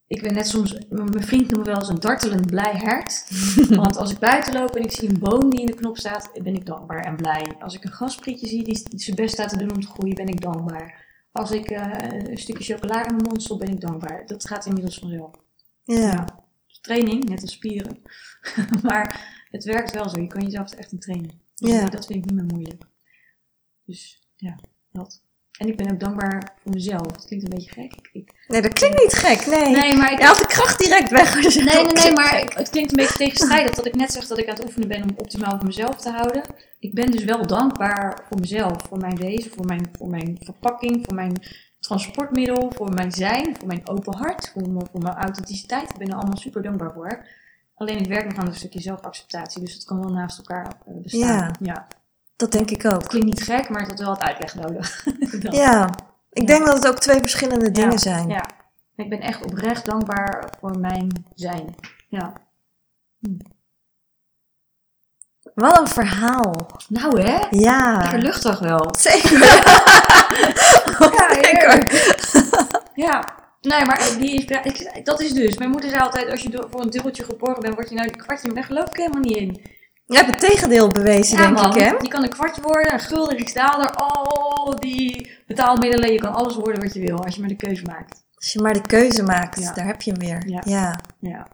Ik 0.06 0.22
ben 0.22 0.34
net 0.34 0.48
soms, 0.48 0.78
mijn 0.88 1.22
vriend 1.22 1.50
noemt 1.50 1.64
me 1.66 1.70
wel 1.70 1.80
eens 1.80 1.88
een 1.88 2.00
dartelend 2.00 2.46
blij 2.46 2.72
hert. 2.76 3.30
Want 3.76 3.96
als 3.96 4.10
ik 4.10 4.18
buiten 4.18 4.52
loop 4.52 4.76
en 4.76 4.82
ik 4.82 4.90
zie 4.90 5.08
een 5.08 5.18
boom 5.18 5.50
die 5.50 5.60
in 5.60 5.66
de 5.66 5.74
knop 5.74 5.98
staat, 5.98 6.30
ben 6.42 6.54
ik 6.54 6.66
dankbaar 6.66 7.04
en 7.04 7.16
blij. 7.16 7.56
Als 7.60 7.74
ik 7.74 7.84
een 7.84 7.92
gasprietje 7.92 8.46
zie 8.46 8.64
die 8.64 8.82
zijn 8.96 9.16
best 9.16 9.34
staat 9.34 9.48
te 9.48 9.56
doen 9.56 9.72
om 9.72 9.80
te 9.80 9.86
groeien, 9.86 10.14
ben 10.14 10.28
ik 10.28 10.40
dankbaar. 10.40 11.04
Als 11.32 11.50
ik 11.50 11.70
eh, 11.70 12.28
een 12.30 12.38
stukje 12.38 12.64
chocola 12.64 13.04
in 13.04 13.14
mijn 13.14 13.28
mond 13.28 13.42
stop, 13.42 13.58
ben 13.58 13.72
ik 13.72 13.80
dankbaar. 13.80 14.26
Dat 14.26 14.46
gaat 14.46 14.66
inmiddels 14.66 14.98
vanzelf. 14.98 15.30
Ja. 15.84 15.98
Ja. 15.98 16.42
Training, 16.80 17.28
net 17.28 17.42
als 17.42 17.52
spieren. 17.52 17.98
maar 18.82 19.33
het 19.54 19.64
werkt 19.64 19.92
wel 19.92 20.08
zo. 20.08 20.20
Je 20.20 20.26
kan 20.26 20.42
jezelf 20.42 20.72
echt 20.72 20.92
in 20.92 20.98
trainen. 20.98 21.30
Dus 21.54 21.70
Ja. 21.70 21.88
dat 21.88 22.06
vind 22.06 22.18
ik 22.18 22.30
niet 22.30 22.34
meer 22.40 22.54
moeilijk. 22.54 22.82
Dus 23.84 24.28
ja, 24.36 24.58
dat. 24.92 25.22
En 25.58 25.68
ik 25.68 25.76
ben 25.76 25.92
ook 25.92 26.00
dankbaar 26.00 26.52
voor 26.62 26.72
mezelf. 26.72 27.06
Het 27.06 27.24
klinkt 27.24 27.44
een 27.44 27.50
beetje 27.58 27.70
gek. 27.72 27.92
Ik, 27.94 28.08
ik- 28.12 28.44
Nee, 28.48 28.62
dat 28.62 28.72
klinkt 28.72 29.02
niet 29.02 29.12
gek. 29.12 29.46
Nee. 29.46 29.70
nee, 29.76 29.96
maar 29.96 30.12
ik, 30.12 30.18
Je 30.18 30.24
haalt 30.24 30.38
de 30.38 30.46
kracht 30.46 30.78
direct 30.78 31.10
weg. 31.10 31.34
Nee, 31.54 31.64
nee, 31.64 31.92
nee, 31.92 32.12
maar 32.12 32.40
ik- 32.42 32.52
het 32.52 32.70
klinkt 32.70 32.90
een 32.90 32.96
beetje 32.96 33.16
tegenstrijdig 33.16 33.74
dat 33.74 33.86
ik 33.86 33.94
net 33.94 34.12
zeg 34.12 34.26
dat 34.26 34.38
ik 34.38 34.48
aan 34.48 34.54
het 34.54 34.64
oefenen 34.64 34.88
ben 34.88 35.02
om 35.02 35.10
optimaal 35.16 35.56
voor 35.56 35.66
mezelf 35.66 35.96
te 36.00 36.10
houden. 36.10 36.42
Ik 36.78 36.94
ben 36.94 37.10
dus 37.10 37.24
wel 37.24 37.46
dankbaar 37.46 38.24
voor 38.28 38.40
mezelf, 38.40 38.82
voor 38.88 38.98
mijn 38.98 39.16
wezen, 39.16 39.50
voor 39.50 39.64
mijn, 39.66 39.88
voor 39.92 40.08
mijn 40.08 40.36
verpakking, 40.40 41.04
voor 41.04 41.14
mijn 41.14 41.42
transportmiddel, 41.80 42.72
voor 42.74 42.94
mijn 42.94 43.12
zijn, 43.12 43.56
voor 43.56 43.66
mijn 43.66 43.88
open 43.88 44.16
hart, 44.16 44.50
voor 44.52 44.62
mijn, 44.70 44.86
voor 44.92 45.02
mijn 45.02 45.14
authenticiteit. 45.16 45.90
Ik 45.90 45.98
ben 45.98 46.08
er 46.08 46.14
allemaal 46.14 46.36
super 46.36 46.62
dankbaar 46.62 46.92
voor. 46.92 47.26
Alleen 47.74 47.98
ik 47.98 48.06
werk 48.06 48.28
nog 48.28 48.38
aan 48.38 48.46
een 48.46 48.54
stukje 48.54 48.80
zelfacceptatie, 48.80 49.60
dus 49.60 49.74
dat 49.74 49.84
kan 49.84 50.00
wel 50.00 50.12
naast 50.12 50.38
elkaar 50.38 50.66
eh, 50.86 50.94
bestaan. 51.02 51.28
Ja. 51.28 51.50
ja. 51.60 51.86
Dat 52.36 52.52
denk 52.52 52.70
ik 52.70 52.82
Het 52.82 52.94
ook. 52.94 53.04
klinkt 53.08 53.26
niet 53.26 53.42
gek, 53.42 53.68
maar 53.68 53.80
het 53.80 53.90
had 53.90 53.98
wel 53.98 54.08
wat 54.08 54.20
uitleg 54.20 54.54
nodig. 54.54 55.06
Ja. 55.62 55.90
Ik 56.32 56.46
denk 56.46 56.66
dat 56.66 56.74
het 56.76 56.88
ook 56.88 56.98
twee 56.98 57.20
verschillende 57.20 57.70
dingen 57.70 57.98
zijn. 57.98 58.28
Ja, 58.28 58.44
ik 58.96 59.08
ben 59.08 59.20
echt 59.20 59.44
oprecht 59.44 59.84
dankbaar 59.84 60.48
voor 60.60 60.78
mijn 60.78 61.24
zijn. 61.34 61.74
Ja. 62.08 62.32
Wat 65.54 65.78
een 65.78 65.88
verhaal. 65.88 66.66
Nou 66.88 67.20
hè, 67.22 67.46
Ja. 67.50 67.98
lekker 67.98 68.18
luchtig 68.18 68.58
wel. 68.58 68.94
Zeker. 68.98 69.38
Ja, 71.14 71.28
heerlijk. 71.40 72.14
Ja, 72.94 73.24
nee, 73.64 73.84
maar 73.84 74.10
die 74.18 74.36
is, 74.36 74.44
ik, 74.44 75.00
dat 75.04 75.20
is 75.20 75.32
dus. 75.32 75.58
Mijn 75.58 75.70
moeder 75.70 75.90
zei 75.90 76.02
altijd, 76.02 76.30
als 76.30 76.40
je 76.42 76.66
voor 76.70 76.80
een 76.80 76.90
dubbeltje 76.90 77.24
geboren 77.24 77.60
bent, 77.60 77.74
word 77.74 77.88
je 77.88 77.94
nou 77.94 78.08
een 78.08 78.16
kwartje. 78.16 78.46
Maar 78.46 78.56
daar 78.56 78.64
geloof 78.64 78.88
ik 78.88 78.96
helemaal 78.96 79.20
niet 79.20 79.36
in. 79.36 79.60
Je 80.06 80.16
hebt 80.16 80.30
het 80.30 80.40
tegendeel 80.40 80.88
bewezen, 80.88 81.36
Ja, 81.36 81.42
denk 81.42 81.56
man, 81.56 81.70
ik, 81.76 81.82
hè? 81.84 81.90
je 82.00 82.08
kan 82.08 82.22
een 82.22 82.28
kwartje 82.28 82.62
worden, 82.62 82.92
een 82.92 83.00
gulden, 83.00 83.36
riksdaalder, 83.36 83.90
al 83.90 84.76
die 84.80 85.30
betaalmiddelen. 85.46 86.12
Je 86.12 86.18
kan 86.20 86.34
alles 86.34 86.54
worden 86.54 86.82
wat 86.82 86.94
je 86.94 87.00
wil, 87.00 87.24
als 87.24 87.34
je 87.34 87.40
maar 87.40 87.48
de 87.48 87.56
keuze 87.56 87.82
maakt. 87.84 88.22
Als 88.34 88.52
je 88.52 88.60
maar 88.60 88.72
de 88.72 88.86
keuze 88.86 89.22
maakt, 89.22 89.60
Ja. 89.60 89.72
daar 89.72 89.86
heb 89.86 90.02
je 90.02 90.10
hem 90.10 90.20
weer. 90.20 90.42
Ja. 90.48 90.62
ja. 90.64 91.00
Ja. 91.20 91.46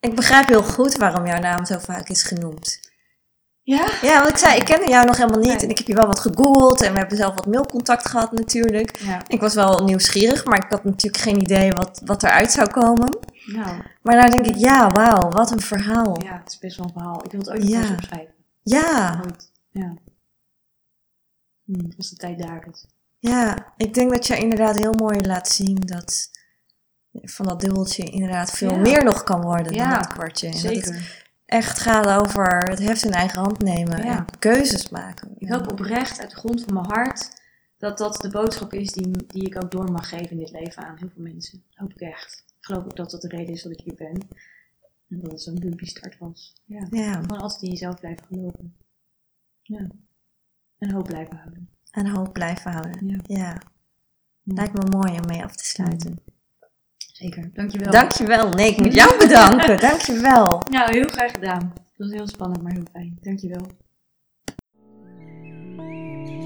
Ik 0.00 0.14
begrijp 0.14 0.48
heel 0.48 0.62
goed 0.62 0.96
waarom 0.96 1.26
jouw 1.26 1.38
naam 1.40 1.64
zo 1.64 1.78
vaak 1.78 2.08
is 2.08 2.22
genoemd. 2.22 2.85
Ja? 3.66 3.88
Ja, 4.02 4.18
want 4.18 4.30
ik 4.30 4.36
zei, 4.36 4.56
ik 4.58 4.64
kende 4.64 4.88
jou 4.88 5.06
nog 5.06 5.16
helemaal 5.16 5.38
niet. 5.38 5.48
Nee. 5.48 5.56
En 5.58 5.68
ik 5.70 5.78
heb 5.78 5.86
je 5.86 5.94
wel 5.94 6.06
wat 6.06 6.20
gegoogeld. 6.20 6.80
En 6.82 6.92
we 6.92 6.98
hebben 6.98 7.16
zelf 7.16 7.34
wat 7.34 7.46
mailcontact 7.46 8.08
gehad 8.08 8.32
natuurlijk. 8.32 8.98
Ja. 8.98 9.22
Ik 9.26 9.40
was 9.40 9.54
wel 9.54 9.84
nieuwsgierig, 9.84 10.44
maar 10.44 10.64
ik 10.64 10.70
had 10.70 10.84
natuurlijk 10.84 11.22
geen 11.22 11.40
idee 11.42 11.72
wat, 11.72 12.00
wat 12.04 12.22
eruit 12.22 12.52
zou 12.52 12.70
komen. 12.70 13.18
Nou, 13.46 13.82
Maar 14.02 14.16
nou 14.16 14.30
denk 14.30 14.46
ik, 14.46 14.54
ja, 14.56 14.92
wauw, 14.92 15.30
wat 15.30 15.50
een 15.50 15.60
verhaal. 15.60 16.22
ja, 16.22 16.38
het 16.42 16.52
is 16.52 16.58
best 16.58 16.76
wel 16.76 16.86
een 16.86 16.92
verhaal. 16.92 17.24
Ik 17.24 17.30
wil 17.30 17.40
het 17.40 17.50
ooit 17.50 17.60
nog 17.60 17.68
Ja. 17.70 17.80
eens 17.80 17.90
opschrijven. 17.90 18.34
Ja, 18.62 19.20
Ooit. 19.24 19.50
Ja. 19.70 19.94
Hm, 21.64 21.90
als 21.96 22.10
de 22.10 22.16
tijd 22.16 22.38
daar 22.38 22.66
is. 22.72 22.86
ja. 23.18 23.72
Ik 23.76 23.94
denk 23.94 24.10
dat 24.12 24.26
je 24.26 24.38
inderdaad 24.38 24.78
heel 24.78 24.92
mooi 24.92 25.20
laat 25.20 25.48
zien 25.48 25.76
dat 25.80 26.30
van 27.12 27.46
dat 27.46 27.60
dubbeltje 27.60 28.02
inderdaad 28.04 28.50
veel 28.50 28.70
Ja. 28.70 28.76
meer 28.76 29.04
nog 29.04 29.22
kan 29.22 29.40
worden 29.42 29.72
Ja, 29.74 29.88
dan 29.90 29.98
dat 30.02 30.12
kwartje. 30.12 30.46
En 30.46 30.52
dat 30.52 30.62
het 30.62 30.72
Zeker. 30.84 31.24
Echt 31.46 31.78
gaat 31.78 32.22
over 32.22 32.58
het 32.68 32.78
heft 32.78 33.04
in 33.04 33.12
eigen 33.12 33.40
hand 33.40 33.58
nemen 33.58 34.04
Ja. 34.04 34.16
en 34.18 34.38
keuzes 34.38 34.88
maken. 34.88 35.30
Ik 35.38 35.48
hoop 35.48 35.70
oprecht 35.72 36.20
uit 36.20 36.30
de 36.30 36.36
grond 36.36 36.62
van 36.64 36.74
mijn 36.74 36.86
hart 36.86 37.44
dat 37.78 37.98
dat 37.98 38.16
de 38.20 38.30
boodschap 38.30 38.72
is 38.72 38.92
die, 38.92 39.10
die 39.26 39.46
ik 39.46 39.62
ook 39.64 39.70
door 39.70 39.92
mag 39.92 40.08
geven 40.08 40.30
in 40.30 40.38
dit 40.38 40.50
leven 40.50 40.82
aan 40.82 40.96
heel 40.98 41.08
veel 41.14 41.22
mensen. 41.22 41.62
Dat 41.68 41.78
hoop 41.78 41.90
ik 41.90 42.00
echt. 42.00 42.44
Ik 42.58 42.64
geloof 42.64 42.84
ook 42.84 42.96
dat 42.96 43.10
dat 43.10 43.20
de 43.22 43.28
reden 43.28 43.54
is 43.54 43.62
dat 43.62 43.72
ik 43.72 43.80
hier 43.80 43.94
ben. 43.94 44.28
En 45.08 45.20
dat 45.20 45.30
het 45.32 45.42
zo'n 45.42 45.58
bumpy 45.58 45.84
start 45.84 46.18
was. 46.18 46.54
Ja. 46.64 46.86
Ja, 46.90 47.12
Gewoon 47.12 47.40
altijd 47.40 47.62
in 47.62 47.70
jezelf 47.70 48.00
blijven 48.00 48.26
geloven. 48.26 48.74
Ja. 49.62 49.86
En 50.78 50.90
hoop 50.90 51.04
blijven 51.04 51.36
houden. 51.36 51.68
en 51.90 52.06
hoop 52.06 52.32
blijven 52.32 52.70
houden. 52.72 53.06
Ja. 53.08 53.18
Ja, 53.36 53.62
lijkt 54.42 54.72
me 54.72 54.96
mooi 54.96 55.12
om 55.18 55.26
mee 55.26 55.44
af 55.44 55.56
te 55.56 55.64
sluiten. 55.64 56.18
Zeker. 57.16 57.50
Dankjewel. 57.52 57.92
Dankjewel. 57.92 58.48
Nee, 58.48 58.70
ik 58.70 58.78
moet 58.78 58.94
jou 58.94 59.18
bedanken. 59.26 59.80
Dankjewel. 59.80 60.60
Nou, 60.70 60.94
heel 60.94 61.06
graag 61.06 61.30
gedaan. 61.30 61.72
Het 61.74 61.96
was 61.96 62.10
heel 62.10 62.26
spannend, 62.28 62.62
maar 62.62 62.72
heel 62.72 62.86
fijn. 62.92 63.18
Dankjewel. 63.20 63.66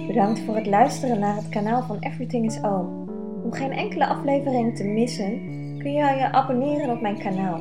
Bedankt 0.07 0.41
voor 0.41 0.57
het 0.57 0.66
luisteren 0.66 1.18
naar 1.18 1.37
het 1.37 1.49
kanaal 1.49 1.83
van 1.83 1.99
Everything 2.01 2.47
is 2.47 2.62
Oom. 2.62 3.09
Om 3.45 3.53
geen 3.53 3.73
enkele 3.73 4.07
aflevering 4.07 4.77
te 4.77 4.85
missen, 4.85 5.31
kun 5.79 5.93
je 5.93 6.14
je 6.18 6.33
abonneren 6.33 6.91
op 6.91 7.01
mijn 7.01 7.18
kanaal. 7.18 7.61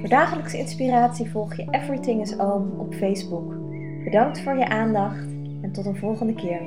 Voor 0.00 0.08
dagelijkse 0.08 0.58
inspiratie 0.58 1.30
volg 1.30 1.56
je 1.56 1.66
Everything 1.70 2.20
is 2.20 2.38
Oom 2.38 2.80
op 2.80 2.94
Facebook. 2.94 3.54
Bedankt 4.04 4.40
voor 4.40 4.56
je 4.58 4.68
aandacht 4.68 5.26
en 5.62 5.72
tot 5.72 5.86
een 5.86 5.96
volgende 5.96 6.34
keer. 6.34 6.60